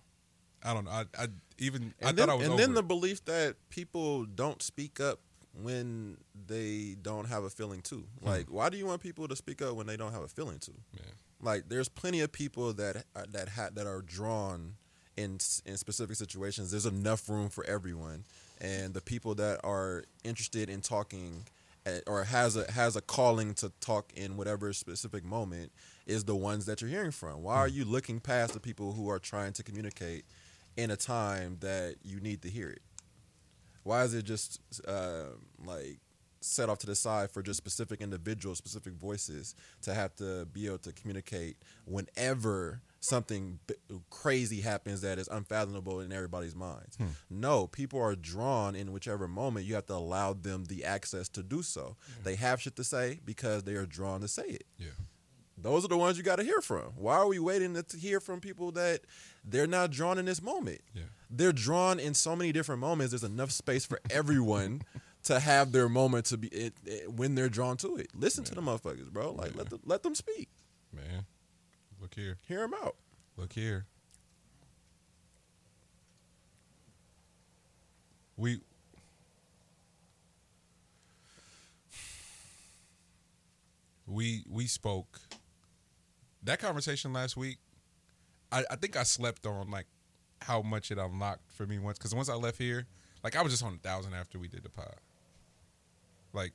[0.62, 0.90] I don't know.
[0.92, 1.26] I, I
[1.58, 2.74] even I And thought then, I was and over then it.
[2.74, 5.20] the belief that people don't speak up
[5.60, 8.04] when they don't have a feeling too.
[8.22, 8.28] Hmm.
[8.28, 10.58] Like, why do you want people to speak up when they don't have a feeling
[10.58, 10.74] too?
[10.94, 11.04] Man.
[11.40, 14.74] Like, there's plenty of people that uh, that ha- that are drawn
[15.16, 16.70] in in specific situations.
[16.70, 18.24] There's enough room for everyone,
[18.62, 21.44] and the people that are interested in talking
[21.84, 25.72] eh, or has a has a calling to talk in whatever specific moment
[26.06, 27.42] is the ones that you're hearing from.
[27.42, 30.24] Why are you looking past the people who are trying to communicate
[30.76, 32.82] in a time that you need to hear it?
[33.82, 35.30] Why is it just uh,
[35.64, 35.98] like
[36.40, 40.66] set off to the side for just specific individuals, specific voices to have to be
[40.66, 43.74] able to communicate whenever something b-
[44.10, 46.96] crazy happens that is unfathomable in everybody's minds?
[46.96, 47.06] Hmm.
[47.28, 49.66] No, people are drawn in whichever moment.
[49.66, 51.96] You have to allow them the access to do so.
[52.24, 54.64] They have shit to say because they are drawn to say it.
[54.78, 54.88] Yeah.
[55.58, 56.92] Those are the ones you got to hear from.
[56.96, 59.02] Why are we waiting to hear from people that
[59.44, 60.80] they're not drawn in this moment?
[60.94, 61.02] Yeah.
[61.30, 63.12] They're drawn in so many different moments.
[63.12, 64.82] There's enough space for everyone
[65.24, 68.08] to have their moment to be it, it- when they're drawn to it.
[68.14, 69.32] Listen to the motherfuckers, bro.
[69.32, 70.48] Like let them, let them speak.
[70.92, 71.26] Man,
[72.16, 72.96] look here, Hear them out.
[73.36, 73.86] look here.
[78.36, 78.60] We
[84.06, 85.20] we we spoke
[86.42, 87.58] that conversation last week.
[88.50, 89.86] I, I think I slept on like
[90.40, 92.86] how much it unlocked for me once because once I left here,
[93.22, 94.96] like I was just on a thousand after we did the pod.
[96.32, 96.52] Like,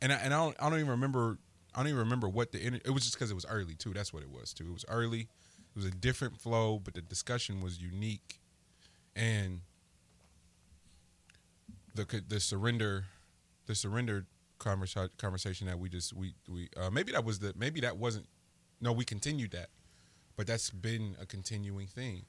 [0.00, 1.38] and I, and I don't I don't even remember
[1.76, 3.92] I don't even remember what the it was just because it was early too.
[3.92, 4.64] That's what it was too.
[4.64, 5.20] It was early.
[5.20, 8.40] It was a different flow, but the discussion was unique,
[9.14, 9.60] and
[11.94, 13.04] the the surrender,
[13.66, 14.24] the surrender
[14.58, 18.26] conversa- conversation that we just we we uh, maybe that was the maybe that wasn't
[18.80, 19.68] no we continued that,
[20.34, 22.24] but that's been a continuing thing.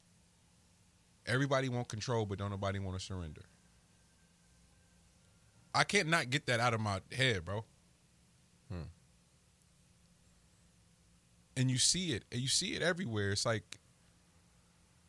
[1.25, 3.43] Everybody want control, but don't nobody want to surrender.
[5.73, 7.63] I can't not get that out of my head, bro.
[11.57, 13.31] And you see it and you see it everywhere.
[13.31, 13.79] It's like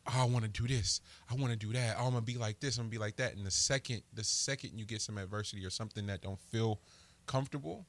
[0.07, 0.99] oh, i want to do this.
[1.29, 1.95] I want to do that.
[1.97, 2.77] Oh, i'm gonna be like this.
[2.77, 3.35] I'm gonna be like that.
[3.35, 6.81] And the second the second you get some adversity or something that don't feel
[7.27, 7.85] comfortable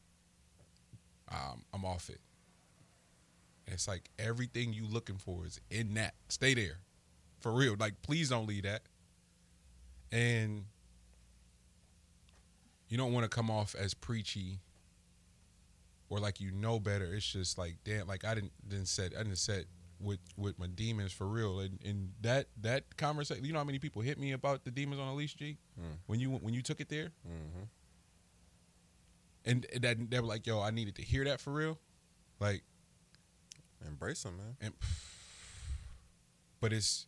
[1.33, 2.21] um, i'm off it.
[3.67, 6.15] And it's like everything you looking for is in that.
[6.29, 6.81] Stay there.
[7.41, 7.75] For real.
[7.79, 8.83] Like please don't leave that.
[10.13, 10.65] And
[12.89, 14.59] you don't want to come off as preachy
[16.11, 17.15] or like you know better.
[17.15, 19.65] It's just like damn, like I didn't didn't set I didn't set
[19.99, 21.61] with with my demons for real.
[21.61, 25.01] And and that that conversation, you know how many people hit me about the demons
[25.01, 25.57] on a leash, G?
[25.81, 25.85] Mm.
[26.07, 27.65] When you when you took it there, Mm-hmm.
[29.47, 31.79] and that they were like, yo, I needed to hear that for real,
[32.41, 32.63] like,
[33.87, 34.57] Embrace them, man.
[34.61, 34.75] and
[36.61, 37.07] but it's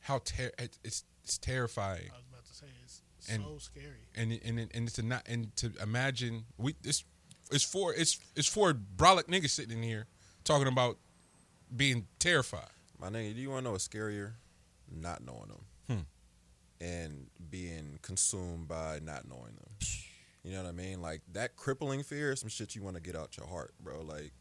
[0.00, 2.08] how ter- it's it's, it's terrifying.
[2.12, 4.06] I was about to say it's And- so scary.
[4.14, 7.02] and and and it's to not and to imagine we this
[7.50, 10.06] it's for it's it's for brolic niggas sitting in here
[10.44, 10.98] talking about
[11.74, 12.70] being terrified.
[12.98, 14.32] My nigga, do you want to know what's scarier?
[14.90, 15.64] Not knowing them.
[15.88, 16.84] Hmm.
[16.84, 19.70] And being consumed by not knowing them.
[20.44, 21.02] You know what I mean?
[21.02, 24.00] Like that crippling fear is some shit you want to get out your heart, bro.
[24.00, 24.32] Like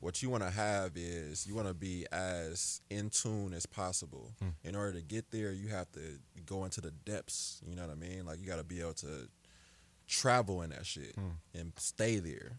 [0.00, 4.32] what you want to have is you want to be as in tune as possible.
[4.42, 4.48] Hmm.
[4.64, 6.00] In order to get there, you have to
[6.44, 7.62] go into the depths.
[7.66, 8.26] You know what I mean?
[8.26, 9.28] Like you got to be able to
[10.06, 11.30] travel in that shit Hmm.
[11.54, 12.58] and stay there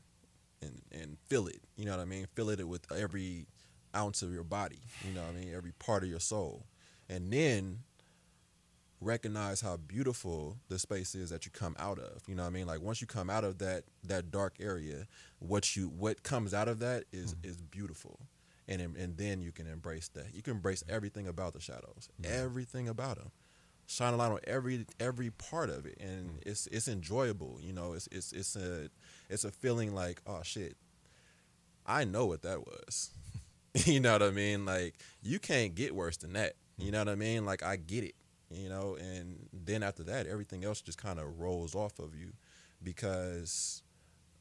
[0.62, 1.62] and and feel it.
[1.76, 2.28] You know what I mean?
[2.36, 3.48] Feel it with every
[3.96, 4.80] ounce of your body.
[5.06, 5.54] You know what I mean?
[5.54, 6.66] Every part of your soul,
[7.10, 7.84] and then
[9.00, 12.24] recognize how beautiful the space is that you come out of.
[12.28, 12.66] You know what I mean?
[12.68, 15.08] Like once you come out of that that dark area,
[15.40, 18.20] what you what comes out of that is is beautiful.
[18.68, 20.34] And and then you can embrace that.
[20.34, 22.10] You can embrace everything about the shadows.
[22.24, 23.32] Everything about them.
[23.88, 27.94] Shine a light on every every part of it and it's it's enjoyable, you know.
[27.94, 28.90] It's it's it's a
[29.30, 30.76] it's a feeling like, oh shit.
[31.86, 33.12] I know what that was.
[33.86, 34.66] you know what I mean?
[34.66, 36.54] Like you can't get worse than that.
[36.78, 37.46] You know what I mean?
[37.46, 38.16] Like I get it.
[38.50, 42.32] You know, and then after that, everything else just kind of rolls off of you
[42.82, 43.84] because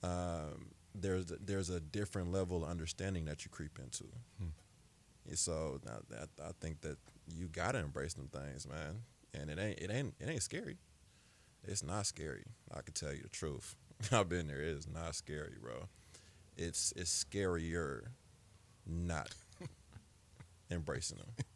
[0.03, 4.05] um, there's there's a different level of understanding that you creep into.
[5.29, 5.81] And so
[6.43, 6.99] I think that
[7.35, 9.03] you gotta embrace them things, man.
[9.39, 10.79] And it ain't it ain't it ain't scary.
[11.65, 12.45] It's not scary.
[12.73, 13.77] I can tell you the truth.
[14.13, 14.61] I've been there.
[14.61, 15.89] It is not scary, bro.
[16.57, 18.09] It's it's scarier
[18.87, 19.31] not
[20.71, 21.47] embracing them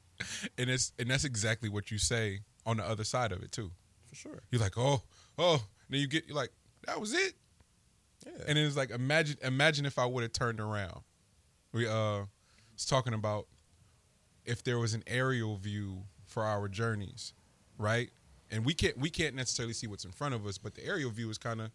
[0.58, 3.70] And it's and that's exactly what you say on the other side of it too.
[4.08, 4.42] for sure.
[4.50, 5.02] You're like, oh,
[5.38, 5.62] oh.
[5.88, 6.52] Then you get you're like,
[6.86, 7.34] that was it.
[8.26, 8.32] Yeah.
[8.46, 11.00] And it's like imagine imagine if I would have turned around.
[11.72, 12.24] We uh
[12.74, 13.46] was talking about
[14.44, 17.32] if there was an aerial view for our journeys,
[17.80, 18.10] right?
[18.50, 21.10] And we can't we can't necessarily see what's in front of us, but the aerial
[21.10, 21.70] view is kind of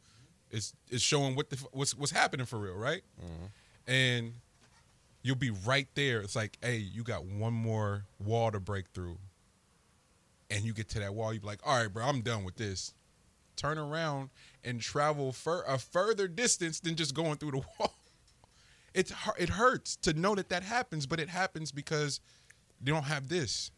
[0.51, 3.01] is is showing what the what's what's happening for real, right?
[3.21, 3.91] Mm-hmm.
[3.91, 4.33] And
[5.21, 6.21] you'll be right there.
[6.21, 9.17] It's like, hey, you got one more wall to break through.
[10.51, 12.55] And you get to that wall, you be like, all right, bro, I'm done with
[12.55, 12.93] this.
[13.55, 14.29] Turn around
[14.63, 17.95] and travel for a further distance than just going through the wall.
[18.93, 22.19] It's it hurts to know that that happens, but it happens because
[22.81, 23.71] they don't have this.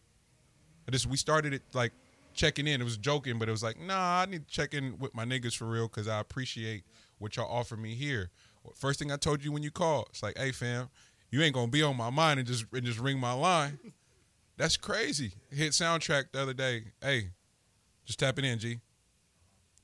[0.88, 1.94] This we started it like
[2.38, 2.80] checking in.
[2.80, 5.26] It was joking, but it was like, nah, I need to check in with my
[5.26, 6.85] niggas for real because I appreciate
[7.18, 8.30] what y'all offer me here.
[8.76, 10.89] First thing I told you when you called, it's like, hey fam,
[11.31, 13.80] you ain't gonna be on my mind and just and just ring my line.
[14.57, 15.34] That's crazy.
[15.51, 16.85] Hit soundtrack the other day.
[17.01, 17.30] Hey,
[18.05, 18.80] just tap it in, G.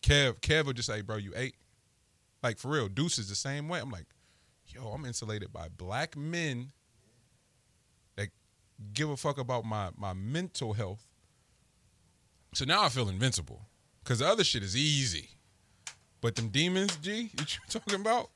[0.01, 1.55] Kev, Kev will just say, bro, you ate.
[2.41, 3.79] Like for real, Deuce is the same way.
[3.79, 4.07] I'm like,
[4.67, 6.71] yo, I'm insulated by black men
[8.17, 8.29] that
[8.93, 11.05] give a fuck about my my mental health.
[12.53, 13.61] So now I feel invincible.
[14.03, 15.29] Cause the other shit is easy.
[16.21, 18.29] But them demons, G, you talking about?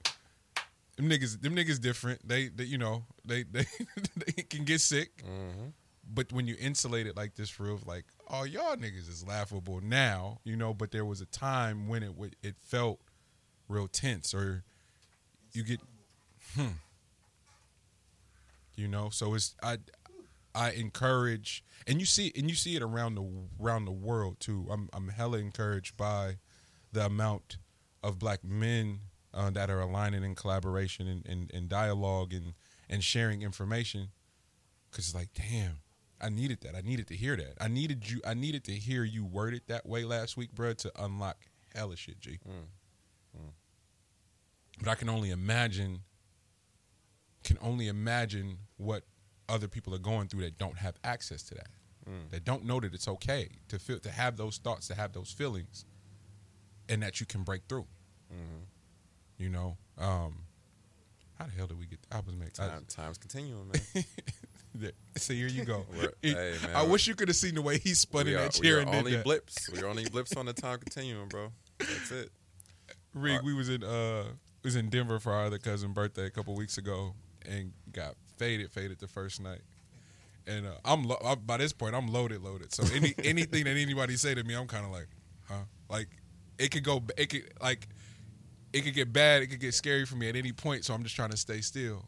[0.96, 2.28] Them niggas, them niggas different.
[2.28, 3.66] They, they you know, they they
[4.26, 5.24] they can get sick.
[5.24, 5.68] Mm-hmm.
[6.10, 9.82] But when you insulate it like this, for real, like, oh y'all niggas is laughable
[9.82, 10.74] now, you know.
[10.74, 13.00] But there was a time when it would it felt
[13.68, 14.64] real tense, or
[15.52, 15.82] you get,
[16.56, 16.68] hmm,
[18.76, 19.10] you know.
[19.10, 19.78] So it's I,
[20.58, 23.30] I encourage, and you see, and you see it around the
[23.62, 24.68] around the world too.
[24.72, 26.38] I'm I'm hella encouraged by
[26.92, 27.58] the amount
[28.02, 29.02] of black men
[29.36, 32.56] uh, that are aligning in collaboration and, and, and dialogue and
[32.90, 34.10] and sharing information.
[34.90, 35.82] Cause it's like, damn,
[36.20, 36.74] I needed that.
[36.74, 37.54] I needed to hear that.
[37.62, 38.20] I needed you.
[38.26, 41.38] I needed to hear you word it that way last week, bro, to unlock
[41.76, 42.40] hella shit, G.
[44.80, 46.00] But I can only imagine.
[47.44, 49.04] Can only imagine what
[49.50, 51.68] other people are going through that don't have access to that.
[52.30, 55.30] That don't know that it's okay to feel to have those thoughts, to have those
[55.32, 55.84] feelings,
[56.88, 57.86] and that you can break through.
[59.38, 60.44] You know, um,
[61.38, 62.00] how the hell did we get?
[62.12, 62.54] I was making.
[62.54, 64.06] Time, time's continuing, man.
[65.18, 65.86] So here you go.
[65.98, 68.40] We're- hey, man, I wish you could have seen the way he spun we in
[68.40, 69.24] are, that we chair are and only that.
[69.24, 69.70] blips.
[69.72, 71.52] We are only blips on the time continuum, bro.
[71.80, 72.30] That's it.
[73.16, 74.26] Rig, we was in uh
[74.64, 77.16] was in Denver for our other cousin birthday a couple weeks ago
[77.50, 79.62] and got faded, faded the first night.
[80.46, 82.74] And uh, I'm, lo- i by this point I'm loaded, loaded.
[82.74, 85.08] So any anything that anybody say to me, I'm kind of like,
[85.48, 85.66] huh?
[85.90, 86.08] Like
[86.58, 87.88] it could go, it could like
[88.74, 90.86] it could get bad, it could get scary for me at any point.
[90.86, 92.06] So I'm just trying to stay still.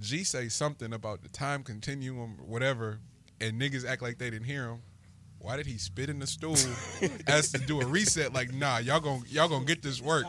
[0.00, 2.98] G say something about the time continuum, whatever,
[3.40, 4.82] and niggas act like they didn't hear him.
[5.38, 6.56] Why did he spit in the stool
[7.26, 8.32] as to do a reset?
[8.32, 10.24] Like, nah, y'all gonna y'all gonna get this work.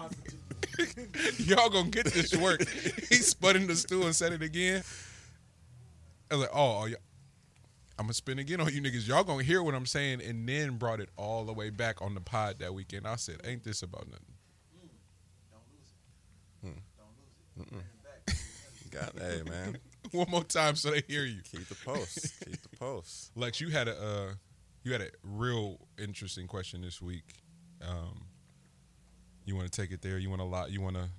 [1.39, 2.67] y'all gonna get this work.
[2.67, 4.83] He spun in the stool and said it again.
[6.31, 6.95] I was like, oh, yeah.
[7.99, 9.07] I'm gonna spin again on you niggas.
[9.07, 12.15] Y'all gonna hear what I'm saying, and then brought it all the way back on
[12.15, 13.05] the pod that weekend.
[13.05, 14.33] I said, ain't this about nothing?
[18.93, 19.77] Got hey, man.
[20.11, 21.41] One more time so they hear you.
[21.51, 22.33] Keep the post.
[22.45, 23.31] Keep the post.
[23.35, 24.33] Lex, you had a uh,
[24.83, 27.41] you had a real interesting question this week.
[27.81, 28.25] Um,
[29.45, 30.17] you want to take it there?
[30.17, 30.71] You want to lot?
[30.71, 31.09] You want to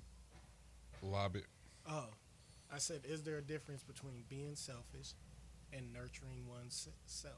[1.03, 1.45] lob it?
[1.89, 2.07] Oh,
[2.73, 5.13] I said, is there a difference between being selfish
[5.73, 7.35] and nurturing one's self?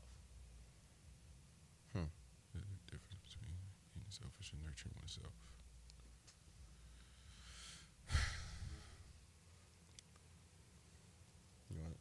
[1.92, 2.08] Hmm.
[2.54, 3.56] There's a difference between
[3.94, 5.32] being selfish and nurturing oneself.
[11.70, 11.96] You want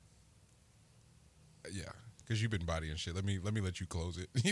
[1.74, 1.92] Yeah,
[2.26, 3.16] because you've been bodying shit.
[3.16, 4.30] Let me let me let you close it.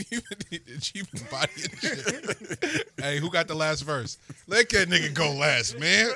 [0.94, 2.88] you've been, bodying shit.
[3.00, 4.18] hey, who got the last verse?
[4.48, 6.12] Let that nigga go last, man.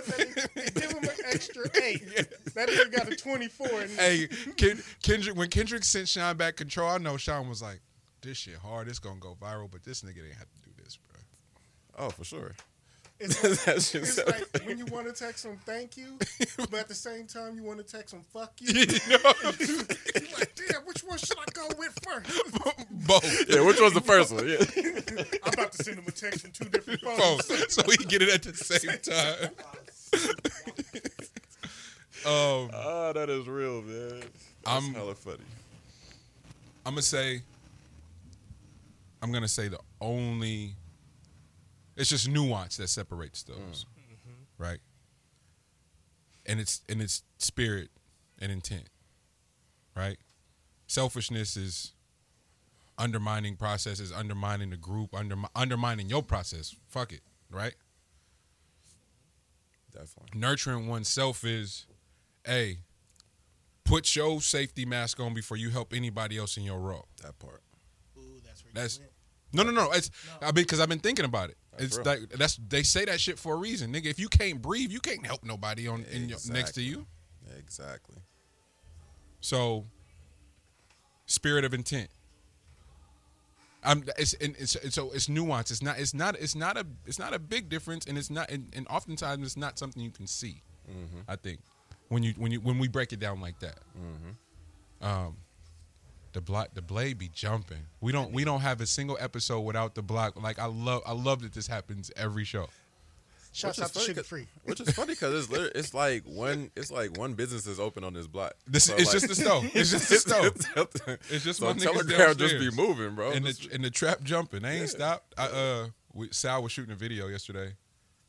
[0.75, 2.05] Give him an extra eight.
[2.53, 3.67] That nigga got a 24.
[3.81, 5.37] And hey, Ken, Kendrick.
[5.37, 7.81] When Kendrick sent Sean back control, I know Sean was like,
[8.21, 8.87] "This shit hard.
[8.87, 12.05] It's gonna go viral." But this nigga didn't have to do this, bro.
[12.05, 12.55] Oh, for sure.
[13.19, 16.19] It's, That's it's just like when you want to text them thank you,
[16.69, 18.71] but at the same time you want to text them fuck you.
[18.79, 19.33] You know?
[19.59, 22.53] You're like, damn, which one should I go with first?
[23.07, 23.49] Both.
[23.49, 23.61] yeah.
[23.65, 24.47] Which was the first one?
[24.47, 24.57] Yeah.
[25.45, 27.47] I'm about to send him a text from two different phones.
[27.47, 27.71] Both.
[27.71, 29.49] So we can get it at the same time.
[32.25, 34.19] um, Oh, that is real, man.
[34.19, 34.31] That's
[34.67, 35.37] I'm- hella funny.
[36.85, 37.41] I'm gonna say.
[39.21, 40.75] I'm gonna say the only.
[41.97, 43.69] It's just nuance that separates those, mm.
[43.73, 44.63] mm-hmm.
[44.63, 44.79] right?
[46.45, 47.89] And it's and it's spirit
[48.39, 48.89] and intent,
[49.95, 50.17] right?
[50.87, 51.93] Selfishness is
[52.97, 56.75] undermining processes, undermining the group, under, undermining your process.
[56.87, 57.21] Fuck it,
[57.51, 57.75] right?
[59.91, 60.39] Definitely.
[60.39, 61.85] Nurturing oneself is,
[62.47, 62.77] a
[63.83, 67.07] put your safety mask on before you help anybody else in your role.
[67.23, 67.61] That part.
[68.17, 69.05] Ooh, that's where That's you
[69.53, 69.67] went.
[69.67, 69.91] no, no, no.
[69.91, 70.09] It's
[70.41, 71.57] I mean because I've been thinking about it.
[71.79, 74.05] It's like that's they say that shit for a reason, nigga.
[74.07, 77.05] If you can't breathe, you can't help nobody on in your, next to you.
[77.57, 78.17] Exactly.
[79.39, 79.85] So,
[81.25, 82.09] spirit of intent.
[83.83, 84.03] I'm.
[84.17, 85.71] It's, and it's it's- so it's nuance.
[85.71, 85.99] It's not.
[85.99, 86.35] It's not.
[86.39, 86.85] It's not a.
[87.05, 88.49] It's not a big difference, and it's not.
[88.51, 90.61] And, and oftentimes it's not something you can see.
[91.27, 91.59] I think
[92.09, 93.77] when you when you when we break it down like that.
[95.01, 95.37] Um,
[96.37, 97.79] the block the blade be jumping.
[97.99, 100.39] We don't we don't have a single episode without the block.
[100.39, 102.67] Like I love I love that this happens every show.
[103.53, 104.47] Shouts Which is out to funny Free.
[104.65, 108.03] Which is funny because it's literally, it's like one it's like one business is open
[108.03, 108.53] on this block.
[108.67, 109.65] This So, it's like- just the stove.
[109.73, 111.17] It's just the stove.
[111.31, 113.31] It's just so my niggas telegram just be moving, bro.
[113.31, 114.61] and the and the trap jumping.
[114.61, 114.85] They ain't Yeah.
[114.85, 115.33] stopped.
[115.39, 117.73] I uh, we, Sal was shooting a video yesterday,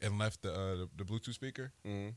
[0.01, 2.15] and left the uh, the, the Bluetooth speaker, Mhm.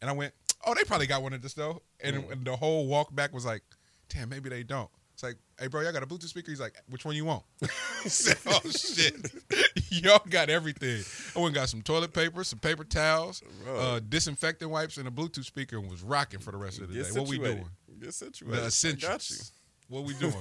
[0.00, 0.32] and I went,
[0.64, 2.32] oh, they probably got one at the store, and, Mm-hmm.
[2.32, 3.62] and the whole walk back was like,
[4.08, 4.90] damn, maybe they don't.
[5.22, 6.50] It's like, hey, bro, y'all got a Bluetooth speaker?
[6.50, 7.44] He's like, which one you want?
[8.06, 9.14] Said, oh shit,
[9.90, 11.04] y'all got everything.
[11.36, 15.12] I went and got some toilet paper, some paper towels, uh, disinfectant wipes, and a
[15.12, 17.20] Bluetooth speaker, and was rocking for the rest of the Get day.
[17.20, 17.64] What we doing?
[18.00, 18.62] Get situated.
[18.62, 19.52] The essentials.
[19.88, 20.32] What we doing?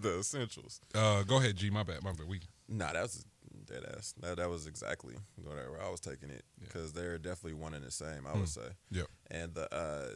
[0.00, 0.80] the essentials.
[0.94, 1.68] uh, go ahead, G.
[1.68, 2.02] My bad.
[2.02, 2.26] My bad.
[2.26, 3.26] We Nah, that was
[3.66, 4.14] dead ass.
[4.22, 6.68] That that was exactly whatever I was taking it Yeah.
[6.68, 8.26] because they're definitely one and the same.
[8.26, 8.68] I would say.
[8.90, 9.06] Yep.
[9.30, 10.08] And the uh,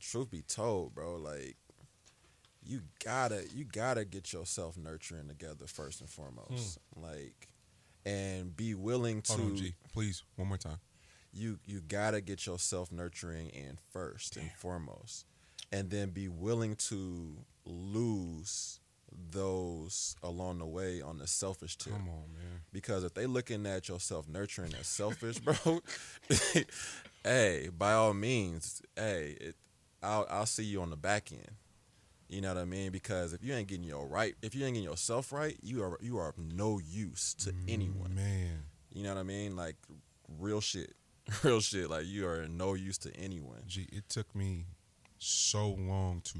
[0.00, 1.56] truth be told, bro, like
[2.64, 6.78] you gotta you gotta get yourself nurturing together first and foremost.
[6.96, 7.48] Like
[8.06, 9.40] and be willing to Hmm.
[9.40, 9.74] Hold on, G.
[9.92, 10.78] Please, one more time.
[11.32, 15.24] you you gotta get yourself nurturing in first and foremost,
[15.72, 18.80] and then be willing to lose
[19.30, 21.92] those along the way on the selfish tip.
[21.92, 22.60] Come on, man.
[22.72, 25.80] Because if they looking at your self nurturing as selfish, bro,
[27.24, 29.56] hey, by all means, hey, it,
[30.02, 31.50] I'll I'll see you on the back end.
[32.28, 32.90] You know what I mean?
[32.90, 35.98] Because if you ain't getting your right, if you ain't getting yourself right, you are
[36.00, 38.14] you are of no use to anyone.
[38.14, 38.64] Man.
[38.92, 39.56] You know what I mean?
[39.56, 39.76] Like
[40.38, 40.94] real shit.
[41.42, 41.88] Real shit.
[41.88, 43.62] Like you are no use to anyone.
[43.66, 44.66] Gee, it took me
[45.18, 46.38] so long to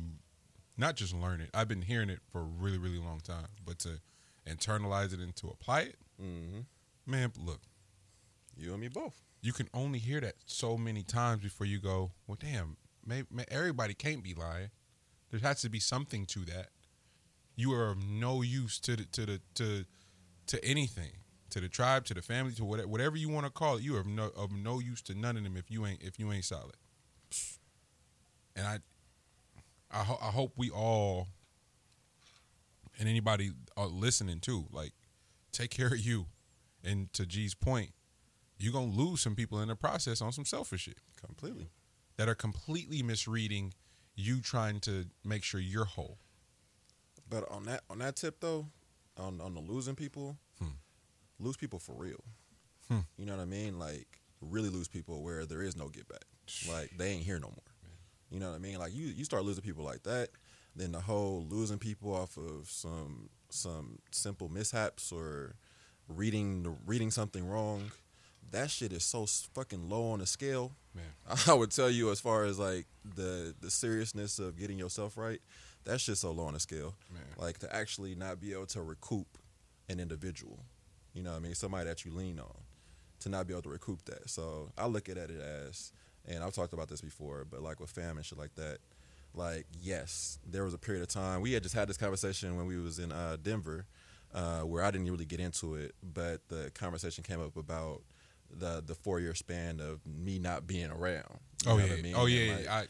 [0.76, 1.48] not just learn it.
[1.54, 4.00] I've been hearing it for a really, really long time, but to
[4.46, 6.60] internalize it and to apply it, hmm
[7.06, 7.60] man, look,
[8.58, 9.14] You and me both.
[9.40, 13.94] you can only hear that so many times before you go, well, damn, maybe, everybody
[13.94, 14.68] can't be lying.
[15.34, 16.68] There has to be something to that.
[17.56, 19.84] You are of no use to the to the to
[20.46, 21.10] to anything,
[21.50, 23.82] to the tribe, to the family, to whatever whatever you want to call it.
[23.82, 26.20] You are of no of no use to none of them if you ain't if
[26.20, 26.76] you ain't solid.
[28.54, 28.78] And I,
[29.90, 31.26] I, ho- I hope we all,
[33.00, 34.92] and anybody uh, listening too, like,
[35.50, 36.26] take care of you.
[36.84, 37.90] And to G's point,
[38.60, 41.70] you're gonna lose some people in the process on some selfish shit Completely.
[42.18, 43.74] that are completely misreading
[44.16, 46.18] you trying to make sure you're whole.
[47.28, 48.66] But on that on that tip though,
[49.16, 50.76] on on the losing people, Hmm.
[51.38, 52.22] lose people for real.
[52.88, 53.00] Hmm.
[53.16, 53.78] You know what I mean?
[53.78, 56.24] Like really lose people where there is no get back.
[56.68, 57.74] Like they ain't here no more.
[58.30, 58.78] You know what I mean?
[58.78, 60.30] Like you you start losing people like that,
[60.76, 65.54] then the whole losing people off of some some simple mishaps or
[66.08, 67.90] reading reading something wrong.
[68.50, 70.72] That shit is so fucking low on the scale.
[70.94, 71.04] Man.
[71.46, 75.40] I would tell you as far as like the the seriousness of getting yourself right,
[75.84, 76.94] that shit's so low on the scale.
[77.12, 77.22] Man.
[77.38, 79.26] Like to actually not be able to recoup
[79.88, 80.60] an individual,
[81.12, 81.54] you know what I mean?
[81.54, 82.54] Somebody that you lean on
[83.20, 84.28] to not be able to recoup that.
[84.28, 85.92] So I look at it as,
[86.26, 88.78] and I've talked about this before, but like with fam and shit like that,
[89.34, 92.66] like yes, there was a period of time we had just had this conversation when
[92.66, 93.86] we was in uh, Denver,
[94.34, 98.02] uh, where I didn't really get into it, but the conversation came up about
[98.50, 101.38] the the four year span of me not being around.
[101.66, 102.14] Oh yeah, I mean?
[102.16, 102.56] oh yeah.
[102.56, 102.86] like, I,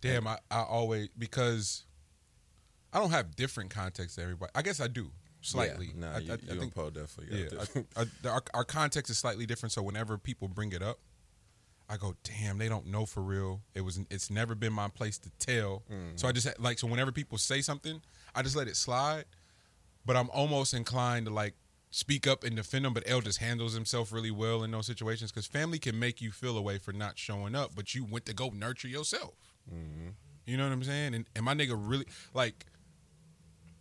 [0.00, 1.84] damn, I, I always because
[2.92, 4.52] I don't have different context to everybody.
[4.54, 5.10] I guess I do
[5.40, 5.92] slightly.
[5.94, 7.82] Yeah, nah, I, you, I, you I think Poe definitely yeah.
[7.96, 9.72] I, I, our, our context is slightly different.
[9.72, 10.98] So whenever people bring it up,
[11.88, 13.60] I go, damn, they don't know for real.
[13.74, 15.82] It was, it's never been my place to tell.
[15.92, 16.16] Mm-hmm.
[16.16, 18.00] So I just like, so whenever people say something,
[18.34, 19.24] I just let it slide.
[20.04, 21.54] But I'm almost inclined to like
[21.94, 22.92] speak up and defend him.
[22.94, 26.32] But L just handles himself really well in those situations because family can make you
[26.32, 29.34] feel away for not showing up, but you went to go nurture yourself.
[30.44, 31.14] You know what I'm saying?
[31.14, 32.66] And, and my nigga really like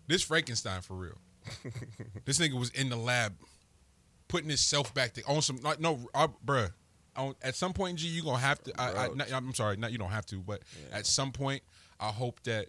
[0.08, 1.18] this Frankenstein for real.
[2.26, 3.34] this nigga was in the lab
[4.28, 6.72] putting himself back to on some like no, uh, bruh.
[7.16, 8.72] On, at some point, G, you gonna have to.
[8.80, 10.62] I, I, I'm sorry, not you don't have to, but
[10.92, 11.00] Yeah.
[11.00, 11.62] at some point,
[12.00, 12.68] I hope that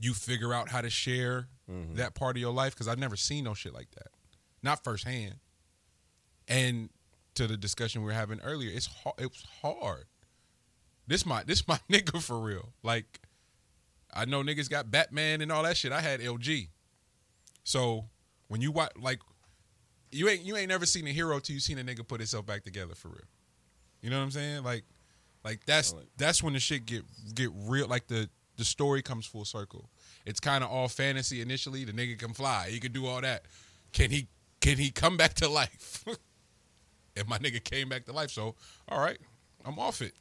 [0.00, 1.94] you figure out how to share Mm-hmm.
[1.94, 4.08] that part of your life because I've never seen no shit like that,
[4.62, 5.36] not firsthand.
[6.48, 6.90] And
[7.34, 9.16] to the discussion we were having earlier, it's hard.
[9.18, 10.04] It was hard.
[11.06, 12.70] This my this my nigga for real.
[12.82, 13.20] Like,
[14.12, 15.92] I know niggas got Batman and all that shit.
[15.92, 16.68] I had LG.
[17.64, 18.06] So
[18.48, 19.20] when you watch, like,
[20.10, 22.44] you ain't you ain't never seen a hero till you seen a nigga put himself
[22.44, 23.20] back together for real.
[24.02, 24.62] You know what I'm saying?
[24.64, 24.84] Like,
[25.44, 27.86] like that's that's when the shit get get real.
[27.86, 29.88] Like the the story comes full circle.
[30.26, 31.84] It's kind of all fantasy initially.
[31.84, 32.68] The nigga can fly.
[32.70, 33.46] He can do all that.
[33.92, 34.28] Can he?
[34.62, 36.04] Can he come back to life?
[37.16, 38.30] and my nigga came back to life.
[38.30, 38.54] So
[38.88, 39.18] all right,
[39.64, 40.14] I'm off it.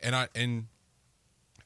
[0.00, 0.66] And I and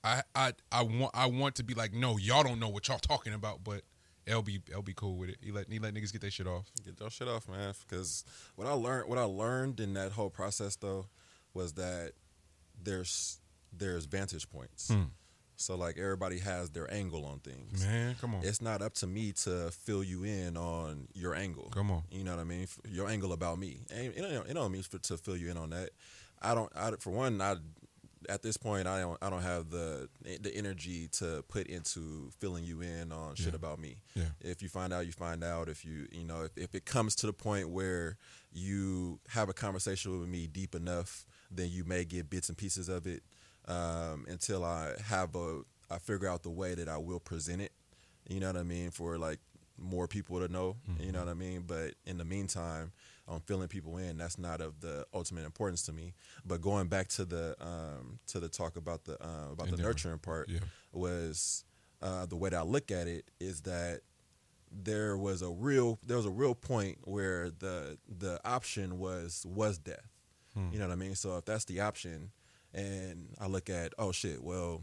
[0.05, 2.99] I I I want I want to be like, no, y'all don't know what y'all
[2.99, 3.83] talking about, but
[4.27, 5.39] LB LB cool with it.
[5.41, 6.71] He let he let niggas get their shit off.
[6.85, 7.75] Get your shit off, man.
[7.89, 11.07] Because what I learned, what I learned in that whole process though,
[11.55, 12.13] was that
[12.83, 13.41] there's
[13.73, 14.89] there's vantage points.
[14.89, 15.05] Hmm.
[15.61, 17.85] So like everybody has their angle on things.
[17.85, 18.43] Man, come on.
[18.43, 21.69] It's not up to me to fill you in on your angle.
[21.71, 22.03] Come on.
[22.11, 22.67] You know what I mean?
[22.89, 23.81] Your angle about me.
[23.95, 25.91] And it don't, it don't mean for, to fill you in on that.
[26.41, 26.73] I don't.
[26.75, 27.57] I, for one, I
[28.29, 29.19] at this point I don't.
[29.21, 30.09] I don't have the
[30.41, 33.57] the energy to put into filling you in on shit Yeah.
[33.57, 33.97] about me.
[34.15, 34.25] Yeah.
[34.41, 35.69] If you find out, you find out.
[35.69, 38.17] If you you know if, if it comes to the point where
[38.53, 42.89] you have a conversation with me deep enough, then you may get bits and pieces
[42.89, 43.23] of it
[43.71, 47.73] um, until I have a I figure out the way that I will present it.
[48.29, 48.91] You know what I mean?
[48.91, 49.39] For like
[49.79, 50.77] more people to know.
[51.01, 51.65] You know what I mean?
[51.67, 52.93] But in the meantime,
[53.27, 54.19] I'm filling people in.
[54.19, 56.15] That's not of the ultimate importance to me.
[56.45, 60.19] But going back to the um, to the talk about the uh, about the nurturing
[60.19, 60.59] part Yeah.
[60.93, 61.65] was
[62.03, 64.01] uh, the way that I look at it is that
[64.71, 69.79] there was a real there was a real point where the the option was was
[69.79, 70.07] death.
[70.73, 71.15] You know what I mean?
[71.15, 72.33] So if that's the option,
[72.75, 74.83] and I look at oh shit, well,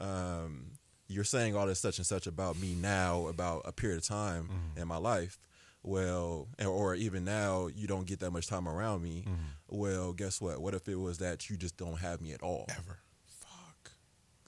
[0.00, 0.72] um,
[1.08, 4.48] you're saying all this such and such about me now about a period of time
[4.76, 5.38] in my life.
[5.82, 9.24] Well, or even now you don't get that much time around me.
[9.68, 10.60] Well, guess what?
[10.60, 12.66] What if it was that you just don't have me at all?
[12.68, 12.98] Ever.
[13.26, 13.92] Fuck.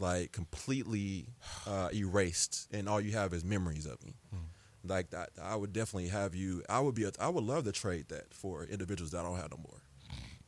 [0.01, 1.29] like completely
[1.67, 4.17] uh, erased, and all you have is memories of me.
[4.83, 6.63] Like that, I would definitely have you.
[6.69, 7.05] I would be.
[7.05, 9.83] A, I would love to trade that for individuals that I don't have no more.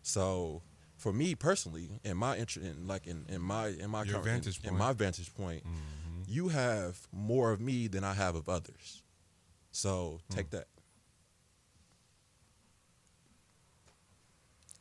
[0.02, 0.62] So,
[1.02, 4.44] for me personally, in my interest, in like in, in my in my Your current-
[4.44, 4.78] vantage in, in point.
[4.78, 6.22] my vantage point, mm-hmm.
[6.28, 9.02] you have more of me than I have of others.
[9.72, 10.36] So hmm.
[10.36, 10.68] take that.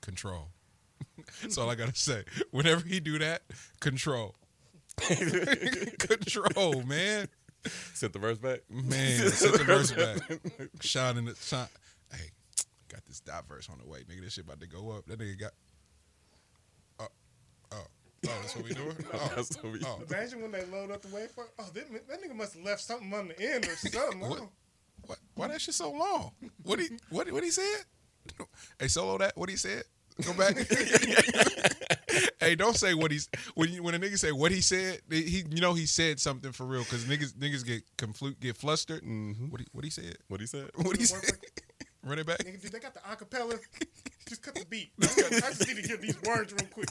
[0.01, 0.49] Control.
[1.41, 2.23] That's all I gotta say.
[2.51, 3.41] Whenever he do that,
[3.79, 4.35] control.
[5.97, 7.29] control, man.
[7.95, 8.59] Set the verse back.
[8.69, 10.19] Man, set the verse back.
[10.81, 11.67] Shine in the shine.
[12.11, 12.29] Hey,
[12.89, 14.21] got this dot verse on the way, nigga.
[14.21, 15.07] This shit about to go up.
[15.07, 15.53] That nigga got.
[18.27, 18.29] Oh.
[18.41, 18.95] That's what we doing.
[19.13, 19.99] Oh, That's what we- oh.
[20.09, 21.47] Imagine when they load up the waveform.
[21.59, 24.19] Oh, that, that nigga must have left something on the end or something.
[24.19, 24.41] What?
[25.05, 25.17] What?
[25.35, 26.31] Why that shit so long?
[26.63, 26.89] What he?
[27.09, 27.31] What?
[27.31, 27.83] What he said?
[28.79, 29.35] Hey, solo that.
[29.35, 29.83] What he said?
[30.23, 30.55] Go back.
[32.39, 34.99] hey, don't say what he's when you, when a nigga say what he said.
[35.09, 39.01] He you know he said something for real because niggas niggas get conflu- get flustered.
[39.03, 39.47] Mm-hmm.
[39.49, 40.17] What he what he said?
[40.27, 40.69] What he said?
[40.75, 41.23] What he said?
[42.03, 42.39] Run it back.
[42.39, 43.59] Nigga, dude, they got the acapella.
[44.27, 44.91] Just cut the beat.
[45.01, 46.89] I just need to get these words real quick.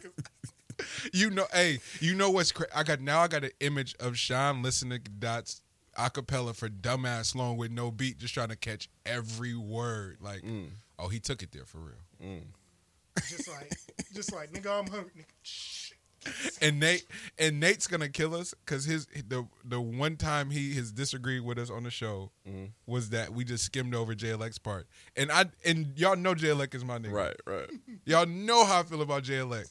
[0.81, 2.73] 'Cause You know, hey, you know what's crazy?
[2.75, 3.21] I got now.
[3.21, 5.63] I got an image of Sean listening to Dots
[5.97, 10.19] acapella for dumbass long with no beat, just trying to catch every word.
[10.21, 10.69] Like, mm.
[10.99, 11.95] oh, he took it there for real.
[12.23, 12.43] Mm.
[13.29, 13.73] Just like,
[14.15, 15.11] just like, nigga, I'm hungry.
[15.19, 15.93] Nigga.
[16.61, 17.05] And Nate
[17.39, 21.59] and Nate's gonna kill us because his the the one time he has disagreed with
[21.59, 22.69] us on the show mm.
[22.87, 24.87] was that we just skimmed over Jay Elec part.
[25.17, 27.13] And I and y'all know Jay Elec is my nigga.
[27.13, 27.71] Right, right.
[28.05, 29.67] Y'all know how I feel about Jay Elec.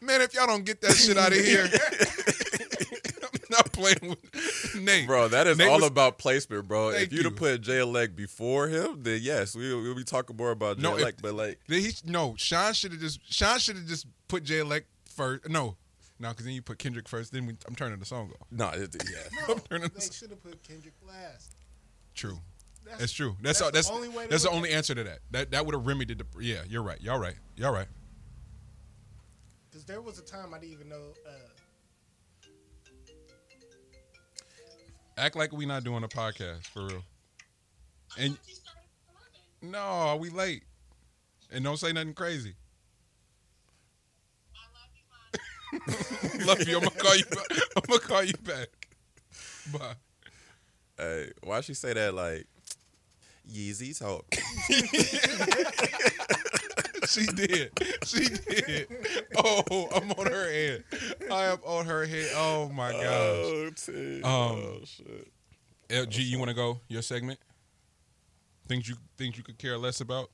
[0.00, 1.64] Man, if y'all don't get that shit out of here,
[3.22, 5.06] I'm not playing with Nate.
[5.06, 6.92] Bro, that is Nate all was- about placement, bro.
[6.92, 7.38] Thank if you'd have you.
[7.38, 10.92] put Jay Elec before him, then yes, we we'll be talking more about J No,
[10.94, 11.14] Leg.
[11.16, 14.44] if- But like, Did he no, Sean should have just Sean should have just put
[14.44, 14.82] Jay Elec
[15.14, 15.48] first.
[15.48, 15.76] No,
[16.20, 17.32] no, because then you put Kendrick first.
[17.32, 18.46] Then we, I'm turning the song off.
[18.50, 19.18] no, it, yeah,
[19.48, 21.54] No, I'm turning they this- should have put Kendrick last.
[22.14, 22.38] True.
[22.84, 23.36] That's, That's true.
[23.42, 24.76] That's That's all, the that's only way to that's the look only at it.
[24.78, 25.18] answer to that.
[25.32, 26.24] That that would have remedied the.
[26.42, 26.98] Yeah, you're right.
[27.02, 27.34] Y'all right.
[27.56, 27.86] Y'all right.
[29.78, 31.12] Because there was a time I didn't even know.
[31.24, 31.30] Uh,
[35.16, 37.04] Act like we not doing a podcast for real.
[38.18, 38.36] And
[39.62, 40.64] no, we late.
[41.52, 42.54] And don't say nothing crazy.
[46.44, 46.78] Love you.
[46.78, 47.24] I'm gonna call you.
[47.26, 47.46] Back.
[47.76, 48.68] I'm gonna call you back.
[49.72, 49.94] Bye.
[50.96, 52.14] hey, why she say that?
[52.14, 52.48] Like,
[53.48, 54.26] Yeezy's hope.
[57.08, 57.70] She did.
[58.04, 58.88] She did.
[59.36, 60.84] Oh, I'm on her head.
[61.32, 62.30] I am on her head.
[62.34, 63.02] Oh my gosh.
[63.02, 63.66] Oh,
[64.24, 65.32] Um, oh shit.
[65.88, 67.38] LG, you want to go your segment?
[68.68, 70.30] Things you things you could care less about?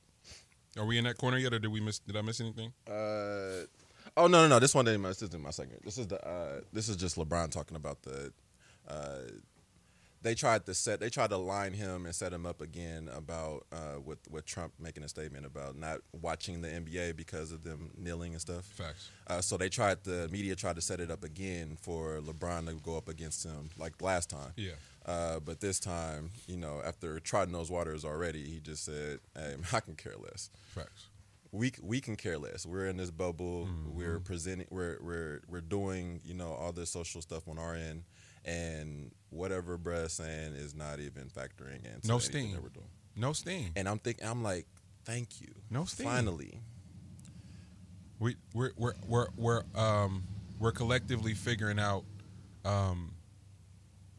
[0.77, 1.99] Are we in that corner yet, or did we miss?
[1.99, 2.73] Did I miss anything?
[2.87, 3.63] Uh,
[4.17, 4.59] oh no, no, no.
[4.59, 5.03] This one didn't.
[5.03, 5.85] This isn't my segment.
[5.85, 6.21] This is the.
[6.27, 8.33] Uh, this is just LeBron talking about the.
[8.87, 9.19] Uh,
[10.25, 10.99] they tried to set.
[10.99, 14.73] They tried to line him and set him up again about uh, with with Trump
[14.79, 18.65] making a statement about not watching the NBA because of them kneeling and stuff.
[18.65, 19.09] Facts.
[19.27, 20.03] Uh, so they tried.
[20.03, 23.69] The media tried to set it up again for LeBron to go up against him
[23.77, 24.51] like last time.
[24.55, 24.71] Yeah.
[25.05, 29.55] Uh, but this time, you know, after trotting those waters already, he just said, "Hey,
[29.73, 31.05] I can care less." Facts.
[31.51, 32.65] we we can care less.
[32.65, 33.69] We're in this bubble.
[33.93, 34.65] We're presenting.
[34.71, 38.05] We're we're we're doing you know all this social stuff on our end,
[38.45, 41.99] and whatever Brett saying is not even factoring in.
[42.05, 42.51] No steam.
[42.53, 42.87] that we're doing.
[43.15, 43.71] No steam.
[43.75, 44.67] And I'm thinking, I'm like,
[45.03, 45.53] thank you.
[45.69, 46.07] No steam.
[46.07, 46.59] Finally,
[48.19, 50.23] We we're we're we're we're um
[50.59, 52.03] we're collectively figuring out
[52.63, 53.13] um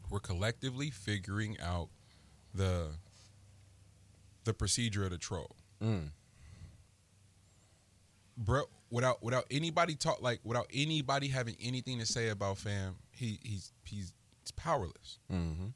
[0.09, 1.89] we're collectively figuring out
[2.53, 2.87] the
[4.43, 5.55] the procedure of the troll.
[5.83, 6.09] Mm.
[8.37, 13.39] Bro, without without anybody talk like without anybody having anything to say about fam, he
[13.43, 14.13] he's he's,
[14.47, 15.19] he's powerless.
[15.31, 15.67] Mm-hmm.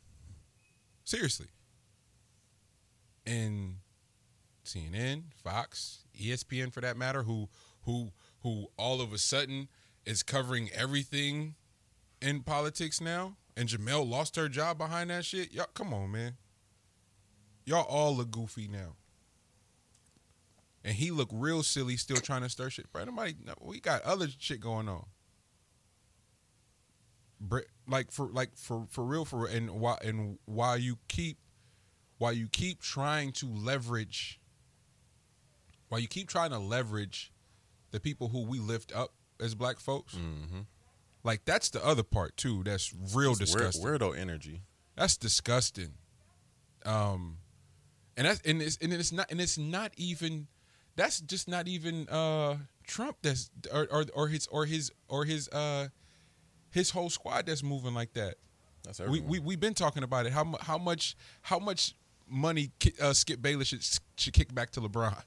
[1.03, 1.48] Seriously.
[3.26, 3.77] And
[4.65, 7.49] CNN, Fox, ESPN for that matter, who
[7.84, 8.11] who
[8.41, 9.68] who all of a sudden
[10.06, 11.56] is covering everything
[12.22, 15.52] in politics now, and Jemele lost her job behind that shit.
[15.52, 16.38] Y'all come on, man.
[17.65, 18.95] Y'all all look goofy now.
[20.84, 22.91] And he look real silly still trying to stir shit.
[22.91, 25.06] Bro, nobody no, we got other shit going on.
[27.88, 31.38] Like for like for for real for real, and why and why you keep
[32.18, 34.39] why you keep trying to leverage
[35.89, 37.31] why you keep trying to leverage
[37.91, 39.11] the people who we lift up
[39.41, 40.59] as black folks, Mm-hmm.
[41.23, 42.63] like that's the other part too.
[42.63, 43.84] That's real disgusting.
[43.84, 44.61] weirdo energy.
[44.95, 45.95] That's disgusting.
[46.85, 47.38] Um,
[48.15, 50.47] and that's and it's and it's not and it's not even.
[50.95, 53.18] That's just not even uh Trump.
[53.23, 55.88] That's or or, or his or his or his uh
[56.72, 58.35] his whole squad that's moving like that.
[58.84, 59.30] That's We everyone.
[59.30, 60.34] we we've been talking about it.
[60.34, 61.93] How how much how much
[62.27, 62.72] money
[63.02, 63.85] uh, Skip Bayless should
[64.18, 65.22] should kick back to LeBron?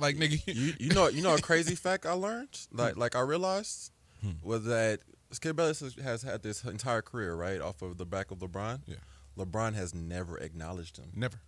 [0.00, 3.20] Like nigga, you you know you know a crazy fact I learned like like I
[3.20, 3.92] realized
[4.22, 4.30] Hmm.
[4.42, 4.98] was that
[5.30, 8.80] Skip Bayless has- has had this entire career right off of the back of LeBron.
[8.86, 8.96] Yeah.
[9.38, 11.12] LeBron has never acknowledged him.
[11.14, 11.40] never,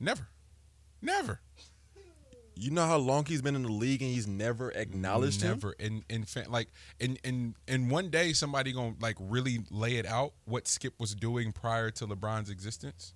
[0.00, 0.28] never,
[1.02, 1.40] never.
[2.54, 5.50] You know how long he's been in the league and he's never acknowledged him.
[5.50, 5.74] never.
[5.80, 6.68] And and like
[7.00, 11.14] and and and one day somebody gonna like really lay it out what Skip was
[11.14, 13.14] doing prior to LeBron's existence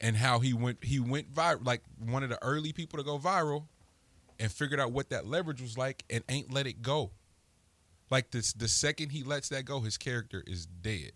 [0.00, 3.18] and how he went he went viral like one of the early people to go
[3.18, 3.66] viral
[4.40, 7.12] and figured out what that leverage was like and ain't let it go.
[8.10, 11.12] Like this the second he lets that go his character is dead.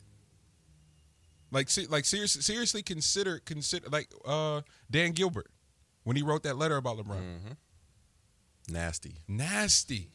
[1.50, 5.50] Like se- like seriously seriously consider consider like uh Dan Gilbert
[6.06, 7.52] when he wrote that letter about LeBron Mm-hmm.
[8.72, 9.16] Nasty.
[9.28, 10.10] nasty.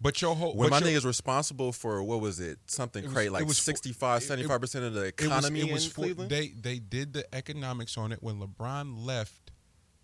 [0.00, 2.58] But your whole When my your- nigga's responsible for what was it?
[2.66, 5.26] Something It was- crazy it like was for- 65, 75 percent of the it was,
[5.26, 6.30] economy it was in for- Cleveland.
[6.30, 9.50] They they did the economics on it when LeBron left.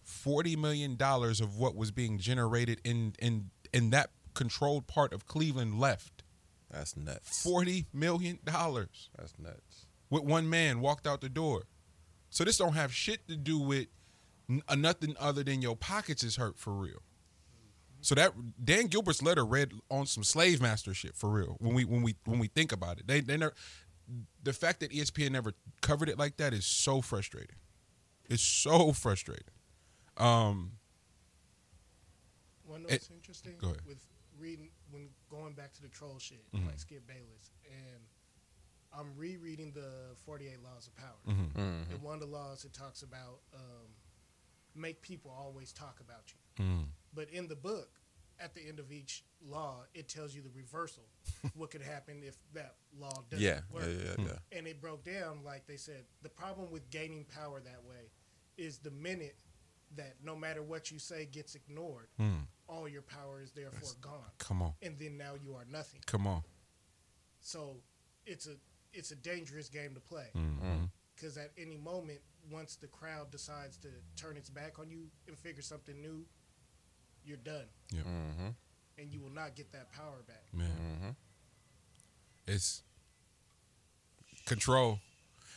[0.02, 5.26] Forty million dollars of what was being generated in in in that controlled part of
[5.26, 6.24] Cleveland left.
[6.70, 7.42] That's nuts.
[7.42, 9.86] Forty million dollars That's nuts.
[10.10, 11.64] with one man walked out the door.
[12.30, 13.86] So this don't have shit to do with
[14.48, 17.02] n- uh, nothing other than your pockets is hurt for real.
[18.00, 21.56] So that Dan Gilbert's letter read on some slave master shit for real.
[21.58, 23.54] When we when we when we think about it, they they never.
[24.42, 27.56] The fact that ESPN never covered it like that is so frustrating.
[28.28, 29.48] It's so frustrating.
[30.18, 30.72] Um,
[32.66, 33.84] One It- that's interesting go ahead.
[33.86, 34.06] with
[34.38, 36.66] reading when going back to the troll shit, Mhm.
[36.66, 38.08] like Skip Bayless, and
[38.92, 41.18] I'm rereading the 48 Laws of Power.
[41.26, 41.52] mhm.
[41.52, 41.90] Mhm.
[41.90, 43.94] And one of the laws it talks about um,
[44.74, 46.24] make people always talk about
[46.58, 46.64] you.
[46.64, 46.84] Mm.
[47.14, 47.88] But in the book,
[48.40, 51.04] at the end of each law, it tells you the reversal.
[51.54, 53.84] what could happen if that law doesn't Yeah, work?
[53.86, 54.58] yeah, yeah, yeah.
[54.58, 58.10] And it broke down like they said the problem with gaining power that way
[58.56, 59.36] is the minute
[59.96, 62.46] that no matter what you say gets ignored, Mm.
[62.68, 66.00] all your power is therefore gone, Come on, and then now you are nothing.
[66.06, 66.42] come on.
[67.40, 67.76] So
[68.26, 68.56] it's a
[68.92, 70.88] it's a dangerous game to play Mhm.
[71.14, 75.36] because at any moment, once the crowd decides to turn its back on you and
[75.38, 76.24] figure something new,
[77.24, 78.48] you're done, Mm-hmm.
[78.98, 80.44] and you will not get that power back.
[80.52, 81.10] Man, Mm-hmm.
[82.46, 82.82] it's
[84.46, 84.98] control,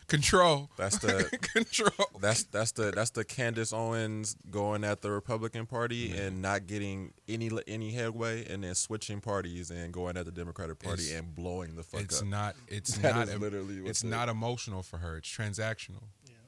[0.08, 0.70] control.
[0.78, 2.08] That's the control.
[2.22, 7.14] that's that's the that's the Candace Owens going at the Republican Party and not getting
[7.28, 11.36] any any headway, and then switching parties and going at the Democratic Party It's- and
[11.36, 12.28] blowing the fuck it's up.
[12.28, 12.56] not.
[12.70, 13.28] It's That not.
[13.28, 15.18] is em- literally it's the- not emotional for her.
[15.18, 16.04] It's transactional.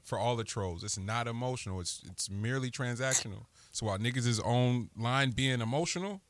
[0.10, 1.80] For all the trolls, it's not emotional.
[1.80, 3.46] It's it's merely transactional.
[3.72, 6.22] So while niggas is on line being emotional,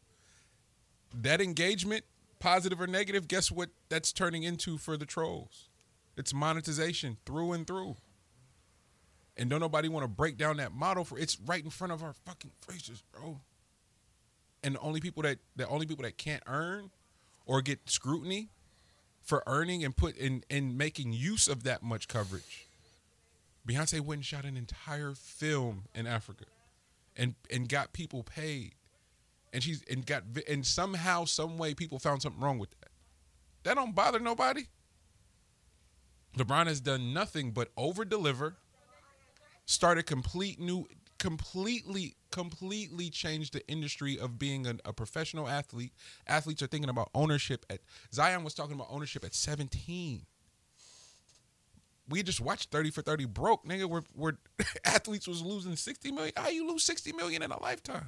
[1.13, 2.03] that engagement,
[2.39, 3.69] positive or negative, guess what?
[3.87, 5.69] That's turning into for the trolls.
[6.17, 7.95] It's monetization through and through.
[9.37, 12.03] And don't nobody want to break down that model for it's right in front of
[12.03, 13.39] our fucking faces, bro.
[14.61, 16.89] And the only people that the only people that can't earn
[17.45, 18.49] or get scrutiny
[19.21, 22.65] for earning and put in in making use of that much coverage.
[23.67, 26.45] Beyonce went and shot an entire film in Africa,
[27.15, 28.75] and and got people paid,
[29.53, 32.89] and she's and got and somehow some way people found something wrong with that.
[33.63, 34.63] That don't bother nobody.
[36.37, 38.55] LeBron has done nothing but over deliver.
[39.65, 40.87] Started complete new,
[41.19, 45.91] completely, completely changed the industry of being a, a professional athlete.
[46.25, 47.65] Athletes are thinking about ownership.
[47.69, 47.81] At
[48.11, 50.25] Zion was talking about ownership at seventeen.
[52.09, 53.85] We just watched thirty for thirty broke, nigga.
[53.87, 54.37] Where where
[54.85, 56.33] athletes was losing sixty million.
[56.35, 58.07] How you lose sixty million in a lifetime?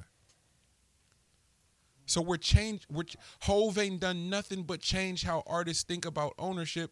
[2.06, 2.88] So we're changed.
[2.90, 3.04] We're
[3.42, 6.92] Hove ain't done nothing but change how artists think about ownership.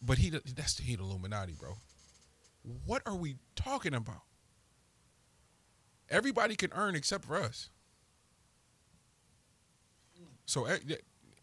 [0.00, 1.76] But he that's the heat Illuminati, bro.
[2.86, 4.22] What are we talking about?
[6.08, 7.68] Everybody can earn except for us.
[10.46, 10.78] So eh,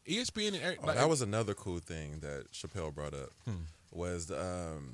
[0.07, 3.63] ESPN and eh, Oh, like, that was another cool thing that Chappelle brought up Hmm.
[3.91, 4.93] Was the, um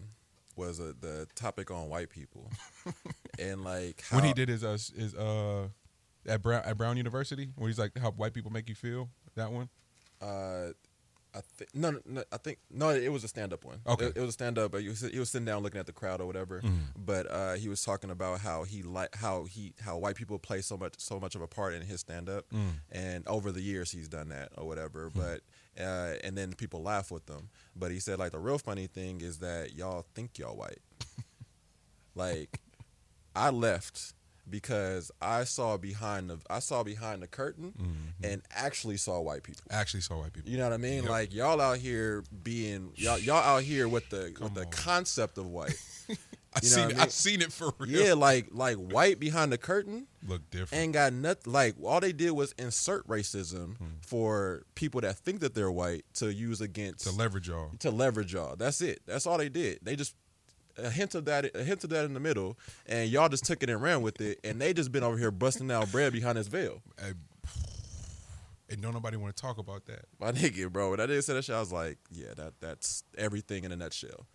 [0.55, 2.49] was uh the topic on white people
[3.39, 5.67] and like how, when he did his uh his uh
[6.27, 9.51] at Brown at Brown University where he's like how white people make you feel that
[9.51, 9.69] one.
[10.21, 10.69] uh
[11.35, 12.89] I think no, no, no, I think no.
[12.89, 13.79] It was a stand up one.
[13.85, 14.05] Okay.
[14.05, 15.85] it, it was a stand up, but he was, he was sitting down looking at
[15.85, 16.61] the crowd or whatever.
[16.61, 16.77] Mm-hmm.
[16.97, 20.61] But uh, he was talking about how he like how he how white people play
[20.61, 22.69] so much so much of a part in his stand up, Mm.
[22.91, 25.09] and over the years he's done that or whatever.
[25.09, 25.19] Hmm.
[25.19, 25.41] But
[25.79, 27.49] uh, and then people laugh with them.
[27.75, 30.79] But he said like the real funny thing is that y'all think y'all white.
[32.15, 32.59] like
[33.35, 34.13] I left
[34.49, 38.23] because I saw behind the I saw behind the curtain Mm-hmm.
[38.23, 39.61] and actually saw white people.
[39.69, 40.49] Actually, saw white people.
[40.49, 41.03] You know what I mean?
[41.03, 41.09] Yep.
[41.11, 44.71] Like y'all out here being y'all y'all out here with the Come with the on.
[44.71, 45.75] concept of white.
[46.55, 46.97] I You know seen what I it.
[46.97, 47.01] mean?
[47.01, 47.89] I seen it for real.
[48.07, 50.81] yeah, like like white behind the curtain look different.
[50.81, 51.51] ain't got nothing.
[51.53, 53.85] Like all they did was insert racism Hmm.
[54.01, 57.71] for people that think that they're white to use against to leverage y'all.
[57.79, 58.55] to leverage y'all.
[58.55, 59.01] That's it.
[59.05, 59.79] That's all they did.
[59.83, 60.15] They just
[60.77, 63.61] a hint of that, a hint of that in the middle, and y'all just took
[63.63, 64.39] it and ran with it.
[64.43, 66.81] And they just been over here busting out bread behind this veil.
[67.01, 67.13] Hey,
[68.69, 70.05] and don't nobody want to talk about that.
[70.19, 70.91] My nigga, bro.
[70.91, 73.75] When I did say that shit, I was like, yeah, that that's everything in a
[73.75, 74.27] nutshell.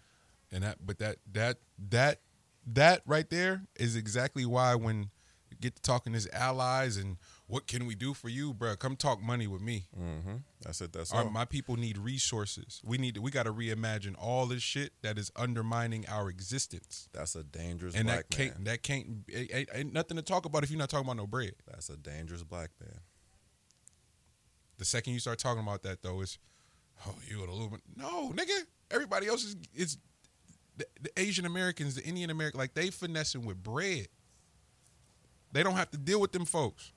[0.52, 1.58] And that, but that, that,
[1.90, 2.20] that,
[2.66, 5.10] that right there is exactly why when
[5.50, 7.16] you get to talking as allies and
[7.46, 8.76] what can we do for you, bro?
[8.76, 9.86] Come talk money with me.
[9.98, 10.36] Mm-hmm.
[10.62, 10.92] That's it.
[10.92, 11.30] That's Our, all.
[11.30, 12.80] my people need resources.
[12.84, 17.08] We need, we got to reimagine all this shit that is undermining our existence.
[17.12, 20.44] That's a dangerous and black that can't, that can't, ain't, ain't- ain't nothing to talk
[20.44, 21.54] about if you're not talking about no bread.
[21.70, 23.00] That's a dangerous black man.
[24.78, 26.38] The second you start talking about that, though, it's
[27.06, 27.82] oh, you an Illuminati.
[27.96, 28.64] No, nigga.
[28.90, 29.98] Everybody else is is
[30.76, 34.08] the, the Asian Americans, the Indian American, like they finessing with bread.
[35.52, 36.92] They don't have to deal with them folks.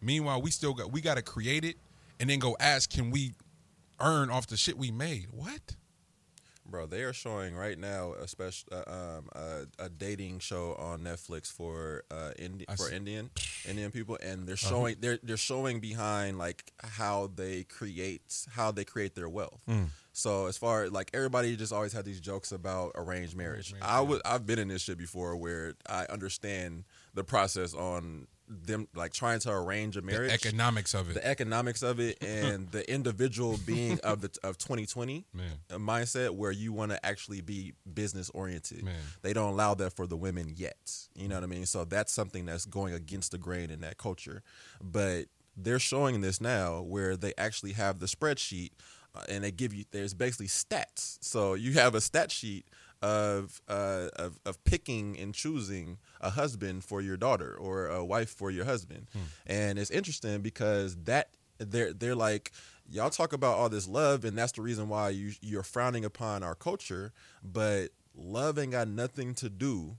[0.00, 1.76] Meanwhile, we still got we got to create it
[2.20, 3.34] and then go ask, can we
[4.00, 5.26] earn off the shit we made?
[5.30, 5.76] What?
[6.66, 11.00] Bro, they are showing right now a special uh, um, a, a dating show on
[11.00, 12.96] Netflix for uh, Indi- for see.
[12.96, 13.30] Indian
[13.68, 14.68] Indian people, and they're Uh-huh.
[14.70, 18.22] showing they're they're showing behind like how they create
[18.52, 19.60] how they create their wealth.
[19.68, 19.88] Mm.
[20.12, 23.72] So as far like everybody just always had these jokes about arranged marriage.
[23.72, 26.84] Arranged I would I've been in this shit before where I understand
[27.14, 31.26] the process on them like trying to arrange a marriage The economics of it, the
[31.26, 35.46] economics of it and the individual being of the of 2020 man.
[35.70, 38.84] a mindset where you want to actually be business oriented.
[38.84, 38.94] Man.
[39.22, 40.92] They don't allow that for the women yet.
[41.14, 41.66] You know what I mean?
[41.66, 44.42] So that's something that's going against the grain in that culture.
[44.82, 45.26] But
[45.56, 48.70] they're showing this now where they actually have the spreadsheet
[49.14, 51.18] uh, and they give you there's basically stats.
[51.20, 52.66] So you have a stat sheet
[53.04, 58.30] of uh, of of picking and choosing a husband for your daughter or a wife
[58.30, 59.08] for your husband.
[59.46, 61.28] And it's interesting because that
[61.58, 62.50] they're they're like
[62.90, 66.42] y'all talk about all this love and that's the reason why you you're frowning upon
[66.42, 67.12] our culture,
[67.42, 69.96] but love ain't got nothing to do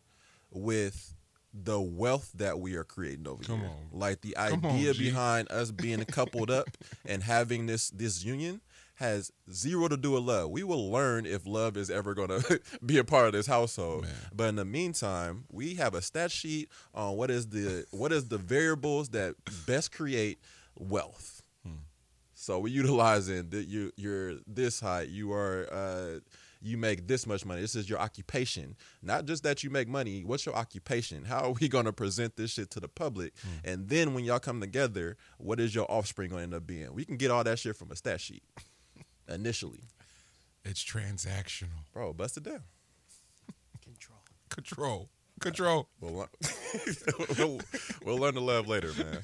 [0.51, 1.13] with
[1.53, 3.69] the wealth that we are creating over Come here.
[3.69, 3.99] on.
[3.99, 5.03] Like the Come idea G.
[5.09, 6.67] behind us being coupled up
[7.05, 8.61] and having this this union
[8.95, 10.49] has zero to do with love.
[10.49, 14.03] We will learn if love is ever going to be a part of this household.
[14.03, 14.13] Man.
[14.33, 18.27] But in the meantime, we have a stat sheet on what is the what is
[18.27, 19.35] the variables that
[19.65, 20.39] best create
[20.77, 21.41] wealth.
[21.63, 21.75] Hmm.
[22.33, 26.19] So we're utilizing that you you're this height, you are uh
[26.61, 27.61] you make this much money.
[27.61, 28.75] This is your occupation.
[29.03, 31.25] Not just that you make money, what's your occupation?
[31.25, 33.33] How are we going to present this shit to the public?
[33.39, 33.69] Hmm.
[33.69, 36.93] And then when y'all come together, what is your offspring going to end up being?
[36.93, 38.43] We can get all that shit from a stat sheet
[39.27, 39.83] initially.
[40.63, 42.63] It's transactional Bro, bust it down.
[43.83, 44.17] Control.
[44.49, 45.89] control, control.
[46.01, 46.27] We'll learn,
[47.37, 47.59] we'll,
[48.03, 49.21] we'll learn to love later, man.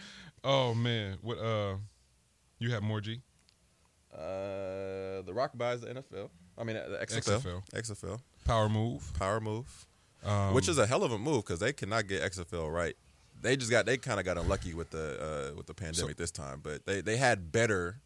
[0.44, 1.38] Oh man, what?
[1.38, 1.76] Uh,
[2.60, 3.20] you have more G?
[4.14, 6.30] Uh, the Rock buys the NFL.
[6.56, 7.42] I mean, the XFL.
[7.42, 7.62] XFL.
[7.74, 8.20] XFL.
[8.44, 9.12] Power move.
[9.18, 9.86] Power move.
[10.24, 12.94] Um, which is a hell of a move because they cannot get XFL right.
[13.42, 16.30] They just got they kind of got unlucky with the uh, with the pandemic this
[16.30, 18.00] time, but they they had better.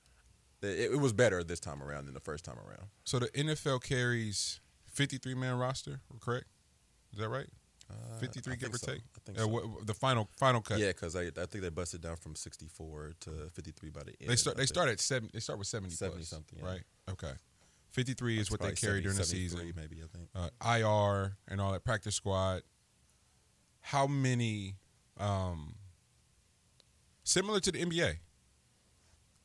[0.62, 2.89] It, it was better this time around than the first time around.
[3.05, 4.61] so the NFL carries
[4.93, 6.44] 53 man roster, correct?
[7.15, 7.47] Is that right?
[7.90, 8.93] Uh, 53 I give or so.
[8.93, 9.01] take.
[9.16, 9.48] I think Uh, so.
[9.48, 10.78] what- the final final cut.
[10.78, 14.02] Yeah, because I, I think they busted down from sixty four to fifty three by
[14.05, 14.31] the end.
[14.31, 14.57] They start.
[14.57, 15.31] They start at seven.
[15.32, 15.94] They start with 70.
[15.94, 16.66] 70 plus, something, yeah.
[16.69, 16.82] Right.
[17.11, 17.32] Okay.
[17.93, 19.73] 53 is what they carry 70, during the season.
[19.74, 20.28] maybe I think.
[20.32, 22.62] Uh, IR and all that practice squad.
[23.81, 24.77] How many?
[25.20, 25.74] Um,
[27.24, 28.14] similar to the NBA.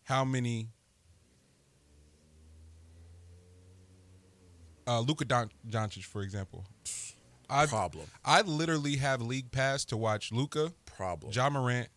[0.03, 0.69] How many?
[4.87, 6.65] Uh, Luka Don- Doncic, for example.
[7.49, 8.05] I Problem.
[8.23, 11.31] I literally have league pass to watch Luka, Problem.
[11.33, 11.89] Ja Morant.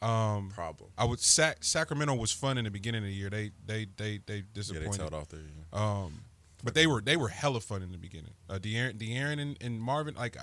[0.00, 0.90] Um, Problem.
[0.96, 3.30] I would Sac- Sacramento was fun in the beginning of the year.
[3.30, 4.98] They they they they Yeah, they disappointed.
[4.98, 5.40] tailed off there.
[5.40, 5.78] yeah.
[6.04, 6.20] Um,
[6.62, 8.34] but they were they were hella fun in the beginning.
[8.48, 10.36] Uh, De'Aaron, De'Aaron and, and Marvin, like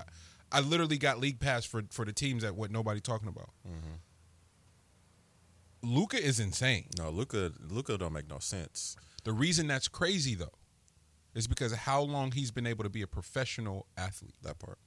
[0.58, 3.50] I, literally got league pass for for the teams that what nobody talking about.
[3.68, 3.96] Mm-hmm.
[5.96, 6.88] Luka is insane.
[6.98, 8.96] No, Luka, Luka don't make no sense.
[9.24, 10.58] The reason that's crazy though
[11.36, 14.36] is because of how long he's been able to be a professional athlete.
[14.42, 14.80] That part.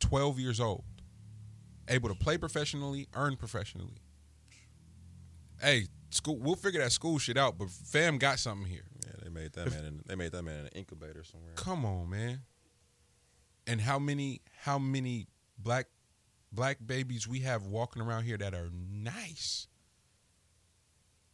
[0.00, 0.84] 12 years old.
[1.88, 4.02] Able to play professionally, earn professionally.
[5.60, 8.84] Hey, school we'll figure that school shit out, but fam got something here.
[9.06, 9.84] Yeah, they made that man.
[9.84, 11.52] In, they made that man in an incubator somewhere.
[11.54, 12.42] Come on, man.
[13.68, 15.28] And how many how many
[15.58, 15.86] black
[16.52, 19.68] black babies we have walking around here that are nice.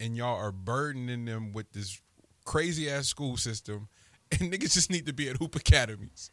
[0.00, 2.00] And y'all are burdening them with this
[2.44, 3.88] crazy ass school system
[4.32, 6.30] and niggas just need to be at hoop academies.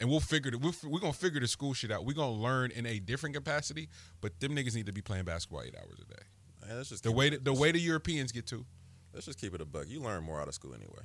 [0.00, 0.60] And we'll figure it.
[0.60, 2.04] We're, we're gonna figure the school shit out.
[2.04, 3.88] We're gonna learn in a different capacity,
[4.20, 6.22] but them niggas need to be playing basketball eight hours a day.
[6.66, 8.64] Man, let's just The way that, the way the Europeans get to.
[9.12, 9.86] Let's just keep it a buck.
[9.88, 11.02] You learn more out of school anyway.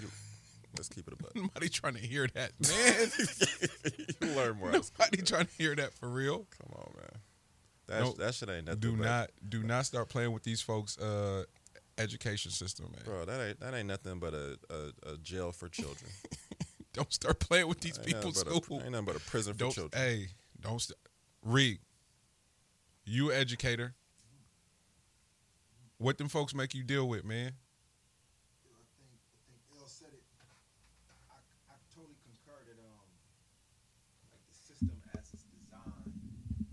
[0.00, 0.08] You,
[0.76, 1.34] let's keep it a buck.
[1.34, 3.10] Nobody trying to hear that, man.
[4.30, 4.70] you learn more.
[4.72, 6.46] Nobody trying to hear that for real.
[6.58, 7.20] Come on, man.
[7.86, 8.18] That's, Nope.
[8.18, 8.80] That shit ain't nothing.
[8.80, 11.44] do but- not do not start playing with these folks uh
[11.98, 13.24] education system man bro.
[13.24, 16.10] That ain't that ain't nothing but a, a, a jail for children.
[16.94, 19.58] don't start playing with these people's but a- school ain't nothing but a prison for
[19.58, 20.02] don't children.
[20.02, 20.28] hey
[20.60, 20.96] don't st-
[21.44, 21.78] read
[23.04, 23.94] you educator
[25.98, 30.22] what them folks make you deal with man I think I think L said it.
[31.30, 31.36] I,
[31.68, 33.08] I totally concur that um
[34.32, 36.16] like the system as it's designed,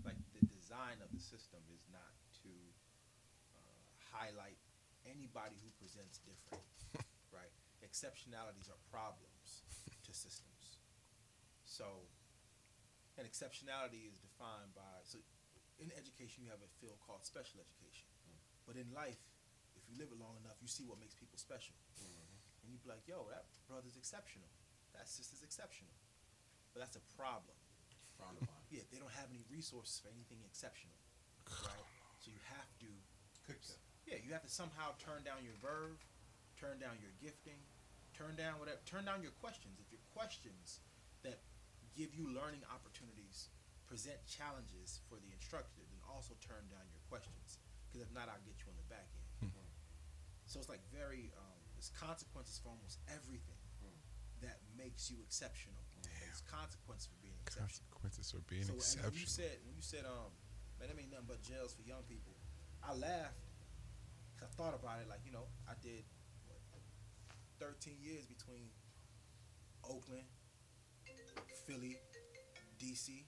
[0.04, 2.12] like the design of the system is not
[2.44, 2.50] to
[3.52, 4.56] uh, highlight
[5.08, 6.64] anybody who presents different,
[7.32, 7.52] right?
[7.98, 9.66] Exceptionalities are problems
[10.06, 10.78] to systems.
[11.66, 12.06] So,
[13.18, 15.18] an exceptionality is defined by so
[15.82, 18.06] in education you have a field called special education,
[18.70, 19.18] but in life,
[19.74, 21.74] if you live it long enough, you see what makes people special
[22.62, 24.46] and you'd be like, "Yo, that brother's exceptional.
[24.94, 25.98] That sister's exceptional."
[26.70, 27.58] But that's a problem.
[28.70, 30.94] Yeah, they don't have any resources for anything exceptional,
[31.66, 31.86] right?
[32.22, 32.90] So you have to,
[34.06, 35.98] yeah, you have to somehow turn down your verve,
[36.60, 37.56] turn down your gifting,
[38.18, 39.78] turn down whatever, turn down your questions.
[39.78, 40.82] If your questions
[41.22, 41.38] that
[41.94, 43.48] give you learning opportunities
[43.86, 47.62] present challenges for the instructor, then also turn down your questions.
[47.88, 49.54] Because if not, I'll get you on the back end.
[50.50, 53.62] So it's like very um, there's consequences for almost everything
[54.42, 55.78] that makes you exceptional.
[56.02, 57.84] There's consequences for being exceptional.
[57.90, 60.30] consequences for being so and when you exceptional said when you said um
[60.78, 62.32] man, that ain't nothing but jails for young people.
[62.84, 63.34] I laughed
[64.38, 66.04] 'cause I thought about it like you know I did
[67.58, 68.70] 13 years between
[69.82, 70.26] Oakland,
[71.66, 71.98] Philly,
[72.78, 73.26] DC,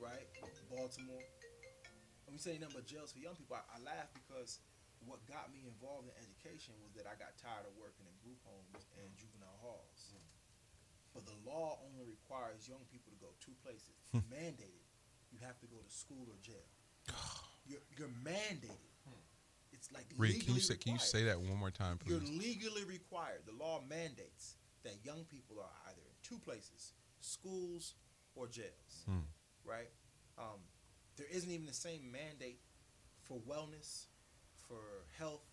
[0.00, 0.26] right,
[0.72, 1.24] Baltimore.
[2.24, 4.64] When we say nothing but jails for young people, I, I laugh because
[5.04, 8.40] what got me involved in education was that I got tired of working in group
[8.48, 9.20] homes and mm.
[9.20, 10.16] juvenile halls.
[10.16, 10.24] Mm.
[11.12, 13.94] But the law only requires young people to go two places.
[14.10, 14.26] Hmm.
[14.32, 14.82] mandated.
[15.30, 16.66] You have to go to school or jail.
[17.70, 18.93] You're, you're mandated.
[19.84, 22.12] It's like Reed, can you say can you say that one more time please?
[22.12, 23.44] You're legally required.
[23.44, 27.94] The law mandates that young people are either in two places, schools
[28.34, 29.04] or jails.
[29.04, 29.28] Hmm.
[29.64, 29.92] Right?
[30.38, 30.64] Um,
[31.16, 32.60] there isn't even the same mandate
[33.28, 34.06] for wellness,
[34.56, 35.44] for health.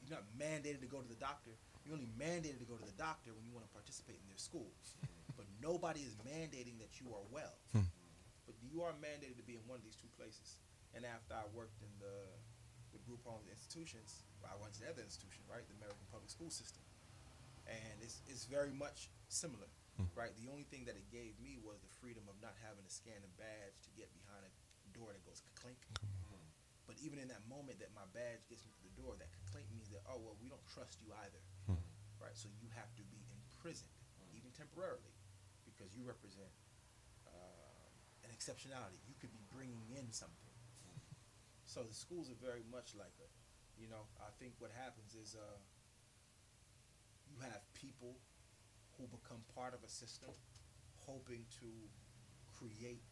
[0.00, 1.52] You're not mandated to go to the doctor.
[1.84, 4.40] You're only mandated to go to the doctor when you want to participate in their
[4.40, 4.96] schools.
[5.36, 7.60] but nobody is mandating that you are well.
[7.72, 7.88] Hmm.
[8.48, 10.56] But you are mandated to be in one of these two places.
[10.96, 12.16] And after I worked in the
[13.06, 16.82] group homes institutions, I went to the other institution, right, the American Public School System,
[17.68, 20.10] and it's it's very much similar, Hmm.
[20.18, 20.34] right.
[20.36, 23.20] The only thing that it gave me was the freedom of not having to scan
[23.22, 24.52] a badge to get behind a
[24.96, 25.78] door that goes clink.
[26.84, 29.64] But even in that moment that my badge gets me to the door, that clink
[29.72, 31.40] means that oh well, we don't trust you either,
[31.70, 31.80] Hmm.
[32.20, 32.36] right?
[32.36, 33.94] So you have to be imprisoned,
[34.36, 35.14] even temporarily,
[35.64, 36.50] because you represent
[37.26, 37.88] uh,
[38.26, 39.00] an exceptionality.
[39.08, 40.43] You could be bringing in something.
[41.74, 43.26] So the schools are very much like a,
[43.74, 45.58] you know, I think what happens is uh,
[47.26, 48.14] you have people
[48.94, 50.30] who become part of a system,
[51.02, 51.66] hoping to
[52.54, 53.02] create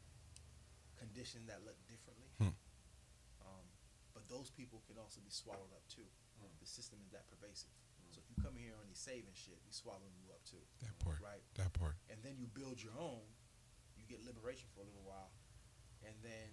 [0.94, 2.30] conditions that look differently.
[2.38, 2.54] Hmm.
[3.42, 3.66] Um,
[4.14, 6.06] but those people can also be swallowed up too.
[6.62, 7.74] The system is that pervasive.
[8.14, 10.94] So if you come here on these saving shit, we swallowing you up too, that
[11.02, 11.42] part right?
[11.58, 13.26] that part and then you build your own,
[13.98, 15.34] you get liberation for a little while,
[16.06, 16.50] and then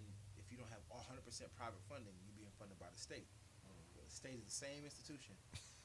[0.50, 1.22] if you don't have 100%
[1.54, 3.30] private funding, you're being funded by the state.
[3.70, 5.38] Well, the state is the same institution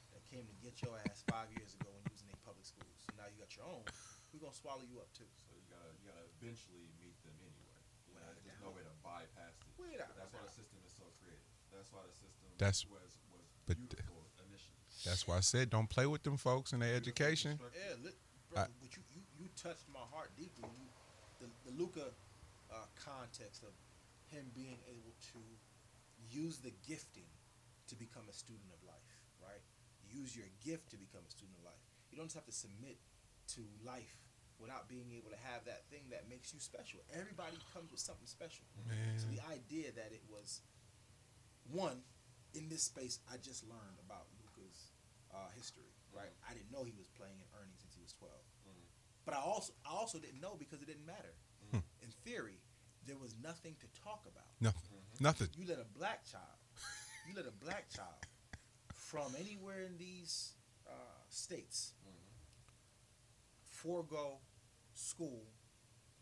[0.10, 2.66] that came to get your ass five years ago when you was in a public
[2.66, 2.90] school.
[2.98, 3.86] So now you got your own.
[4.34, 5.30] We're gonna swallow you up too.
[5.38, 7.78] So you gotta you gotta eventually meet them anyway.
[8.10, 9.70] You know, there's no way to bypass it.
[9.78, 11.46] Without a That's why the system is so creative.
[11.70, 14.82] That's why the system That's- was was but- beautiful initially.
[15.06, 18.18] that's why I said don't play with them folks in their education Yeah, li-
[18.50, 20.66] bro, I- but you, you you touched my heart deeply.
[20.74, 20.90] You,
[21.38, 22.10] the the Luka
[22.74, 23.72] uh, context of
[24.32, 25.42] him being able to
[26.30, 27.30] use the gifting
[27.88, 29.62] to become a student of life, right?
[30.10, 31.82] Use your gift to become a student of life.
[32.10, 32.98] You don't just have to submit
[33.54, 34.18] to life
[34.58, 37.04] without being able to have that thing that makes you special.
[37.12, 38.66] Everybody comes with something special.
[39.20, 40.64] So the idea that it was
[41.70, 42.02] one
[42.56, 44.96] in this space, I just learned about Luka's
[45.36, 45.92] uh, history.
[46.16, 46.48] Right, mm-hmm.
[46.48, 48.88] I didn't know he was playing in earnings since he was 12 mm-hmm.
[49.28, 51.36] But I also I also didn't know because it didn't matter.
[51.68, 51.84] Mm-hmm.
[52.08, 52.64] In theory,
[53.08, 54.50] there was nothing to talk about.
[54.62, 55.24] No, mm-hmm.
[55.24, 55.48] nothing.
[55.58, 56.58] You let a black child,
[57.28, 58.20] you let a black child
[58.94, 60.54] from anywhere in these
[60.88, 60.92] uh,
[61.30, 62.12] states mm-hmm.
[63.64, 64.40] forego
[64.94, 65.44] school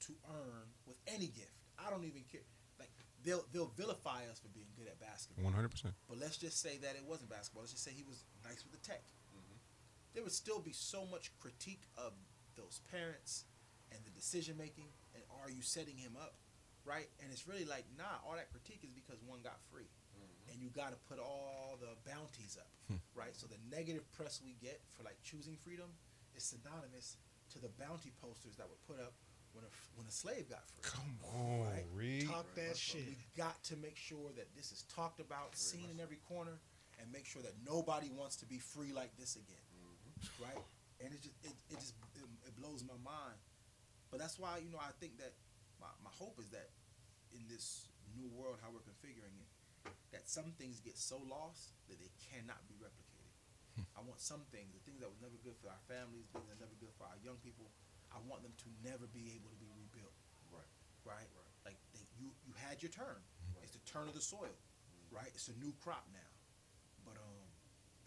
[0.01, 1.55] to earn with any gift.
[1.80, 2.41] I don't even care.
[2.80, 2.89] Like
[3.23, 5.45] they'll they'll vilify us for being good at basketball.
[5.45, 5.93] One hundred percent.
[6.10, 7.64] But let's just say that it wasn't basketball.
[7.64, 9.03] Let's just say he was nice with the tech.
[9.31, 9.57] Mm-hmm.
[10.14, 12.14] There would still be so much critique of
[12.55, 13.45] those parents
[13.91, 16.35] and the decision making, and are you setting him up,
[16.85, 17.07] right?
[17.23, 20.51] And it's really like, nah, all that critique is because one got free, mm-hmm.
[20.51, 22.99] and you got to put all the bounties up, hmm.
[23.15, 23.35] right?
[23.35, 25.88] So the negative press we get for like choosing freedom
[26.35, 27.18] is synonymous
[27.53, 29.14] to the bounty posters that were put up
[29.53, 30.84] when a when a slave got free.
[30.84, 31.85] Come on, Right.
[31.93, 32.27] Reed.
[32.27, 33.05] Talk that So shit.
[33.05, 36.60] we got to make sure that this is talked about, seen in every corner,
[36.99, 40.43] and make sure that nobody wants to be free like this again, mm-hmm.
[40.43, 40.64] right?
[40.99, 43.38] And it just it, it just it, it blows my mind.
[44.10, 45.34] But that's why you know I think that
[45.84, 46.72] my, my hope is that
[47.35, 49.49] in this new world, how we're configuring it,
[50.15, 53.27] that some things get so lost that they cannot be replicated.
[53.97, 56.55] I want some things, the things that were never good for our families, things that
[56.55, 57.68] were never good for our young people.
[58.14, 60.14] I want them to never be able to be rebuilt
[60.53, 60.69] Right.
[61.03, 61.30] right?
[61.34, 61.53] right.
[61.73, 63.18] Like they, you, you had your turn.
[63.65, 64.53] It's the turn of the soil,
[65.10, 65.31] right?
[65.34, 66.30] It's a new crop now.
[67.01, 67.47] But um,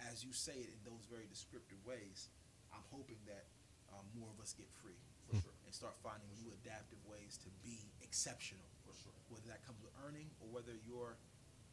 [0.06, 2.30] as you say it in those very descriptive ways,
[2.70, 3.50] I'm hoping that
[3.90, 5.10] um, more of us get free Hmm.
[5.10, 8.64] for sure and start finding new adaptive ways to be exceptional.
[8.86, 9.12] For sure.
[9.28, 11.16] Whether that comes with earning or whether you're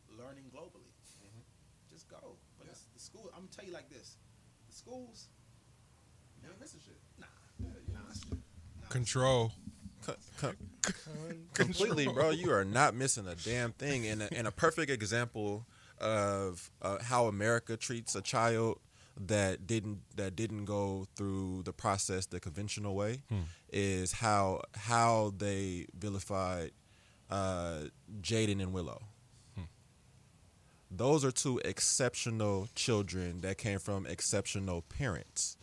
[0.10, 0.90] learning globally,
[1.22, 1.44] Mhm.
[1.90, 2.38] just go.
[2.58, 2.74] But Yeah.
[2.94, 4.18] the school, I'm gonna tell you like this:
[4.68, 5.28] the schools,
[6.42, 7.00] You ain't missing shit.
[7.18, 7.26] nah,
[7.60, 8.40] Yeah, you nah, ain't missing shit.
[8.82, 8.88] nah.
[8.90, 9.54] Control.
[10.02, 12.32] Co- co- Con- completely, bro.
[12.32, 14.06] You are not missing a damn thing.
[14.08, 15.66] And a, and a perfect example
[16.00, 18.80] of uh, how America treats a child
[19.20, 23.22] that didn't that didn't go through the process the conventional way
[23.72, 26.72] is how how they vilified
[27.30, 27.82] uh,
[28.22, 29.02] Jaden and Willow.
[30.96, 35.58] Those are two exceptional children that came from exceptional parents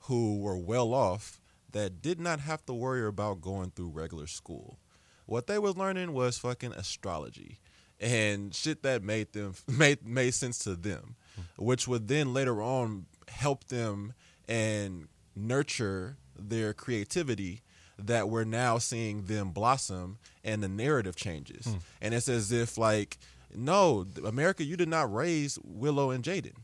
[0.00, 1.40] who were well off
[1.72, 4.78] that did not have to worry about going through regular school.
[5.26, 7.58] What they was learning was fucking astrology
[8.00, 11.16] and shit that made them made made sense to them,
[11.56, 14.14] which would then later on help them
[14.48, 17.62] and nurture their creativity
[17.98, 21.66] that we're now seeing them blossom and the narrative changes.
[21.66, 21.76] Hmm.
[22.00, 23.18] And it's as if like
[23.54, 26.56] no, America, you did not raise Willow and Jaden.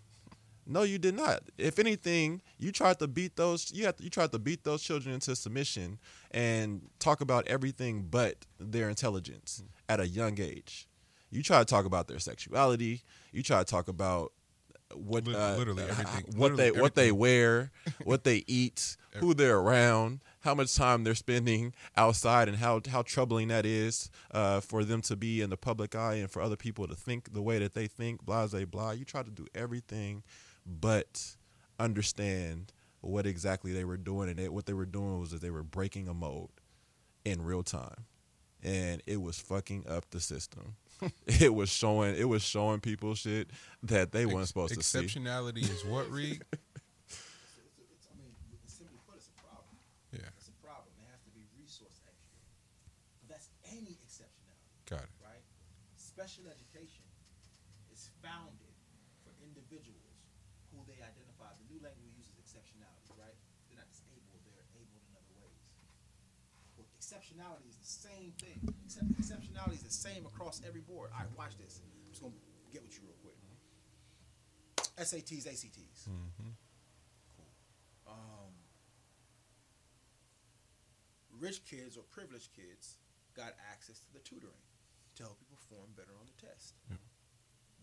[0.67, 1.43] No, you did not.
[1.59, 3.73] If anything, you tried to beat those.
[3.73, 5.99] You had you tried to beat those children into submission
[6.31, 9.69] and talk about everything but their intelligence hmm.
[9.89, 10.87] at a young age.
[11.33, 13.03] You try to talk about their sexuality.
[13.33, 14.33] You try to talk about
[14.95, 16.25] what uh, literally everything.
[16.37, 17.71] what Literally they what they wear,
[18.05, 23.01] what they eat, who they're around, how much time they're spending outside, and how how
[23.01, 26.57] troubling that is uh, for them to be in the public eye and for other
[26.57, 28.25] people to think the way that they think.
[28.25, 28.91] Blah blah blah.
[28.91, 30.23] You try to do everything,
[30.67, 31.37] but
[31.79, 35.51] understand what exactly they were doing, and they, what they were doing was that they
[35.51, 36.51] were breaking a mold
[37.25, 38.07] in real time,
[38.63, 40.77] and it was fucking up the system.
[41.27, 43.51] it was showing it was showing people shit
[43.83, 45.01] that they weren't Ex- supposed to see.
[45.01, 46.45] Exceptionality is what, Reed?
[46.53, 46.61] It's,
[47.57, 48.31] it's, it's, I mean,
[48.69, 49.73] simply put, it's a problem.
[50.13, 50.93] Yeah, It's a problem.
[51.01, 52.37] It has to be resource extra.
[53.25, 55.15] But that's any exceptionality, got it.
[55.25, 55.43] right?
[55.97, 57.07] Special education
[57.89, 58.77] is founded
[59.25, 60.21] for individuals
[60.75, 61.49] who they identify.
[61.57, 63.33] The new language uses exceptionality, right?
[63.73, 65.57] They're not disabled, they're able in other ways.
[66.77, 68.75] Well, exceptionality is the same thing.
[68.85, 71.11] Except exceptionality is the same across every board.
[71.13, 71.81] All right, watch this.
[71.85, 72.33] I'm just to
[72.73, 73.37] get with you real quick.
[74.97, 76.09] SATs, ACTs.
[76.09, 76.53] Mm-hmm.
[78.07, 78.53] um,
[81.41, 82.97] rich kids or privileged kids
[83.35, 84.53] got access to the tutoring
[85.17, 86.75] to help you perform better on the test.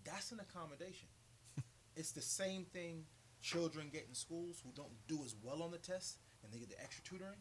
[0.04, 1.10] That's an accommodation.
[1.96, 3.06] it's the same thing
[3.42, 6.70] children get in schools who don't do as well on the test and they get
[6.70, 7.40] the extra tutoring.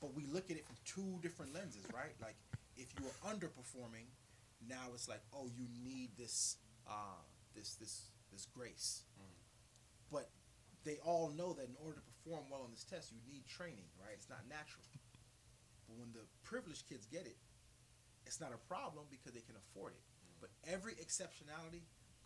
[0.00, 2.14] But we look at it from two different lenses, right?
[2.22, 2.36] Like
[2.76, 4.06] if you are underperforming,
[4.68, 6.56] now it's like, oh, you need this,
[6.86, 7.22] uh,
[7.54, 9.02] this, this, this grace.
[9.18, 9.34] Mm.
[10.12, 10.30] But
[10.84, 13.90] they all know that in order to perform well on this test, you need training,
[13.98, 14.14] right?
[14.14, 14.86] It's not natural.
[15.88, 17.36] But when the privileged kids get it,
[18.26, 20.04] it's not a problem because they can afford it.
[20.22, 20.46] Mm.
[20.46, 21.82] But every exceptionality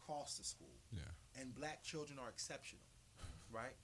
[0.07, 0.77] costs the school.
[0.93, 1.09] Yeah.
[1.41, 2.85] And black children are exceptional,
[3.17, 3.25] mm.
[3.55, 3.77] right?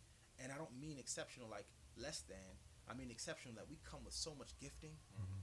[0.42, 1.66] And I don't mean exceptional like
[1.96, 2.36] less than.
[2.90, 4.96] I mean exceptional that we come with so much gifting.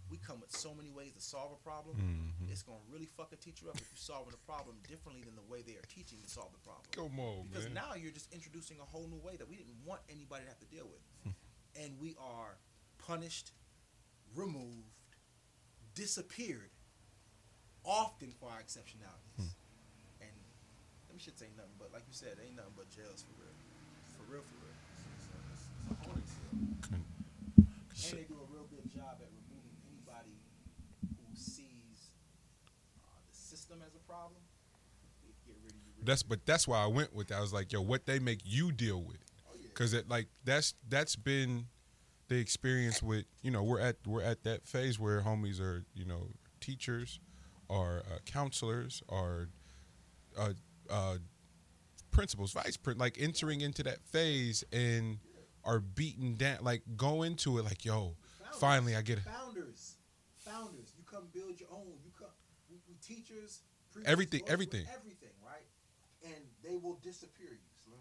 [0.09, 1.97] We come with so many ways to solve a problem.
[2.39, 2.51] Mhm.
[2.51, 5.41] It's gonna really fuck a teacher up if you're solving a problem differently than the
[5.41, 6.85] way they are teaching to solve the problem.
[6.91, 7.73] Come on, Because man.
[7.73, 10.59] now you're just introducing a whole new way that we didn't want anybody to have
[10.59, 11.01] to deal with.
[11.75, 12.57] and we are
[12.99, 13.51] punished,
[14.35, 14.93] removed,
[15.95, 16.69] disappeared,
[17.83, 19.53] often for our exceptionalities.
[20.21, 20.31] And
[21.09, 23.55] them shits ain't nothing but, like you said, ain't nothing but jails for real.
[24.17, 24.75] For real, for real.
[25.17, 27.14] It's, it's a.
[28.11, 30.35] And they do a real good job at removing anybody
[31.01, 32.11] who sees
[32.99, 34.41] uh, the system as a problem.
[35.45, 36.03] Get rid of you.
[36.03, 37.37] That's but that's why I went with that.
[37.37, 39.17] I was like, yo, what they make you deal with,
[39.47, 39.67] Oh, yeah.
[39.69, 41.65] because it like that's that's been
[42.27, 46.05] the experience with you know we're at we're at that phase where homies are you
[46.05, 46.27] know
[46.59, 47.19] teachers,
[47.69, 49.49] are uh, counselors, are
[50.37, 50.53] uh,
[50.89, 51.17] uh,
[52.11, 55.19] principals, vice prin like entering into that phase and
[55.65, 58.59] are beaten down, like go into it like, yo, Founders.
[58.59, 59.23] finally I get it.
[59.25, 59.95] Founders,
[60.37, 61.93] founders, you come build your own.
[62.03, 62.29] You come,
[62.69, 63.61] we, we teachers,
[63.91, 64.85] preachers, Everything- lawyers, everything.
[64.93, 65.65] everything, right?
[66.23, 67.99] And they will disappear you, Slim.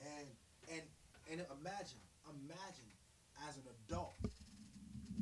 [0.00, 0.26] And
[0.72, 0.82] and
[1.30, 1.98] and imagine,
[2.28, 2.90] imagine
[3.48, 4.14] as an adult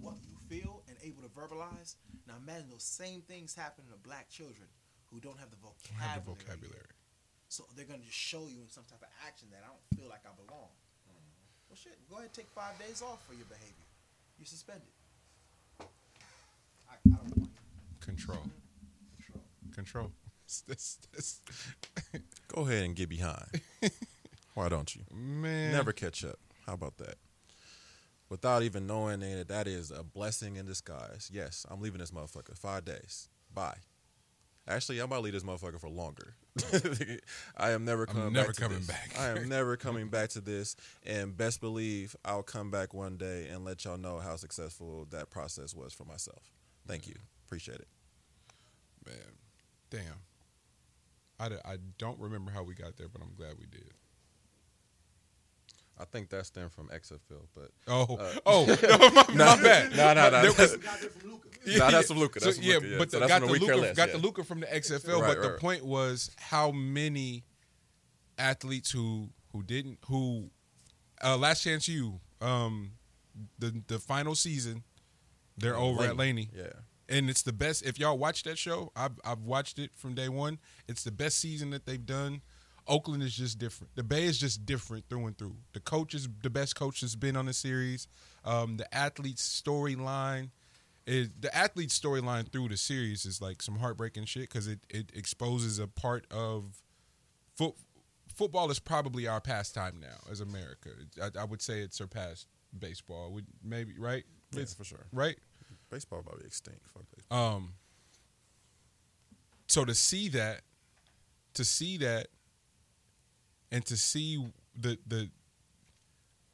[0.00, 1.94] what you feel and able to verbalize.
[2.26, 4.68] Now imagine those same things happening to black children
[5.10, 6.08] who don't have the vocabulary.
[6.10, 6.92] have the vocabulary.
[7.48, 10.08] So they're gonna just show you in some type of action that I don't feel
[10.08, 10.70] like I belong.
[11.74, 11.98] Well, shit.
[12.08, 13.72] Go ahead, and take five days off for your behavior.
[14.38, 14.86] You're suspended.
[15.80, 15.84] I,
[16.92, 17.50] I don't want
[18.00, 18.38] Control,
[19.18, 19.42] control.
[19.74, 20.10] control.
[20.68, 21.40] This- this-
[22.48, 23.60] Go ahead and get behind.
[24.54, 25.02] Why don't you?
[25.12, 26.38] man, Never catch up.
[26.64, 27.16] How about that?
[28.28, 31.28] Without even knowing that that is a blessing in disguise.
[31.32, 32.56] Yes, I'm leaving this motherfucker.
[32.56, 33.28] Five days.
[33.52, 33.78] Bye.
[34.66, 36.34] Actually, I'm about to leave this motherfucker for longer.
[37.56, 38.56] I am never coming never back.
[38.56, 38.86] coming this.
[38.86, 39.10] back.
[39.18, 40.74] I am never coming back to this.
[41.04, 45.30] And best believe I'll come back one day and let y'all know how successful that
[45.30, 46.50] process was for myself.
[46.86, 47.14] Thank you.
[47.46, 47.88] Appreciate it.
[49.06, 49.16] man,
[49.90, 50.02] damn.
[51.38, 53.92] I, I don't remember how we got there, but I'm glad we did.
[55.98, 59.96] I think that stemmed from XFL, but Oh, Uh, oh, no, my, my bad.
[59.96, 60.42] No, no, no.
[60.42, 60.82] There was- We
[61.20, 61.48] from Luka.
[61.90, 62.40] That's from Luka.
[62.40, 62.98] So, from yeah, Luka, yeah.
[62.98, 64.16] but So the, that's got from the the We Luka, Less, got yeah.
[64.16, 65.20] the Luka from the XFL.
[65.20, 65.60] Right, but the right.
[65.60, 67.44] point was how many
[68.38, 70.50] athletes who who didn't who
[71.22, 72.92] uh, Last Chance U um
[73.58, 74.82] the the final season
[75.56, 76.50] they're over at Laney.
[76.54, 76.72] Yeah.
[77.08, 77.84] and it's the best.
[77.86, 80.58] If y'all watch that show, I've I've watched it from day one.
[80.88, 82.42] It's the best season that they've done.
[82.86, 83.94] Oakland is just different.
[83.96, 85.56] The Bay is just different through and through.
[85.72, 88.06] The coach is the best coach that's been on the series.
[88.44, 90.50] Um, the athlete's storyline
[91.06, 95.10] is the athlete's storyline through the series is like some heartbreaking shit because it it
[95.14, 96.82] exposes a part of
[97.56, 97.74] foot.
[98.34, 100.90] Football is probably our pastime now as America.
[101.22, 103.30] I, I would say it surpassed baseball.
[103.32, 104.24] Would maybe right?
[104.52, 105.06] Yeah, It's- for sure.
[105.12, 105.36] Right.
[105.90, 106.80] Baseball be extinct.
[107.30, 107.74] Um.
[109.66, 110.62] So to see that,
[111.54, 112.28] to see that,
[113.74, 114.38] and to see
[114.80, 115.28] the the,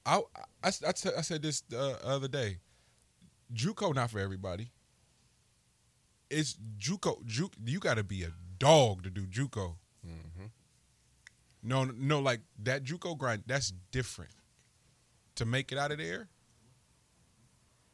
[0.07, 0.23] I
[0.65, 2.57] I, I, said- this the other day,
[3.55, 4.71] JUCO not for everybody.
[6.31, 7.27] It's JUCO.
[7.27, 9.75] Ju, you got to be a dog to do JUCO.
[10.07, 10.47] Mm-hmm.
[11.63, 13.43] No, no, like that JUCO grind.
[13.47, 14.33] That's different.
[15.35, 16.29] To make it out of there.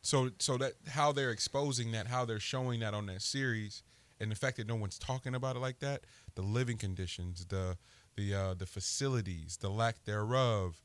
[0.03, 3.83] So, so that how they're exposing that, how they're showing that on that series,
[4.21, 6.05] and the fact that no one's talking about it like that,
[6.37, 7.77] the living conditions, the
[8.17, 10.81] the uh, the facilities, the lack thereof,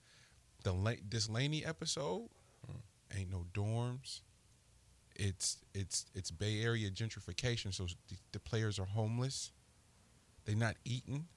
[0.64, 2.30] the La- this Laney episode,
[3.16, 4.22] ain't no dorms.
[5.16, 9.52] It's it's it's Bay Area gentrification, so the, the players are homeless.
[10.46, 11.28] They're not eating.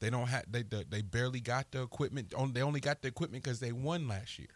[0.00, 2.34] They don't have they they, they barely got the equipment.
[2.34, 4.48] On they only got the equipment because they won last year.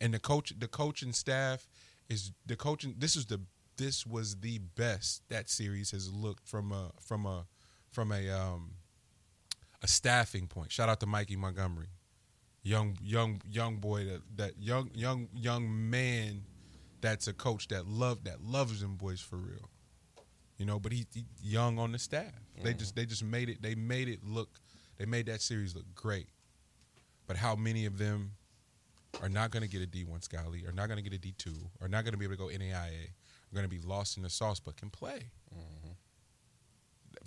[0.00, 1.68] And the coach the coaching staff
[2.08, 2.96] is the coaching.
[2.98, 3.40] This is the
[3.76, 7.46] this was the best that series has looked from a from a
[7.90, 8.72] from a um
[9.82, 10.72] a staffing point.
[10.72, 11.88] Shout out to Mikey Montgomery,
[12.62, 16.42] young young young boy that that young young young man
[17.00, 19.68] that's a coach that love that loves them boys for real.
[20.56, 22.32] You know, but he, he young on the staff.
[22.62, 23.00] They just mm-hmm.
[23.00, 24.60] they just made it they made it look
[24.98, 26.28] they made that series look great.
[27.26, 28.32] But how many of them
[29.20, 31.20] are not going to get a D1 Sky League, are not going to get a
[31.20, 34.16] D2, are not going to be able to go NAIA, are going to be lost
[34.16, 35.30] in the sauce, but can play.
[35.54, 35.92] Mm-hmm.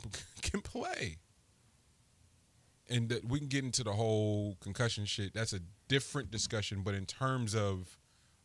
[0.41, 1.17] Can play.
[2.89, 5.33] And we can get into the whole concussion shit.
[5.33, 6.81] That's a different discussion.
[6.83, 7.97] But in terms of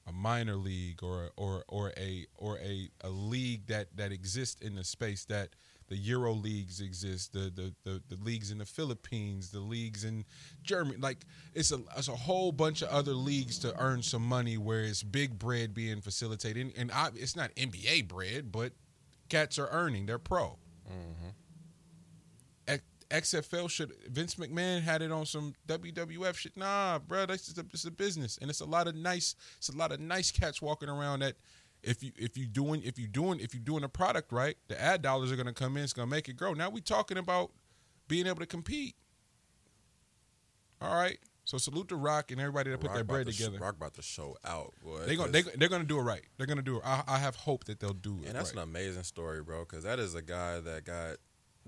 [0.07, 4.75] a minor league or or or a or a a league that that exists in
[4.75, 5.51] the space that
[5.89, 10.25] the Euro leagues exist, the, the the the leagues in the Philippines, the leagues in
[10.63, 10.99] Germany.
[10.99, 11.19] Like
[11.53, 15.03] it's a it's a whole bunch of other leagues to earn some money where it's
[15.03, 18.73] big bread being facilitated, and, and I, it's not NBA bread, but
[19.29, 20.07] cats are earning.
[20.07, 20.59] They're pro.
[20.89, 21.35] X-
[23.11, 26.57] XFL should Vince McMahon had it on some WWF shit.
[26.57, 29.69] Nah, bro, that's just a, it's a business, and it's a lot of nice, it's
[29.69, 31.35] a lot of nice cats walking around that.
[31.83, 34.81] If you if you doing if you doing if you doing a product right, the
[34.81, 35.85] ad dollars are gonna come in.
[35.85, 36.53] It's gonna make it grow.
[36.53, 37.51] Now we talking about
[38.07, 38.97] being able to compete.
[40.83, 43.59] All right, so salute to Rock and everybody that put their bread to sh- together.
[43.59, 45.01] Rock about to show out, boy.
[45.01, 46.23] They gonna, they, they're gonna do it right.
[46.37, 46.83] They're gonna do it.
[46.85, 48.29] I, I have hope that they'll do it.
[48.29, 48.63] And that's right.
[48.63, 49.61] an amazing story, bro.
[49.61, 51.17] Because that is a guy that got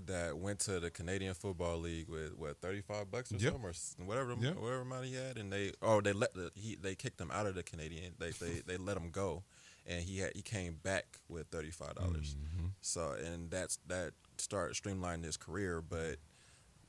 [0.07, 3.53] that went to the Canadian Football League with what thirty five bucks or Yep.
[3.53, 4.57] something, or whatever Yep.
[4.57, 7.47] whatever amount he had, and they oh they let the, he they kicked him out
[7.47, 8.15] of the Canadian.
[8.19, 9.45] They they they let him go,
[9.87, 12.35] and he had he came back with thirty five dollars.
[12.37, 12.67] Mm-hmm.
[12.81, 16.17] So and that's that started streamlining his career, but.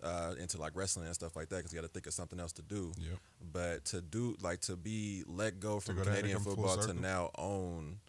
[0.02, 2.38] Uh, into like wrestling and stuff like that because he got to think of something
[2.38, 2.92] else to do.
[2.98, 3.20] Yep.
[3.54, 8.00] But to do like to be let go from go Canadian football to now own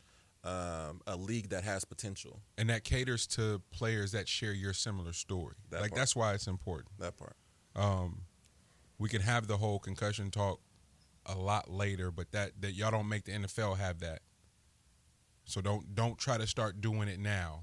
[0.45, 2.41] um, a league that has potential.
[2.59, 5.55] and that caters to players that share your similar story.
[5.71, 5.99] That like part.
[5.99, 6.99] that's why it's important.
[6.99, 7.37] That part.
[7.75, 8.23] Um,
[8.99, 10.61] we can have the whole concussion talk
[11.27, 14.21] a lot later, but that that y'all don't make the NFL have that.
[15.45, 17.63] So don't don't try to start doing it now.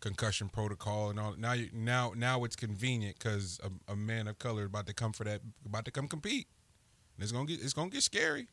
[0.00, 1.34] Concussion protocol and all.
[1.36, 5.12] Now you now now it's convenient because a, a man of color about to come
[5.12, 6.48] for that about to come compete.
[7.16, 8.48] And it's gonna get it's gonna get scary.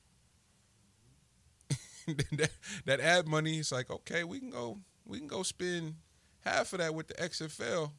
[2.37, 2.51] that,
[2.85, 5.95] that ad money, it's like okay, we can go we can go spend
[6.41, 7.91] half of that with the XFL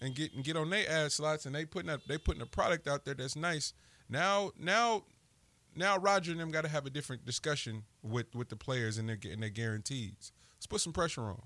[0.00, 2.46] and get and get on their ad slots and they putting up they putting a
[2.46, 3.72] product out there that's nice.
[4.08, 5.04] Now now
[5.74, 9.08] now Roger and them got to have a different discussion with with the players and
[9.08, 10.32] their and their guarantees.
[10.56, 11.42] Let's put some pressure on.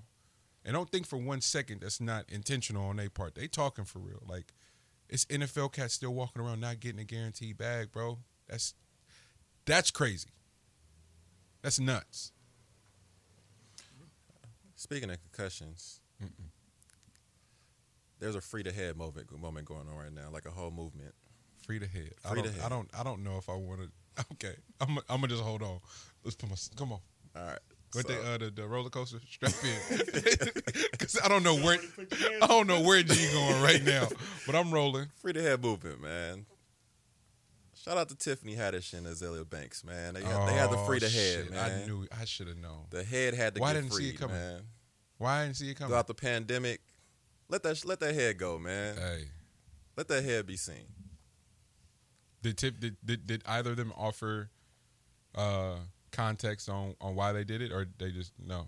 [0.65, 3.35] And don't think for one second that's not intentional on their part.
[3.35, 4.23] They talking for real.
[4.27, 4.53] Like
[5.09, 8.19] it's NFL cats still walking around not getting a guaranteed bag, bro.
[8.47, 8.73] That's
[9.65, 10.29] that's crazy.
[11.63, 12.31] That's nuts.
[14.75, 16.01] Speaking of concussions,
[18.19, 21.13] there's a free to head moment moment going on right now, like a whole movement.
[21.65, 22.11] Free to head.
[22.29, 22.89] I don't, to I don't.
[22.99, 23.89] I don't know if I want to.
[24.33, 24.97] Okay, I'm.
[25.09, 25.79] I'm gonna just hold on.
[26.23, 26.55] Let's put my.
[26.75, 26.99] Come on.
[27.35, 27.59] All right.
[27.93, 30.51] What so- the uh, the, the roller coaster strap in?
[30.91, 31.79] Because I don't know where
[32.41, 34.07] I don't know where G going right now,
[34.45, 35.07] but I'm rolling.
[35.21, 36.45] free to head movement, man.
[37.83, 40.13] Shout out to Tiffany Haddish and Azealia Banks, man.
[40.13, 41.51] They had, they had the Oh, free to head, shit.
[41.51, 41.81] man.
[41.83, 42.07] I knew.
[42.17, 42.85] I should have known.
[42.91, 44.37] the head had to Why get didn't see it freed, coming?
[44.37, 44.61] man.
[45.17, 45.89] Why didn't see it coming?
[45.89, 46.81] Throughout the pandemic,
[47.49, 48.95] let that let that head go, man.
[48.95, 49.25] Hey,
[49.97, 50.85] Let that head be seen.
[52.41, 54.49] did tip did, did did either of them offer
[55.35, 55.75] uh
[56.11, 58.67] context on on why they did it, or they just no?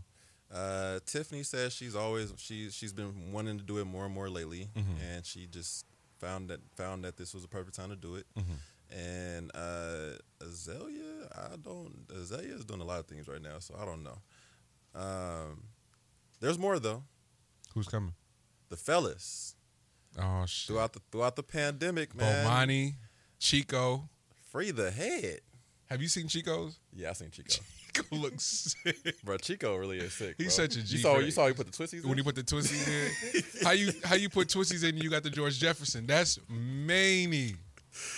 [0.54, 4.30] Uh, Tiffany says she's always she she's been wanting to do it more and more
[4.30, 5.00] lately, Mhm.
[5.02, 5.86] and she just
[6.20, 8.26] found that found that this was the perfect time to do it.
[8.38, 8.58] Mhm.
[8.91, 12.07] And uh, Azealia, I don't.
[12.10, 14.18] Azealia is doing a lot of things right now, so I don't know.
[14.94, 15.64] Um,
[16.40, 17.03] there's more though.
[17.74, 18.14] Who's coming?
[18.70, 19.56] The fellas
[20.18, 20.68] Oh shit!
[20.68, 22.45] throughout the throughout the pandemic, man.
[22.45, 22.94] Bomani,
[23.40, 24.10] Chico.
[24.52, 25.41] Free the head.
[25.90, 26.80] Have you seen Chico's?
[26.94, 27.49] Yeah, I seen Chico.
[27.94, 29.22] Chico looks sick.
[29.24, 30.36] bro, Chico really is sick.
[30.38, 30.66] He's bro.
[30.66, 32.10] such a G, You saw, you saw he put the twisties in?
[32.10, 33.44] when you put the twisties in.
[33.66, 34.98] how you how you put twisties in?
[34.98, 36.07] You got the George Jefferson.
[36.07, 37.56] That's many.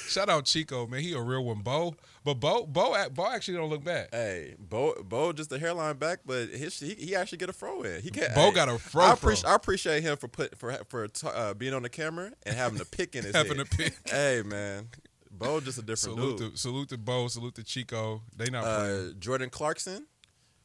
[0.08, 1.02] Shout out Chico, man.
[1.02, 1.60] He a real one.
[1.62, 4.08] Bo, but Bo, Bo, Bo actually don't look bad.
[4.12, 7.84] Hey, Bo, Bo, just the hairline back, but his he, he actually get a fro
[7.84, 8.02] in.
[8.02, 8.34] He can't.
[8.34, 9.14] Bo hey, got a fro I fro.
[9.14, 12.56] appreciate I appreciate him for put for for t- uh, being on the camera and
[12.56, 13.68] having a pick in his Having head.
[13.72, 13.94] a pick.
[14.10, 14.88] Hey man,
[15.32, 16.52] Bo just a different Salute dude.
[16.54, 17.28] to salute to Bo.
[17.28, 18.24] Salute to Chico.
[18.36, 19.16] They not Uh, playing.
[19.20, 20.08] Jordan Clarkson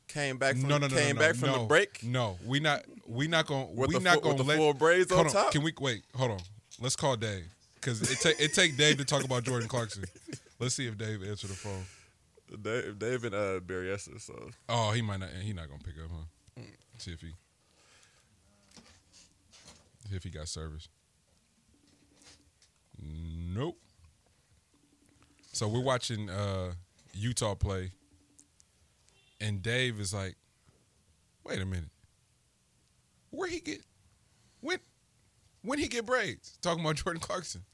[0.08, 1.58] came back from No, no, no, came no, back from no.
[1.60, 4.48] the break No, we not we not with we not full, going with to the
[4.48, 4.56] let.
[4.58, 5.52] full braids on on, top.
[5.52, 6.02] Can we wait?
[6.16, 6.40] Hold on.
[6.80, 7.44] Let's call Dave
[7.82, 10.04] because it take it take Dave to talk about Jordan Clarkson.
[10.60, 11.84] Let's see if Dave answer the phone.
[12.62, 14.24] Dave, Dave and uh, Barry Estes.
[14.24, 15.30] So Oh, he might not.
[15.40, 16.62] He not gonna pick up, huh?
[16.98, 17.32] See if he,
[20.08, 20.88] see if he got service.
[23.02, 23.76] Nope.
[25.52, 26.72] So we're watching uh,
[27.14, 27.90] Utah play,
[29.40, 30.36] and Dave is like,
[31.44, 31.90] "Wait a minute,
[33.30, 33.80] where he get
[34.60, 34.78] when
[35.62, 37.64] when he get braids?" Talking about Jordan Clarkson,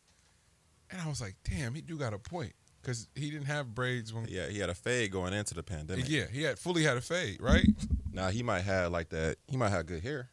[0.91, 4.15] and I was like, "Damn, he do got a point." Because he didn't have braids
[4.15, 6.09] when yeah, he had a fade going into the pandemic.
[6.09, 7.67] yeah, he had fully had a fade, right?
[8.13, 9.37] Now he might have like that.
[9.47, 10.31] He might have good hair,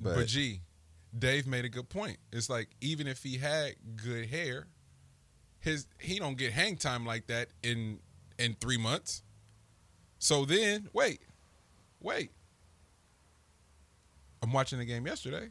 [0.00, 0.62] But, but, G,
[1.16, 2.16] Dave made a good point.
[2.32, 4.66] It's like even if he had good hair,
[5.60, 8.00] his he don't get hang time like that in
[8.38, 9.22] in three months.
[10.18, 11.20] So then, wait,
[12.00, 12.30] wait.
[14.42, 15.48] I'm watching the game yesterday,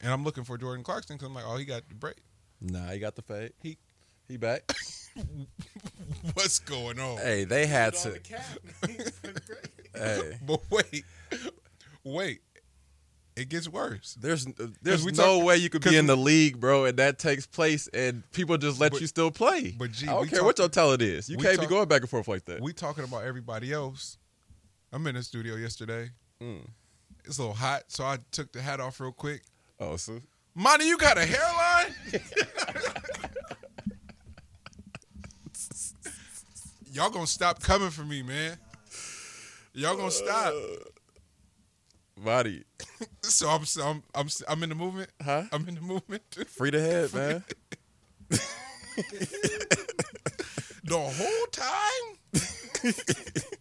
[0.00, 2.16] and I'm looking for Jordan Clarkson because I'm like, oh, he got the break.
[2.60, 3.52] Nah, he got the fade.
[3.62, 3.78] He
[4.28, 4.70] he back.
[6.34, 7.18] What's going on?
[7.18, 8.10] hey, they had Put to.
[8.10, 9.12] the.
[9.94, 11.04] Hey, But wait,
[12.04, 12.40] wait.
[13.36, 14.16] It gets worse.
[14.20, 14.46] there's
[14.82, 17.46] there's we no talk- way you could be in the league, bro, and that takes
[17.46, 19.74] place, and people just let But- you still play.
[19.78, 21.28] but I don't care what talk- your talent is.
[21.28, 22.60] You can't talk- be going back and forth like that.
[22.60, 24.18] We talking about everybody else.
[24.92, 26.10] I'm in the studio yesterday.
[26.42, 26.66] Mm.
[27.24, 29.42] It's a little hot, so I took the hat off real quick.
[29.78, 30.20] oh, so
[30.58, 31.94] Monty, you got a hairline?
[36.92, 38.58] Y'all gonna stop coming for me, man.
[39.72, 40.52] Y'all gonna stop.
[40.52, 42.64] Uh, body,
[43.22, 45.10] So I'm I'm I'm I'm in the movement.
[45.22, 45.44] huh?
[45.52, 46.22] I'm in the movement.
[46.48, 47.44] Free the head, man.
[50.84, 52.16] The whole time.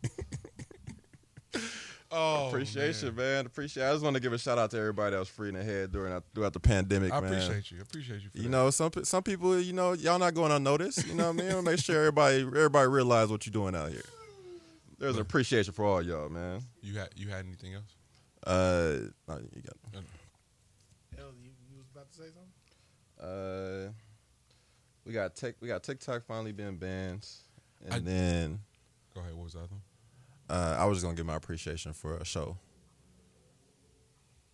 [2.12, 3.16] oh, Appreciation, man.
[3.16, 3.46] man.
[3.46, 3.88] Appreciate.
[3.88, 5.64] I just want to give a shout out to everybody that was free in the
[5.64, 7.34] head during that, throughout the pandemic, I man.
[7.34, 7.78] appreciate you.
[7.80, 8.30] I appreciate you.
[8.30, 8.50] For You that.
[8.50, 11.06] know, some some people, you know, y'all not going unnoticed.
[11.08, 11.64] You know what I mean?
[11.64, 14.06] Make sure everybody everybody realize what you're doing out here.
[15.00, 16.62] There's an appreciation for all y'all, man.
[16.82, 17.94] you had you had anything else?
[18.46, 19.76] Uh, no, you got.
[21.16, 22.52] Hell, you, you was about to say something?
[23.20, 23.92] Uh,
[25.06, 25.56] we got tech.
[25.60, 27.28] We got TikTok finally being banned,
[27.86, 28.60] and I- then
[29.14, 29.34] Go ahead.
[29.34, 29.60] What was that?
[29.60, 29.82] other one?
[30.49, 32.57] Uh, I was just gonna give my appreciation for a show.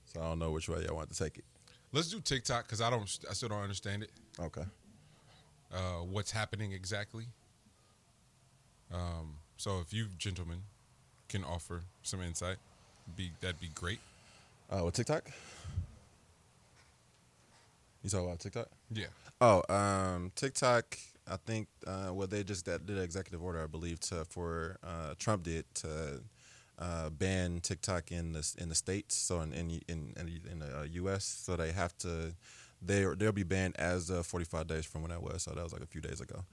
[0.05, 1.45] So I don't know which way y'all want to take it.
[1.91, 3.03] Let's do TikTok because I don't.
[3.29, 4.11] I still don't understand it.
[4.39, 4.63] Okay.
[5.71, 7.25] Uh, what's happening exactly?
[8.93, 10.59] Um, so if you gentlemen
[11.29, 12.57] can offer some insight,
[13.15, 13.99] be that'd be great.
[14.69, 15.29] Uh, with TikTok.
[18.03, 18.67] You talking about TikTok?
[18.91, 19.05] Yeah.
[19.39, 20.97] Oh, um, TikTok.
[21.27, 25.13] I think uh, well, they just did an executive order, I believe, to for uh,
[25.17, 26.21] Trump did to
[26.79, 30.79] uh, ban TikTok in the in the states, so in in in, in, in the
[30.79, 31.23] uh, U.S.
[31.23, 32.33] So they have to
[32.81, 35.43] they they'll be banned as of 45 days from when that was.
[35.43, 36.43] So that was like a few days ago.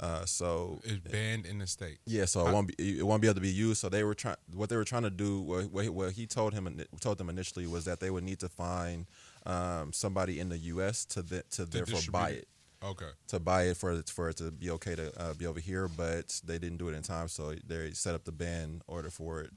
[0.00, 1.98] Uh, so It's banned in the state.
[2.06, 3.80] yeah, so it won't be it won't be able to be used.
[3.80, 5.40] So they were trying what they were trying to do.
[5.40, 9.06] What, what, he- told him told them initially was that they would need to find
[9.44, 11.04] um, somebody in the U.S.
[11.06, 12.48] to the, to therefore distribute buy it.
[12.82, 13.10] Okay.
[13.28, 15.88] to buy it for it for it to be okay to uh, be over here,
[15.88, 19.40] but they didn't do it in time, so they set up the ban order for
[19.40, 19.50] it.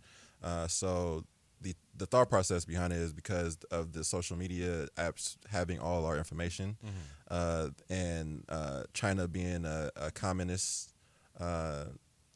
[0.44, 1.24] Uh, so
[1.62, 6.06] the the thought process behind it is because of the social media apps having all
[6.06, 6.78] our information,
[7.30, 10.92] uh, and uh, China being a, a communist
[11.40, 11.86] uh,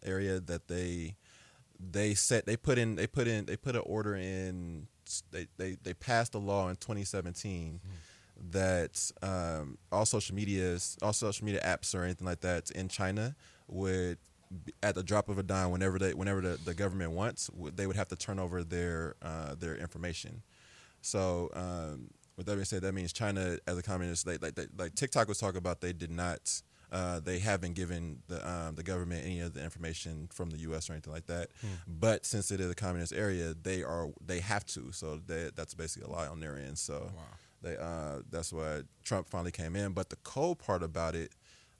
[0.03, 1.15] area that they
[1.79, 4.87] they set they put in they put in they put an order in
[5.31, 7.79] they they, they passed a law in 2017
[8.51, 13.35] that um, all social medias all social media apps or anything like that in China
[13.67, 14.17] would
[14.83, 17.95] at the drop of a dime whenever they whenever the, the government wants they would
[17.95, 20.41] have to turn over their uh, their information
[21.01, 24.67] so um, with that being said that means China as a communist they, like they,
[24.77, 28.83] like TikTok was talking about they did not uh, they haven't given the um, the
[28.83, 30.89] government any of the information from the U.S.
[30.89, 31.49] or anything like that.
[31.87, 34.91] But since it is a communist area, they are they have to.
[34.91, 36.77] So they, that's basically a lie on their end.
[36.77, 37.23] So Wow.
[37.65, 39.91] They uh, that's why Trump finally came in.
[39.93, 41.31] But the cold part about it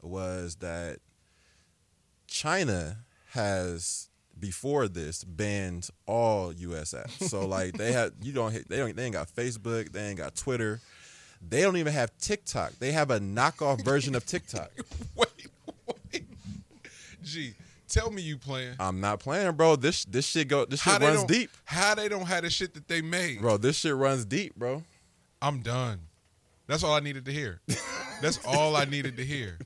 [0.02, 0.98] was that
[2.28, 2.98] China
[3.30, 4.10] has
[4.40, 6.94] before this banned all U.S.
[6.94, 7.30] apps.
[7.30, 10.18] So like they had you don't hit- they don't they ain't got Facebook, they ain't
[10.18, 10.82] got Twitter,
[11.48, 12.74] they don't even have TikTok.
[12.80, 14.72] They have a knockoff version of TikTok.
[15.16, 15.28] Wait,
[16.12, 16.26] wait.
[17.24, 17.54] Gee,
[17.88, 18.76] tell me you playing.
[18.80, 19.76] I'm not playing, bro.
[19.76, 22.74] This this shit go this shit they runs deep, How they don't have the shit
[22.74, 23.40] that they made.
[23.42, 23.58] bro.
[23.58, 24.84] This shit runs deep, bro.
[25.46, 26.00] I'm done.
[26.66, 27.62] That's all I needed to hear.
[28.20, 29.60] That's all I needed to hear.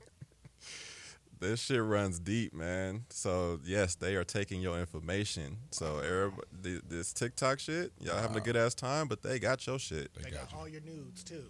[1.40, 3.04] This shit runs deep, man.
[3.08, 5.56] So yes, they are taking your information.
[5.70, 9.78] So everybody, this TikTok shit, y'all having a good ass time, but they got your
[9.78, 10.12] shit.
[10.14, 10.58] They They got got you.
[10.58, 11.44] all your nudes too.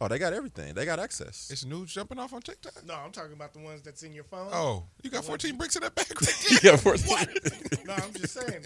[0.00, 0.74] Oh, they got everything.
[0.74, 1.48] They got access.
[1.52, 2.84] It's news jumping off on TikTok.
[2.84, 4.48] No, I'm talking about the ones that's in your phone.
[4.52, 6.96] Oh, you got 14 bricks in that bag right yeah, for
[7.86, 8.64] No, I'm just saying.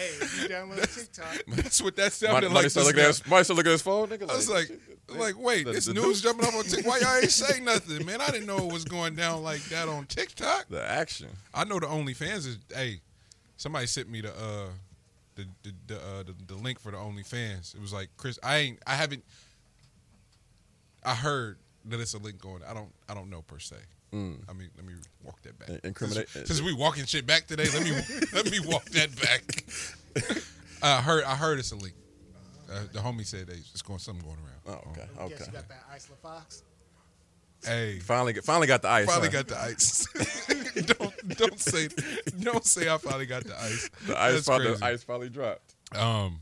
[0.00, 1.44] Hey, you download TikTok.
[1.48, 2.70] That's what that Might, sounded might like.
[2.70, 3.06] still just look at now.
[3.08, 4.08] his, might still look at his phone.
[4.08, 4.70] Nigga, I was like,
[5.08, 6.86] like, wait, the- this the news news- jumping up on TikTok.
[6.86, 8.20] Why y'all ain't say nothing, man?
[8.20, 10.66] I didn't know it was going down like that on TikTok.
[10.70, 11.28] the action.
[11.54, 12.58] I know the OnlyFans is.
[12.74, 13.00] Hey,
[13.56, 14.68] somebody sent me the uh,
[15.36, 17.74] the the the, uh, the the link for the OnlyFans.
[17.74, 18.38] It was like Chris.
[18.42, 18.78] I ain't.
[18.86, 19.24] I haven't.
[21.04, 22.62] I heard that it's a link going.
[22.68, 22.92] I don't.
[23.08, 23.76] I don't know per se.
[24.12, 24.38] Mm.
[24.48, 25.68] I mean, let me walk that back.
[25.84, 27.92] Incriminate- Since, since we walking shit back today, let me
[28.32, 30.42] let me walk that back.
[30.82, 31.24] I heard.
[31.24, 31.94] I heard it's a leak.
[32.72, 34.80] Uh, the homie said they, it's going something going around.
[34.84, 35.50] Oh, okay, I guess okay.
[35.50, 36.62] you got that Isla Fox.
[37.64, 39.06] Hey, Finally, get- finally got the ice.
[39.06, 39.42] finally huh?
[39.42, 40.06] got the ice.
[40.86, 41.88] don't don't say
[42.40, 43.90] don't say I finally got the ice.
[44.06, 45.74] The ice, finally, the ice finally dropped.
[45.94, 46.40] Um,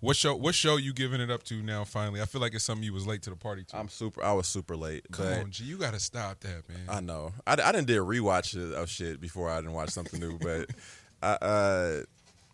[0.00, 0.34] what show?
[0.36, 1.84] What show you giving it up to now?
[1.84, 3.76] Finally, I feel like it's something you was late to the party to.
[3.76, 4.22] I'm super.
[4.22, 5.06] I was super late.
[5.10, 6.78] Come on, G, you gotta stop that, man.
[6.88, 7.32] I know.
[7.46, 10.38] I, I didn't do a rewatch of- of shit before I didn't watch something new,
[10.38, 10.70] but
[11.22, 12.00] I, uh,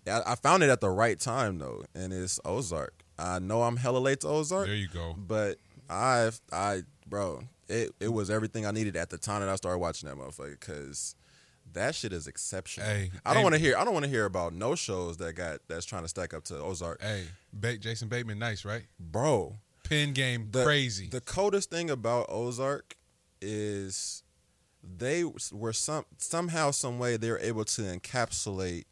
[0.07, 2.95] I I found it at the right time though, and it's Ozark.
[3.19, 5.15] I know I'm hella late to Ozark, there you go.
[5.17, 5.59] but
[5.91, 9.79] I I bro, it it was everything I needed at the time that I started
[9.79, 11.15] watching that motherfucker because.
[11.75, 12.87] That shit is exceptional.
[12.89, 13.43] Hey, I don't hey.
[13.45, 13.77] want to hear.
[13.77, 16.45] I don't want to hear about no shows that got that's trying to stack up
[16.45, 18.83] to Ozark, Hey, ba- Jason Bateman, nice, right?
[18.99, 19.57] bro.
[19.83, 21.09] Pin game, the, crazy.
[21.09, 22.97] The coldest thing about Ozark
[23.43, 24.23] is
[24.83, 28.85] they were some somehow, some way they were able to encapsulate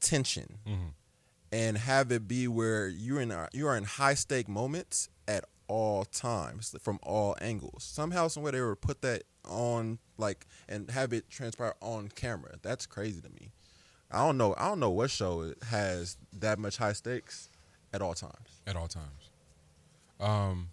[0.00, 0.92] tension Mhm.
[1.52, 5.08] and have it be where you're in a, you are in high stake moments
[5.68, 7.82] all times from all angles.
[7.84, 12.54] Somehow, somewhere they were put that on like and have it transpire on camera.
[12.62, 13.50] That's crazy to me.
[14.10, 14.54] I don't know.
[14.56, 17.48] I don't know what show has that much high stakes
[17.92, 18.60] at all times.
[18.66, 19.30] at all times.
[20.20, 20.68] Um,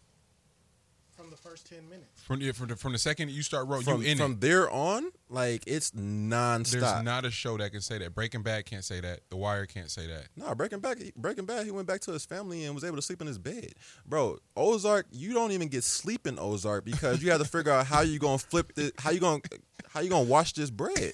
[1.36, 2.22] the first ten minutes.
[2.24, 4.42] from the, from the from the second you start rolling, from, you in from it.
[4.42, 6.80] there on, like it's nonstop.
[6.80, 8.14] There's not a show that can say that.
[8.16, 9.22] Breaking Bad can't say that.
[9.30, 10.28] The Wire can't say that.
[10.36, 13.02] no, Breaking Back, Breaking Bad, he went back to his family and was able to
[13.02, 13.74] sleep in his bed,
[14.06, 14.38] bro.
[14.56, 18.02] Ozark, you don't even get sleep in Ozark because you have to figure out how
[18.02, 19.42] you gonna flip this, how you gonna,
[19.90, 20.96] how you gonna wash this bread,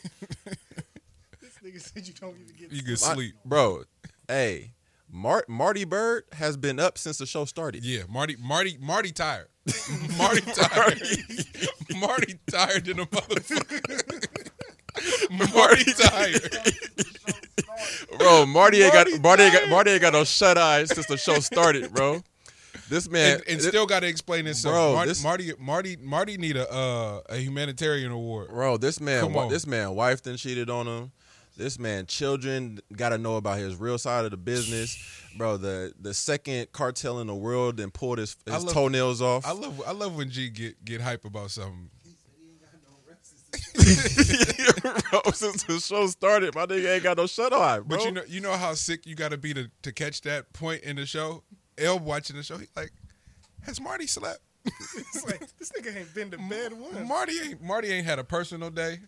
[1.42, 2.72] This nigga said you don't even get.
[2.72, 3.36] You can My- sleep.
[3.44, 3.84] bro.
[4.28, 4.72] Hey,
[5.12, 7.84] Mar- Marty Byrde has been up since the show started.
[7.86, 9.48] Yeah, Marty, Marty, Marty tired.
[10.18, 11.02] Marty tired.
[11.96, 14.40] Marty tired than a motherfucker.
[15.54, 16.58] Marty tired.
[18.18, 18.46] bro.
[18.46, 19.70] Marty ain't got Marty Marty ain't got.
[19.70, 22.22] Marty ain't got no shut eyes since the show started, bro.
[22.90, 24.74] This man And, and still got to explain himself.
[24.74, 28.50] Bro, Marty, this- Marty, Marty, Marty need a uh, a humanitarian award.
[28.50, 29.50] Bro, this man, Come on.
[29.50, 31.12] this man, wife then cheated on him.
[31.60, 34.98] This man, children got to know about his real side of the business,
[35.38, 35.58] bro.
[35.58, 39.46] The the second cartel in the world and pulled his, his love- toenails off.
[39.46, 41.90] I love I love when G get get hype about something.
[42.02, 42.96] He said he ain't got no
[45.04, 45.12] rest.
[45.12, 47.98] bro, since the show started, my nigga ain't got no shut eye, bro.
[47.98, 50.54] But you know you know how sick you got to be to to catch that
[50.54, 51.44] point in the show.
[51.78, 52.94] El watching the show, he like,
[53.64, 54.40] has Marty slept?
[54.66, 57.06] It's like this nigga ain't been to bed once.
[57.06, 59.00] Marty ain't Marty ain't had a personal day.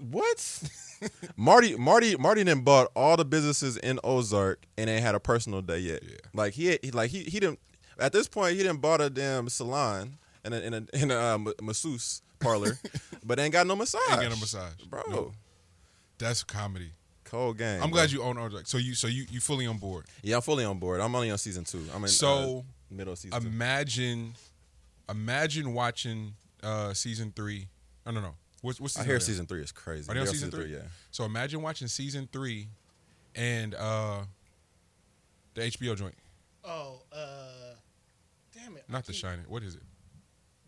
[0.00, 0.62] What?
[1.36, 5.62] Marty, Marty, Marty done bought all the businesses in Ozark and ain't had a personal
[5.62, 6.02] day yet.
[6.02, 6.16] Yeah.
[6.34, 7.58] Like he, he like he, he didn't.
[7.98, 11.16] At this point, he didn't bought a damn salon and a in a, in a
[11.16, 12.78] uh, masseuse parlor,
[13.24, 14.00] but ain't got no massage.
[14.10, 14.72] Ain't got no massage.
[14.88, 15.02] bro.
[15.08, 15.34] Nope.
[16.18, 16.92] That's comedy.
[17.24, 17.82] Cold game.
[17.82, 17.98] I'm bro.
[17.98, 18.66] glad you own Ozark.
[18.66, 20.06] So you so you you fully on board.
[20.22, 21.00] Yeah, I'm fully on board.
[21.00, 21.84] I'm only on season two.
[21.94, 23.46] I'm in So, uh, middle season two.
[23.46, 24.34] Imagine,
[25.08, 27.68] imagine watching uh season three.
[28.04, 28.34] I don't know.
[28.62, 30.10] What's what's I season hear are season three is crazy.
[30.10, 30.72] Are they on They're season three?
[30.72, 30.80] Yeah.
[31.10, 32.68] So imagine watching season three,
[33.34, 34.22] and uh
[35.54, 36.14] the HBO joint,
[36.64, 37.74] Oh, uh,
[38.54, 38.84] damn it!
[38.88, 39.44] I not The keep- Shining.
[39.48, 39.82] What is it?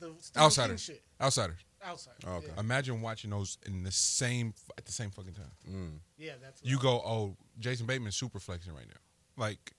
[0.00, 0.86] The Stephen Outsiders.
[0.86, 1.02] King shit.
[1.20, 1.58] Outsiders.
[1.84, 2.14] Outside.
[2.26, 2.46] Oh, okay.
[2.54, 5.50] Yeah, Imagine watching those in the same at the same fucking time.
[5.68, 5.98] Mm.
[6.16, 6.60] yeah that's.
[6.64, 9.00] You I- go, oh, Jason Bateman's super flexing right now.
[9.36, 9.72] Like,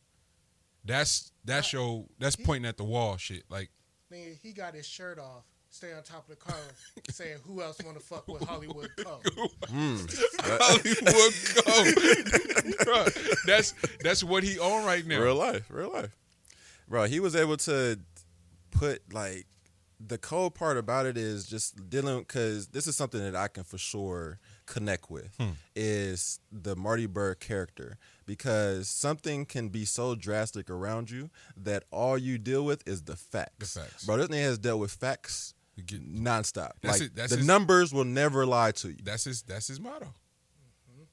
[0.86, 3.44] that's that's your that's pointing at the wall shit.
[3.50, 3.70] Like,
[4.12, 6.56] Nigga, he got his shirt off, stay on top of the car,
[7.10, 9.20] saying, "Who else want to fuck with Hollywood Co?"
[10.40, 12.84] Hollywood go.
[12.86, 13.74] Bruh, that's
[14.04, 15.20] that's what he on right now.
[15.20, 16.16] Real life, real life,
[16.88, 17.06] bro.
[17.06, 18.00] He was able to
[18.72, 19.46] put like
[20.06, 23.64] the cold part about it is just dealing because this is something that I can
[23.64, 25.52] for sure connect with Hmm.
[25.76, 32.18] is the Marty Byrde character because something can be so drastic around you that all
[32.18, 33.74] you deal with is the facts.
[33.76, 34.06] The facts.
[34.06, 34.18] bro.
[34.18, 36.72] This nigga has dealt with facts Nonstop.
[36.82, 38.98] That's like it, that's the his- numbers will never lie to you.
[39.04, 40.14] That's his that's his motto.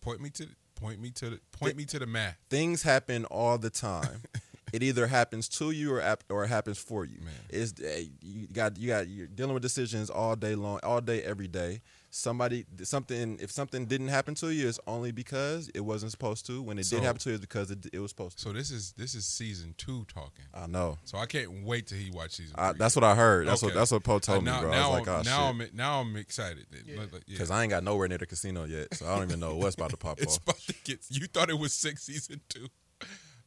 [0.01, 2.37] Point me to point me to the point me to the math.
[2.49, 4.23] things happen all the time.
[4.73, 7.19] it either happens to you or ap- or it happens for you.
[7.21, 7.35] Man.
[7.51, 7.75] It's
[8.23, 11.83] you got you got you're dealing with decisions all day long, all day every day.
[12.13, 16.61] Somebody something if something didn't happen to you, it's only because it wasn't supposed to.
[16.61, 18.43] When it So- did happen to you, it's because it, it was supposed to.
[18.43, 20.45] So this is this is season two talking.
[20.53, 20.99] I know.
[21.05, 22.57] So I can't wait till he watch season.
[22.59, 23.47] I, that's what I heard.
[23.47, 23.73] That's Okay.
[23.73, 24.71] what that's what Poe told Uh, now, me, bro.
[24.73, 25.71] Now, I was like, oh now shit.
[25.71, 26.67] I'm now I'm excited.
[26.73, 26.83] Then.
[26.85, 26.95] Yeah.
[27.03, 27.19] Yeah.
[27.29, 29.77] Because I ain't got nowhere near the casino yet, so I don't even know what's
[29.77, 30.43] about to pop it's off.
[30.43, 30.99] about to get.
[31.11, 32.67] You thought it was six season two.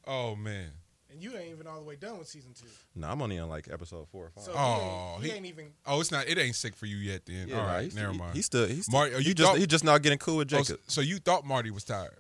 [0.08, 0.72] Oh man.
[1.14, 2.68] And you ain't even all the way done with season two.
[2.96, 4.44] No, I'm only on like episode four or five.
[4.44, 5.66] So Oh, he, ain't, he he- ain't even.
[5.86, 6.28] Oh, it's not.
[6.28, 7.26] It ain't sick for you yet.
[7.26, 7.48] Then.
[7.48, 8.36] Yeah, All nah, he's, never he- mind.
[8.36, 10.38] He's still he's still, Marty, are he you just thought- he just now getting cool
[10.38, 10.80] with Oh, Jacob.
[10.88, 12.12] so you thought Marty was tired.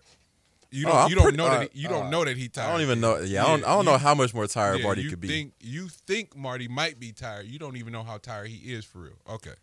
[0.71, 0.97] You Oh, don't.
[1.01, 1.61] I'm you don't pretty- know that.
[1.61, 2.69] uh, He, you don't uh, know that he tired.
[2.69, 3.19] I don't even know.
[3.19, 3.63] Yeah, I don't.
[3.63, 5.27] I don't you- know how much more tired yeah, Marty you could be.
[5.27, 7.45] Think, you think Marty might be tired.
[7.47, 9.13] You don't even know how tired he is for real.
[9.29, 9.53] Okay.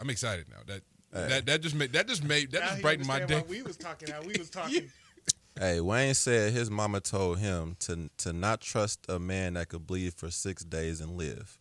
[0.00, 0.58] I'm excited now.
[0.66, 0.82] That
[1.12, 1.28] Hey.
[1.28, 3.42] That that just made that just made that Now just brightened my day.
[3.48, 4.90] we was talking how we was talking.
[5.58, 9.86] Hey, Wayne said his mama told him to to not trust a man that could
[9.86, 11.58] bleed for six days and live.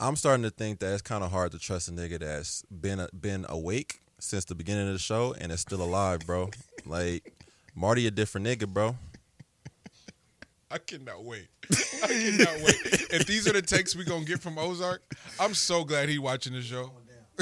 [0.00, 3.06] I'm starting to think that it's kind of hard to trust a nigga that's been
[3.18, 6.50] been awake since the beginning of the show and is still alive, bro.
[6.84, 7.32] like
[7.76, 8.96] Marty, a different nigga, bro.
[10.68, 11.46] I cannot wait.
[12.02, 12.76] I cannot wait.
[13.12, 15.02] If these are the takes we're gonna get from Ozark,
[15.38, 16.90] I'm so glad he watching the show.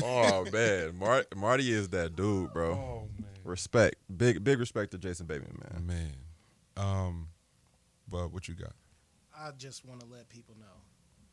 [0.05, 2.73] Oh man, Mar- Marty is that dude, bro.
[2.73, 3.30] Oh man.
[3.55, 5.87] Respect, big big respect to Jason Bateman, man.
[5.87, 6.15] Man.
[6.77, 7.29] Um
[8.09, 8.73] but what you got?
[9.37, 10.67] I just want to let people know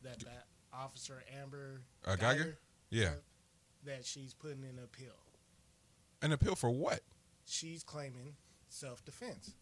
[0.02, 2.56] that that officer Amber Uh, Guyger?
[2.90, 3.06] Yeah.
[3.08, 3.12] uh,
[3.84, 5.14] that she's putting in an appeal.
[6.22, 7.00] An appeal for what?
[7.46, 8.34] She's claiming
[8.68, 9.54] self defense.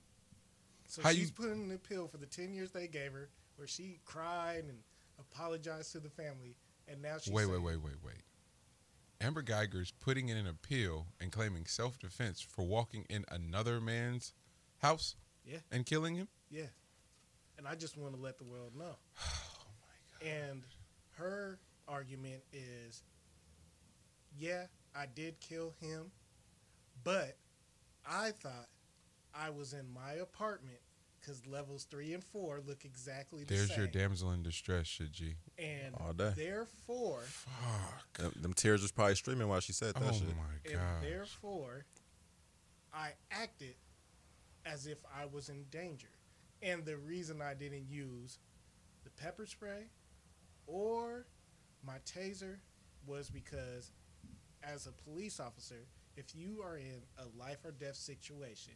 [0.87, 3.69] So How she's you- putting an appeal for the ten years they gave her, where
[3.69, 4.79] she cried and
[5.19, 6.57] apologized to the family,
[6.89, 8.23] and now she's Wait, wait, wait, wait, wait.
[9.21, 13.81] Amber Guyger is putting in an appeal and claiming self defense for walking in another
[13.81, 14.35] man's
[14.79, 15.59] house Yeah.
[15.71, 16.29] and killing him?
[16.51, 16.67] Yeah.
[17.59, 18.97] And I just want to let the world know.
[19.59, 19.69] Oh
[20.23, 20.37] my god.
[20.37, 20.63] And
[21.13, 23.03] her argument is,
[24.39, 26.11] yeah, I did kill him,
[27.05, 27.37] but
[28.07, 28.69] I thought
[29.35, 30.79] I was in my apartment
[31.27, 33.57] because levels three and four look exactly the same.
[33.59, 33.79] There's same.
[33.79, 35.35] your damsel in distress, shit G.
[35.59, 36.33] and All day.
[36.37, 38.19] therefore, Fuck.
[38.19, 40.23] Them, them tears was probably streaming while she said that Oh shit.
[40.29, 41.85] my and therefore,
[42.95, 43.75] I acted
[44.65, 46.09] as if I was in danger.
[46.63, 48.39] And the reason I didn't use
[49.05, 49.85] the pepper spray
[50.67, 51.27] or
[51.87, 52.57] my taser
[53.07, 53.93] was because,
[54.63, 55.87] as a police officer,
[56.17, 58.73] if you are in a life or death situation,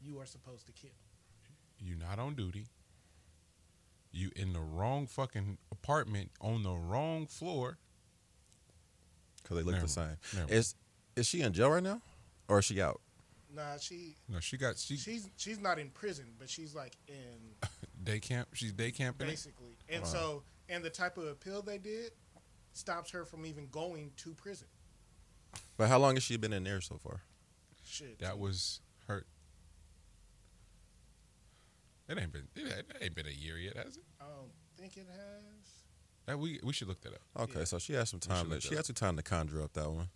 [0.00, 0.90] you are supposed to kill.
[1.78, 2.66] You not on duty.
[4.12, 7.78] You in the wrong fucking apartment on the wrong floor.
[9.42, 10.16] Because they look Never the mind.
[10.32, 10.40] same.
[10.40, 10.74] Never Is
[11.16, 12.00] is she in jail right now,
[12.48, 13.00] or is she out?
[13.54, 17.68] Nah, she No, she got she she's she's not in prison, but she's like in
[18.04, 18.48] day camp.
[18.54, 19.26] She's day camping.
[19.26, 19.30] it?
[19.30, 19.76] basically.
[19.88, 20.08] And Wow.
[20.08, 22.12] so, and the type of appeal they did
[22.72, 24.68] stops her from even going to prison.
[25.76, 27.22] But how long has she been in there so far?
[27.84, 28.18] Shit.
[28.18, 29.24] That was her.
[32.08, 34.04] It ain't been it ain't- been a year yet, has it?
[34.20, 35.70] I don't think it has.
[36.26, 37.20] That we we should look that up.
[37.44, 37.64] Okay, Yeah.
[37.64, 38.50] so she has some time.
[38.50, 40.08] To, she had some time to conjure up that one.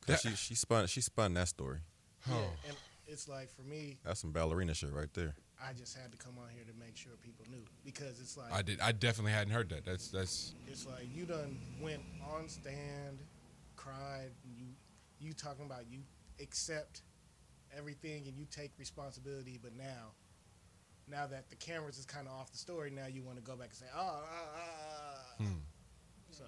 [0.00, 1.80] 'Cause That- she she spun she spun that story.
[2.26, 2.30] Oh.
[2.30, 2.68] Yeah, Oh.
[2.68, 5.34] and it's like for me, That's some ballerina shit right there.
[5.60, 8.52] I just had to come on here to make sure people knew because it's like
[8.52, 8.80] I did.
[8.80, 9.84] I definitely hadn't heard that.
[9.84, 10.54] That's that's.
[10.66, 13.18] it's like you done went on stand,
[13.76, 14.66] cried, and you
[15.20, 16.02] you talking about you
[16.40, 17.02] accept
[17.72, 20.12] everything and you take responsibility, but now
[21.08, 23.56] now that the cameras is kind of off the story, now you want to go
[23.56, 24.58] back and say, oh, ah, ah,
[25.38, 25.58] ah." Hmm.
[26.30, 26.44] so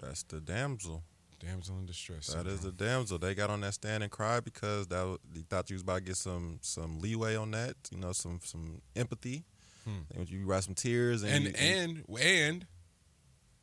[0.00, 1.02] That's the damsel.
[1.40, 2.28] Damsel in distress.
[2.28, 2.76] That is syndrome.
[2.78, 3.18] the damsel.
[3.18, 5.96] They got on that stand and cried because that wa- they thought you was about
[5.96, 7.74] to get some some leeway on that.
[7.90, 9.42] You know, some some empathy.
[9.84, 10.02] Hmm.
[10.14, 12.66] And you write some tears and and you- and and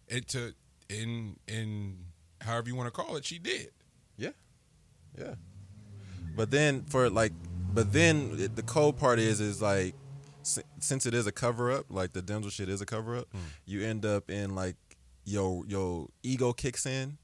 [0.10, 0.54] it to
[0.90, 2.00] in in
[2.42, 3.72] however you want to call it, she did.
[4.18, 4.32] Yeah.
[5.18, 5.36] Yeah.
[6.36, 7.32] But then for like,
[7.74, 9.94] but then the cold part is is like, si-
[10.80, 13.40] since it is a cover up, like the Denzel shit is a cover up, Mm.
[13.66, 14.76] you end up in like
[15.26, 17.18] your your ego kicks in,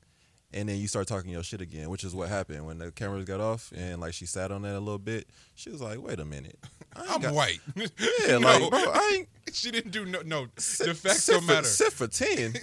[0.54, 3.26] and then you start talking your shit again, which is what happened when the cameras
[3.26, 5.28] got off and like she sat on that a little bit.
[5.56, 6.58] She was like, wait a minute,
[6.95, 7.60] I'm got- white.
[7.76, 9.30] Yeah, No, like bro, I ain't.
[9.54, 10.48] she didn't do no no.
[10.58, 11.68] sit- the facts sit don't for- matter.
[11.68, 12.54] Sit for ten,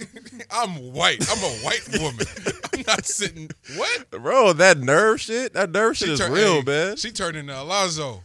[0.51, 1.25] I'm white.
[1.29, 2.25] I'm a white woman.
[2.73, 3.49] I'm not sitting.
[3.75, 4.11] What?
[4.11, 4.53] bro.
[4.53, 6.95] That nerve shit, that nerve shit is tur- real, hey, man.
[6.97, 8.23] She turned into Alonzo.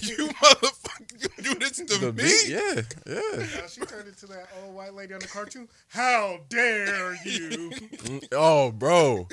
[0.00, 1.07] you motherfucker
[1.42, 2.22] do this to The me?
[2.22, 3.60] beat, yeah, yeah.
[3.60, 5.68] now she turned into that old white lady on the cartoon.
[5.88, 7.70] How dare you?
[7.98, 9.26] Mm, Oh, bro.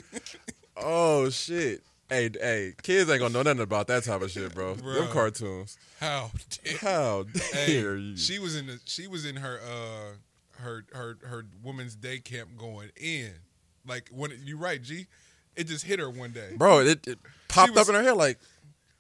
[0.78, 1.82] Oh shit.
[2.10, 4.76] Hey, hey, kids ain't gonna know nothing about that type of shit, bro.
[4.76, 5.78] Them cartoons.
[6.00, 6.30] How
[6.64, 8.18] dare How Hey, dare you?
[8.18, 12.50] she was in the she was in her uh her her her women's day camp
[12.58, 13.32] going in.
[13.88, 15.08] Like when you're right, G.
[15.56, 16.50] It just hit her one day.
[16.58, 18.38] bro, it, it popped was- up in her head like,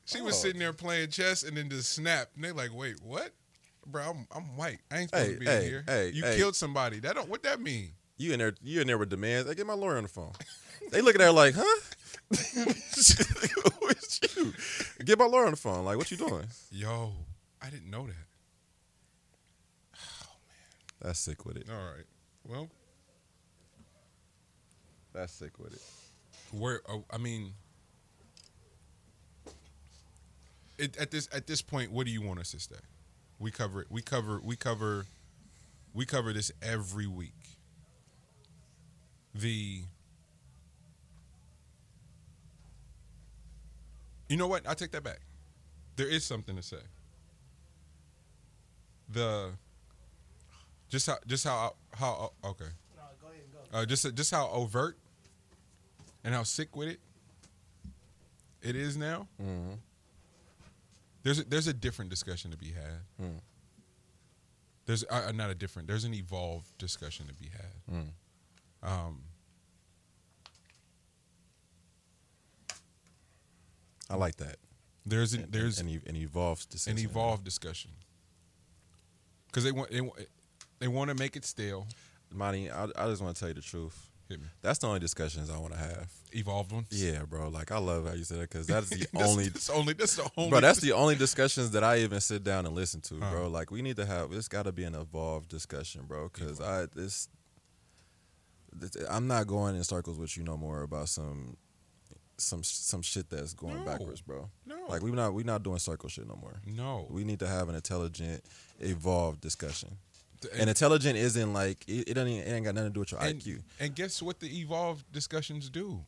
[0.06, 0.38] She was Oh.
[0.38, 2.36] sitting there playing chess and then just snapped.
[2.36, 3.32] And they like, wait, what?
[3.88, 4.80] Bro, I'm I'm white.
[4.92, 5.84] I ain't supposed Hey, to be hey, here.
[5.88, 6.38] hey, you hey.
[6.38, 7.00] killed somebody.
[7.00, 7.92] That don't what that mean?
[8.18, 9.48] you in there, you in there with demands.
[9.50, 10.32] Hey, get my lawyer on the phone.
[10.92, 11.64] They look at her like, huh?
[12.56, 14.54] Who is you?
[15.04, 15.84] Get my lawyer on the phone.
[15.86, 16.46] Like, what you doing?
[16.72, 17.12] Yo,
[17.62, 18.16] I didn't know that.
[19.96, 19.98] Oh,
[20.48, 21.02] man.
[21.02, 21.68] That's sick with it.
[21.70, 22.06] All right.
[22.48, 22.70] Well,
[25.14, 25.82] That's sick with it.
[26.52, 27.54] where uh, I mean,
[30.78, 32.76] it, at this at this point, what do you want us to say?
[33.40, 33.88] We cover it.
[33.90, 34.40] We cover.
[34.44, 35.06] We cover.
[35.94, 37.34] We cover this every week.
[39.34, 39.82] The
[44.30, 44.68] You know what?
[44.68, 45.20] I take that back.
[45.96, 46.78] There is something to say.
[49.12, 49.52] The
[50.90, 52.66] just how just how how okay.
[52.96, 53.78] No, go ahead and go.
[53.80, 54.98] Uh, just just how overt
[56.24, 57.00] and how sick with it
[58.64, 59.28] it is now.
[59.42, 59.78] Mhm.
[61.26, 63.00] There's a, there's a different discussion to be had.
[63.20, 63.38] Hmm.
[64.86, 65.88] There's uh, uh, not a different.
[65.88, 67.96] There's an evolved discussion to be had.
[67.96, 68.08] Mm.
[68.88, 69.22] Um,
[74.08, 74.58] I like that.
[75.04, 77.00] there's an, there's and, an evolved discussion.
[77.00, 77.90] an evolved discussion
[79.48, 80.14] because they want they, wa-
[80.78, 81.88] they want to make it stale.
[82.32, 84.12] Monty, I, I just want to tell you the truth.
[84.30, 84.48] Hit me.
[84.62, 86.08] That's the only discussions I want to have.
[86.32, 86.88] Evolved ones.
[86.90, 87.50] Yeah, bro.
[87.50, 89.94] Like I love how you said that because that's the That's- only That's only.
[89.94, 90.50] That's the only.
[90.50, 93.30] Bro, that's the only discussions that I even sit down and listen to, Uh.
[93.32, 93.48] bro.
[93.50, 96.30] Like we need to have it's got to be an evolved discussion, bro.
[96.34, 97.30] Because I this,
[98.74, 101.58] this- I'm not going in circles with you no more about some
[102.38, 103.86] some some shit that's going No.
[103.86, 104.50] backwards, bro.
[104.66, 104.76] no.
[104.90, 106.60] Like we're not we're not doing circle shit no more.
[106.66, 107.08] no.
[107.10, 108.44] We need to have an intelligent,
[108.80, 109.98] evolved discussion.
[110.54, 112.10] And- intelligent isn't like it.
[112.10, 113.64] It, doesn't, it ain't got nothing to do with your and, IQ.
[113.80, 116.06] and guess what the evolved discussions do?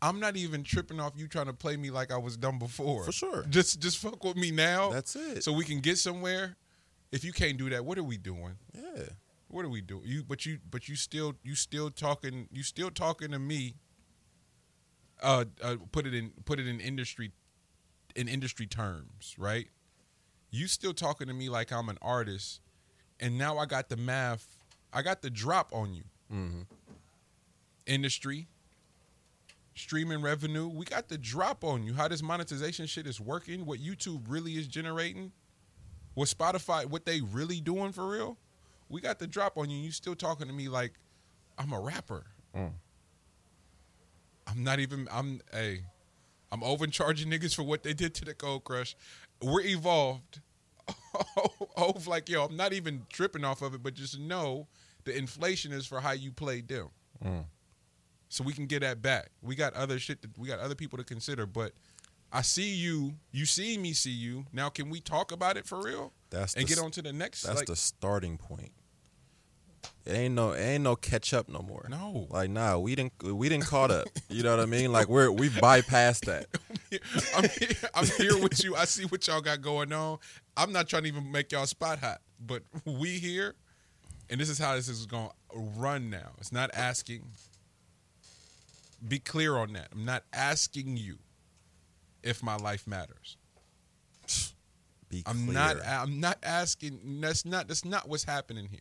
[0.00, 3.04] I'm not even tripping off you trying to play me like I was dumb before.
[3.04, 3.44] For sure.
[3.50, 4.90] Just just fuck with me now.
[4.90, 5.42] That's it.
[5.42, 6.56] so we can get somewhere.
[7.10, 8.56] If you can't do that, what are we doing?
[8.74, 9.04] yeah.
[9.50, 10.02] What are we doing?
[10.04, 13.74] You but you but you still you still talking you still talking to me.
[15.20, 17.32] Uh, uh put it in put it in industry
[18.14, 19.68] in industry terms, right?
[20.50, 22.60] You still talking to me like I'm an artist,
[23.20, 24.46] and now I got the math,
[24.92, 26.04] I got the drop on you.
[26.30, 26.62] hmm
[27.86, 28.48] Industry,
[29.74, 31.94] streaming revenue, we got the drop on you.
[31.94, 35.32] How this monetization shit is working, what YouTube really is generating,
[36.14, 38.36] what Spotify, what they really doing for real.
[38.90, 39.78] We got the drop on you.
[39.78, 40.94] You still talking to me like
[41.58, 42.26] I'm a rapper.
[42.56, 42.72] Mm.
[44.46, 45.08] I'm not even.
[45.10, 45.82] I'm hey,
[46.50, 48.96] I'm overcharging niggas for what they did to the Gold Crush.
[49.42, 50.40] We're evolved.
[51.76, 54.66] Ove like yo, I'm not even tripping off of it, but just know
[55.04, 56.88] the inflation is for how you played them.
[57.24, 57.44] Mm.
[58.28, 59.30] So we can get that back.
[59.42, 60.22] We got other shit.
[60.22, 61.46] That, we got other people to consider.
[61.46, 61.72] But
[62.32, 63.14] I see you.
[63.32, 63.92] You see me.
[63.92, 64.44] See you.
[64.52, 67.12] Now can we talk about it for real That's and the, get on to the
[67.12, 67.42] next?
[67.42, 68.72] That's like, the starting point.
[70.08, 71.86] It ain't no it ain't no catch up no more.
[71.90, 72.26] No.
[72.30, 74.08] Like nah, we didn't we didn't caught up.
[74.30, 74.90] You know what I mean?
[74.90, 76.46] Like we're we bypassed that.
[77.36, 78.74] I'm here, I'm here with you.
[78.74, 80.18] I see what y'all got going on.
[80.56, 83.54] I'm not trying to even make y'all spot hot, but we here,
[84.30, 86.32] and this is how this is going to run now.
[86.38, 87.24] It's not asking.
[89.06, 89.88] Be clear on that.
[89.92, 91.18] I'm not asking you
[92.22, 93.36] if my life matters.
[95.08, 95.34] Be clear.
[95.34, 95.54] I'm clear.
[95.54, 95.76] not.
[95.86, 97.20] I'm not asking.
[97.20, 97.68] That's not.
[97.68, 98.80] That's not what's happening here.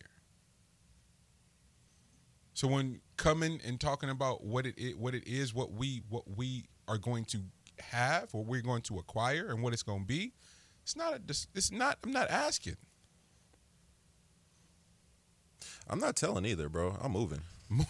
[2.58, 6.24] So when coming and talking about what it is, what it is, what we what
[6.36, 7.38] we are going to
[7.80, 10.34] have, what we're going to acquire, and what it's going to be,
[10.82, 11.14] it's not.
[11.14, 11.22] A,
[11.54, 12.00] it's not.
[12.04, 12.78] I'm not asking.
[15.88, 16.98] I'm not telling either, bro.
[17.00, 17.42] I'm moving.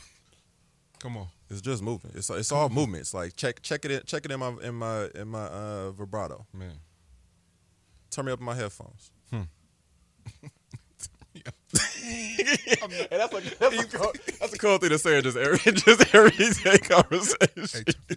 [0.99, 1.27] Come on.
[1.49, 2.11] It's just moving.
[2.13, 3.13] It's it's all movements.
[3.13, 6.45] Like check check it in check it in my in my in my uh, vibrato.
[6.51, 6.73] Man.
[8.11, 9.11] Turn me up in my headphones.
[9.31, 9.43] Yeah.
[12.07, 12.37] Hey,
[13.11, 17.83] that's, a, that's, a cool, that's a thing to say just every just everyday conversation.
[18.07, 18.15] Hey,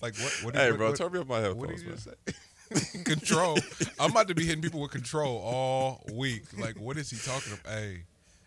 [0.00, 0.32] like what?
[0.42, 1.56] what Hey, what- bro, what- turn me up my headphones.
[1.58, 3.02] What did you just say?
[3.04, 3.58] control.
[3.98, 6.44] I'm about to be hitting people with control all week.
[6.58, 7.72] Like, what is he talking about?
[7.72, 8.04] Hey,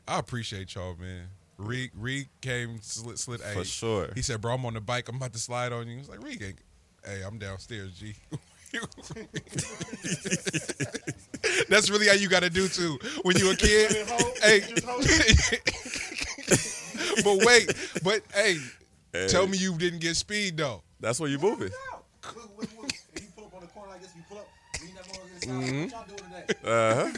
[0.08, 1.26] I appreciate y'all, man.
[1.58, 3.42] Reed, Reed came, slid, slid.
[3.42, 4.10] For sure.
[4.16, 5.10] He said, "Bro, I'm on the bike.
[5.10, 6.60] I'm about to slide on you." He was like, "Reed, ain't-
[7.06, 8.16] hey, I'm downstairs, G."
[11.70, 13.92] That's really how you got to do too when you a kid.
[14.42, 14.62] hey,
[17.24, 17.74] but wait,
[18.04, 18.58] but hey,
[19.14, 19.28] Hey.
[19.28, 20.82] tell me you didn't get speed though.
[21.00, 21.70] That's where you moving.
[22.36, 22.92] Look, look, look.
[23.16, 24.48] If you pull up on the corner like this, you pull up,
[24.82, 25.92] lean that motherfucker inside.
[25.92, 26.54] What y'all doing today?
[26.66, 27.12] Uh huh.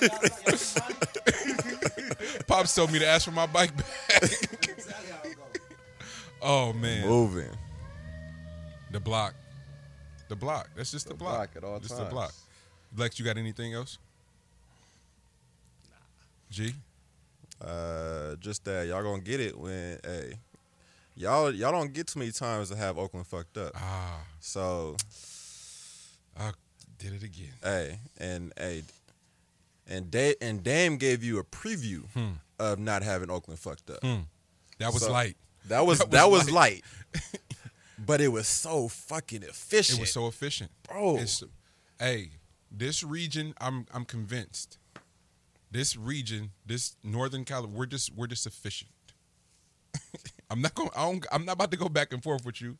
[0.00, 3.86] y'all- y'all- y'all- Pops told me to ask for my bike back.
[4.22, 5.46] Exactly how it goes.
[6.42, 7.50] oh man, Moving.
[8.90, 9.34] the block,
[10.28, 10.70] the block.
[10.76, 11.36] That's just the, The block.
[11.54, 12.04] block at all just times.
[12.08, 12.32] the block.
[12.96, 13.98] Lex, you got anything else?
[15.90, 15.96] Nah.
[16.50, 16.74] G,
[17.60, 20.34] Uh, just that y'all gonna get it when hey,
[21.16, 23.72] y'all y'all don't get too many times to have Oakland fucked up.
[23.76, 24.96] ah, So
[26.36, 26.52] I
[26.98, 27.52] did it again.
[27.62, 28.82] hey, and hey,
[29.86, 32.32] and Da- and Dame gave you a preview Hmm.
[32.58, 34.00] of not having Oakland fucked up.
[34.02, 34.22] Hmm.
[34.78, 35.36] That was So- light.
[35.66, 36.84] That was That that was was, light,
[38.06, 39.98] but it was so fucking efficient.
[39.98, 41.16] It was so efficient, bro.
[41.18, 41.42] It's,
[41.98, 42.30] hey,
[42.70, 44.78] this region, I'm I'm convinced.
[45.70, 48.90] This region, this Northern California, we're just we're just efficient.
[50.50, 50.90] I'm not going.
[50.96, 52.78] I don't, I'm not about to go back and forth with you,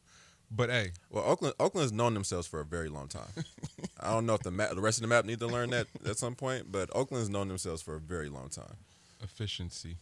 [0.51, 3.29] But hey, Well, Oakland Oakland's known themselves for a very long time.
[4.01, 5.87] I don't know if the map, the rest of the map need to learn that
[6.07, 8.77] at some point, but Oakland's known themselves for a very long time.
[9.23, 9.97] efficiency.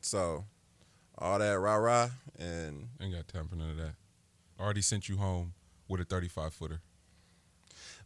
[0.00, 0.44] So,
[1.18, 3.94] all that rah rah and Ain't got time for none of that.
[4.60, 5.54] Already sent you home
[5.88, 6.80] with a 35 footer.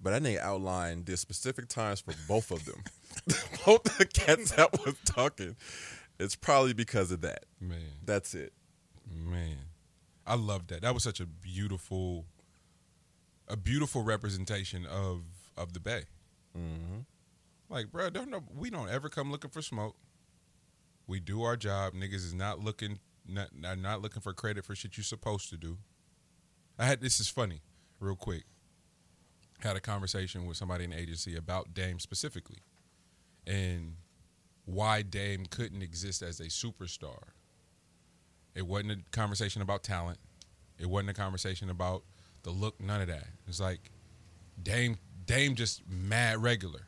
[0.03, 2.83] but that nigga outlined the specific times for both of them.
[3.67, 5.57] both the cats that was talking.
[6.19, 7.45] It's probably because of that.
[7.61, 8.53] Man, That's it.
[9.13, 9.57] man.
[10.27, 10.83] I love that.
[10.83, 12.25] That was such a beautiful
[13.49, 15.23] a beautiful representation of
[15.57, 16.03] of the Bay.
[16.57, 17.01] Mm-hmm.
[17.69, 19.97] Like, bro, don't know we don't ever come looking for smoke.
[21.13, 21.93] We do our job.
[21.93, 25.77] Niggas is not looking not not, looking for credit for shit you supposed to do.
[26.79, 27.61] I had this is funny,
[28.01, 28.45] real quick.
[29.59, 32.61] Had a conversation with somebody in the agency about Dame specifically.
[33.47, 33.97] And
[34.65, 37.19] why Dame couldn't exist as a superstar.
[38.55, 40.19] It wasn't a conversation about talent.
[40.79, 42.05] It wasn't a conversation about
[42.43, 43.27] the look, none of that.
[43.47, 43.91] It's like
[44.63, 46.87] Dame Dame just mad regular.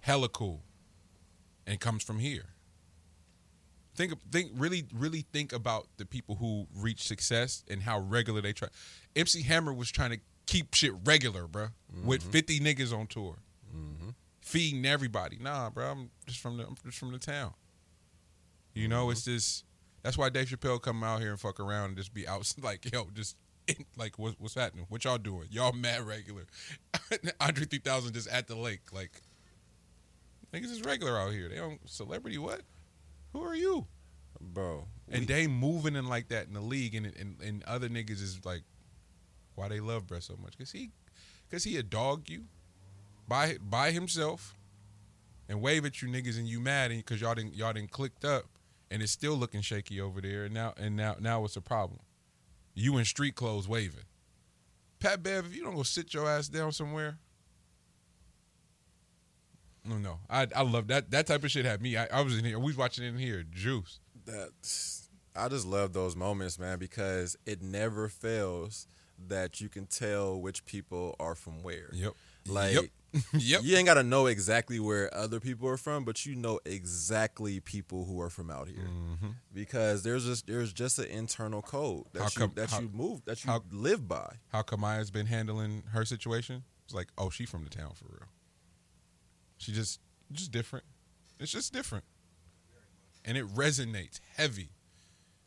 [0.00, 0.60] Hella cool.
[1.66, 2.50] And comes from here.
[4.00, 8.54] Think think really really think about the people who reach success and how regular they
[8.54, 8.68] try.
[9.14, 11.66] MC Hammer was trying to keep shit regular, bro,
[12.06, 12.30] with mm-hmm.
[12.30, 13.36] 50 niggas on tour.
[13.76, 14.08] Mm-hmm.
[14.40, 15.36] Feeding everybody.
[15.38, 17.52] Nah, bro, I'm just from the I'm just from the town.
[18.72, 19.32] You know, it's mm-hmm.
[19.32, 19.66] just
[20.02, 22.90] that's why Dave Chappelle come out here and fuck around and just be out like,
[22.90, 23.36] yo, just
[23.98, 24.86] like what's what's happening?
[24.88, 25.48] What y'all doing?
[25.50, 26.46] Y'all mad regular.
[27.40, 28.94] Andre 3000 just at the lake.
[28.94, 29.20] Like
[30.54, 31.50] niggas is regular out here.
[31.50, 32.62] They don't celebrity what?
[33.32, 33.86] Who are you?
[34.40, 34.86] Bro.
[35.10, 38.40] And they moving in like that in the league, and and, and other niggas is
[38.44, 38.62] like,
[39.54, 40.56] why they love Brett so much?
[40.56, 40.90] Cause he,
[41.50, 42.44] cause he a dog you,
[43.26, 44.56] by by himself,
[45.48, 48.24] and wave at you niggas, and you mad, and cause y'all didn't y'all didn't clicked
[48.24, 48.44] up,
[48.90, 52.00] and it's still looking shaky over there, and now and now now what's the problem?
[52.74, 54.04] You in street clothes waving.
[55.00, 57.18] Pat Bev, if you don't go sit your ass down somewhere.
[59.84, 61.64] No, no, I I love that that type of shit.
[61.64, 61.96] Had me.
[61.96, 62.58] I, I was in here.
[62.58, 63.44] We was watching it in here.
[63.50, 63.98] Juice.
[64.26, 64.50] that
[65.34, 68.86] I just love those moments, man, because it never fails
[69.28, 71.88] that you can tell which people are from where.
[71.92, 72.12] Yep.
[72.48, 72.84] Like Yep.
[73.34, 73.60] yep.
[73.64, 78.04] you ain't gotta know exactly where other people are from, but you know exactly people
[78.04, 78.86] who are from out here.
[78.88, 79.34] Mhm.
[79.52, 82.88] Because there's just there's just an internal code that How you come- that how- you
[82.92, 84.36] move that you how- live by.
[84.52, 86.64] how Kamala's been handling her situation.
[86.84, 88.28] It's like, oh, she from the town for real.
[89.60, 90.00] She just
[90.32, 90.84] just different.
[91.38, 92.04] It's just different.
[93.24, 94.70] And it resonates heavy.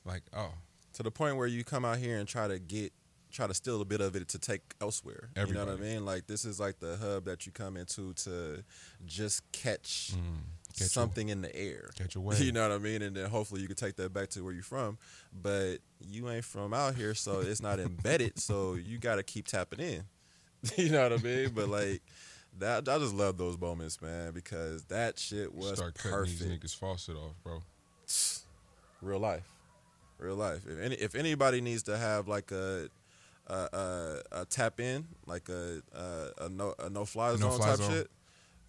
[0.05, 0.53] Like, oh,
[0.93, 2.93] To the point where you come out here and try to get
[3.31, 5.29] try to steal a bit of it to take elsewhere.
[5.35, 6.05] You know what I mean?
[6.05, 8.63] Like this is like the hub that you come into to
[9.07, 10.41] just catch mm,
[10.77, 11.89] catch something in the air.
[11.95, 12.41] Catch a wave.
[12.41, 13.01] You know what I mean?
[13.01, 14.99] And then hopefully you can take that back to where you're from.
[15.33, 18.37] But you ain't from out here, so it's not embedded.
[18.37, 20.03] so you got to keep tapping in.
[20.77, 21.49] you know what I mean?
[21.55, 22.03] But like
[22.59, 26.39] that, I just love those moments, man, because that shit was Start cutting perfect.
[26.39, 27.61] these niggas faucet off, bro.
[29.01, 29.43] Real life,
[30.17, 30.61] real life.
[30.65, 32.87] If any, if anybody needs to have like a.
[33.47, 37.65] A, a, a tap in like a a, a no a no fly zone No-fly
[37.71, 37.91] type zone.
[37.91, 38.11] shit,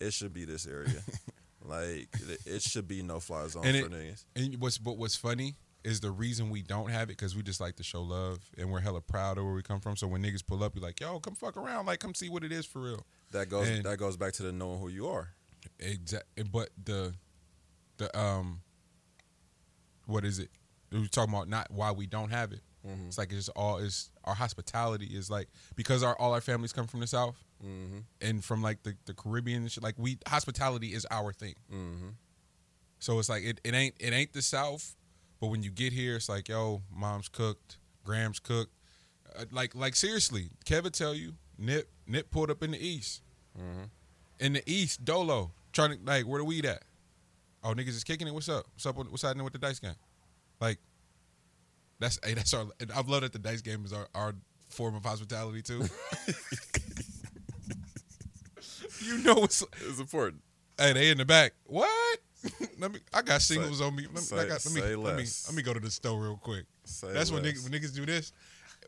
[0.01, 1.01] it should be this area.
[1.65, 4.25] like it, it should be no fly zone And for it- niggas.
[4.35, 5.55] And what's but what's funny
[5.85, 8.69] is the reason we don't have it because we just like to show love and
[8.69, 9.97] we're hella proud of where we come from.
[9.97, 12.43] So when niggas pull up, you're like, yo, come fuck around, like come see what
[12.43, 13.07] it is for real.
[13.35, 15.29] That goes And- that goes back to the knowing who you are.
[15.79, 16.45] Exactly.
[16.45, 17.15] But the
[17.99, 18.61] the um,
[20.07, 20.51] what is it?
[20.91, 22.61] We were talking about not why we don't have it.
[22.87, 23.07] Mm-hmm.
[23.09, 26.87] It's like it's all is our hospitality is like because our all our families come
[26.87, 28.01] from the south Mm-hmm.
[28.21, 29.83] and from like the, the Caribbean and shit.
[29.83, 31.55] Like we hospitality is our thing.
[31.73, 32.09] Mm-hmm.
[32.99, 34.97] So it's like it, it ain't it ain't the South,
[35.41, 38.73] but when you get here, it's like yo, mom's cooked, Graham's cooked.
[39.39, 43.23] Uh, like like seriously, Kevin tell you, Nip Nip pulled up in the East,
[43.59, 43.85] Mm-hmm.
[44.41, 46.83] in the East, Dolo trying to like where the weed at?
[47.63, 48.35] Oh niggas is kicking it.
[48.35, 48.67] What's up?
[48.75, 48.97] What's up?
[48.97, 49.95] What's happening with the dice game?
[50.61, 50.79] Like
[52.01, 52.67] that's hey, that's our.
[52.81, 54.35] and I love that the dice game is our, our
[54.71, 55.85] form of hospitality too.
[59.05, 60.43] you know what's It's important.
[60.79, 61.53] Hey, they in the back.
[61.65, 62.19] What?
[62.79, 62.99] let me.
[63.13, 64.03] I got Say- singles on me.
[64.05, 65.23] Let me, say- I got, let me, say let me.
[65.23, 65.47] less.
[65.49, 66.65] Let me go to the store real quick.
[66.85, 67.55] Say That's when less.
[67.55, 68.33] niggas, when niggas do this.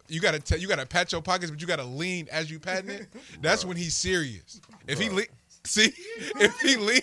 [0.09, 0.59] You gotta tell.
[0.59, 3.07] You gotta pat your pockets, but you gotta lean as you patting it.
[3.43, 4.61] That's when he's serious.
[4.87, 5.27] If he lean,
[5.65, 5.93] see,
[6.41, 7.01] if he lean,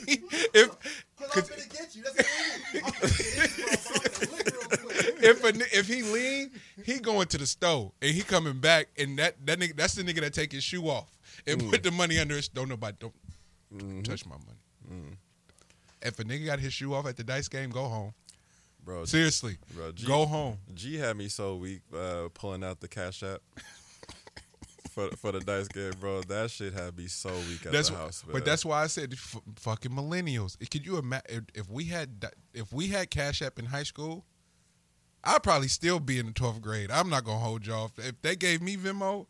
[0.53, 0.69] if
[1.17, 2.03] Cause I'm finna get you.
[2.03, 3.56] That's what it is.
[3.56, 3.77] Get you, bro.
[3.77, 5.23] So I'm finna lick real quick.
[5.23, 6.51] if a, if he lean,
[6.83, 10.03] he going to the stove and he coming back, and that that nigga, that's the
[10.03, 11.17] nigga that take his shoe off
[11.48, 11.69] and Mm.
[11.72, 12.48] put the money under his.
[12.49, 13.14] Don't nobody don't
[13.73, 14.01] Mm-hmm.
[14.03, 15.17] touch my money.
[16.01, 18.14] If a nigga got his shoe off at the dice game, go home.
[18.83, 19.05] Bro.
[19.05, 20.57] Seriously, bro, G, go home.
[20.73, 23.41] G had me so weak uh, pulling out the cash app
[24.91, 26.21] for for the dice game, bro.
[26.21, 28.23] That shit had me so weak at That's the house.
[28.25, 28.43] but man.
[28.43, 30.57] that's why I said f- fucking millennials.
[30.69, 34.25] Could you imagine if, if we had if we had Cash App in high school?
[35.23, 36.91] I'd probably still be in the twelfth grade.
[36.91, 37.91] I'm not gonna hold y'all.
[37.97, 39.27] If they gave me Venmo,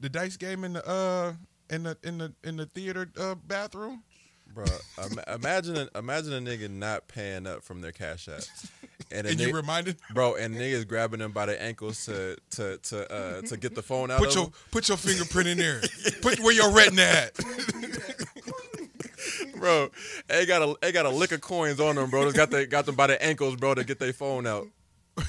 [0.00, 1.32] the dice game in the uh
[1.70, 4.02] in the in the in the theater uh, bathroom,
[4.54, 4.64] bro.
[5.04, 8.42] Im- imagine a, imagine a nigga not paying up from their cash app,
[9.12, 13.12] and, and you reminded bro, and niggas grabbing them by the ankles to to to
[13.12, 14.52] uh, to get the phone out put your them.
[14.70, 15.80] put your fingerprint in there.
[16.22, 17.34] put where your retina at.
[19.56, 19.88] bro.
[20.28, 22.24] They got a they got a lick of coins on them, bro.
[22.24, 24.66] Just got they got them by the ankles, bro, to get their phone out.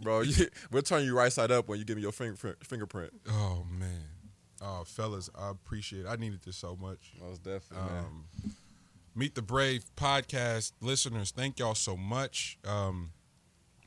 [0.00, 2.64] Bro, you, we'll turn you right side up when you give me your fingerprint.
[2.64, 3.12] fingerprint.
[3.28, 4.04] oh man,
[4.62, 6.06] oh fellas, I appreciate.
[6.06, 6.08] it.
[6.08, 7.12] I needed this so much.
[7.20, 8.04] Most definitely, man.
[8.04, 8.24] Um,
[9.14, 12.56] Meet the Brave podcast listeners, thank y'all so much.
[12.64, 13.10] Um,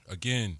[0.10, 0.58] again,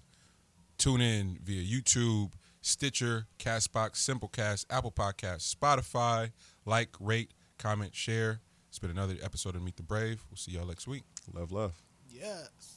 [0.78, 2.32] tune in via YouTube,
[2.62, 6.30] Stitcher, Castbox, Simplecast, Apple Podcasts, Spotify.
[6.64, 8.40] Like, rate, comment, share.
[8.70, 10.24] It's been another episode of Meet the Brave.
[10.30, 11.02] We'll see y'all next week.
[11.34, 11.82] Love, love.
[12.08, 12.71] Yes.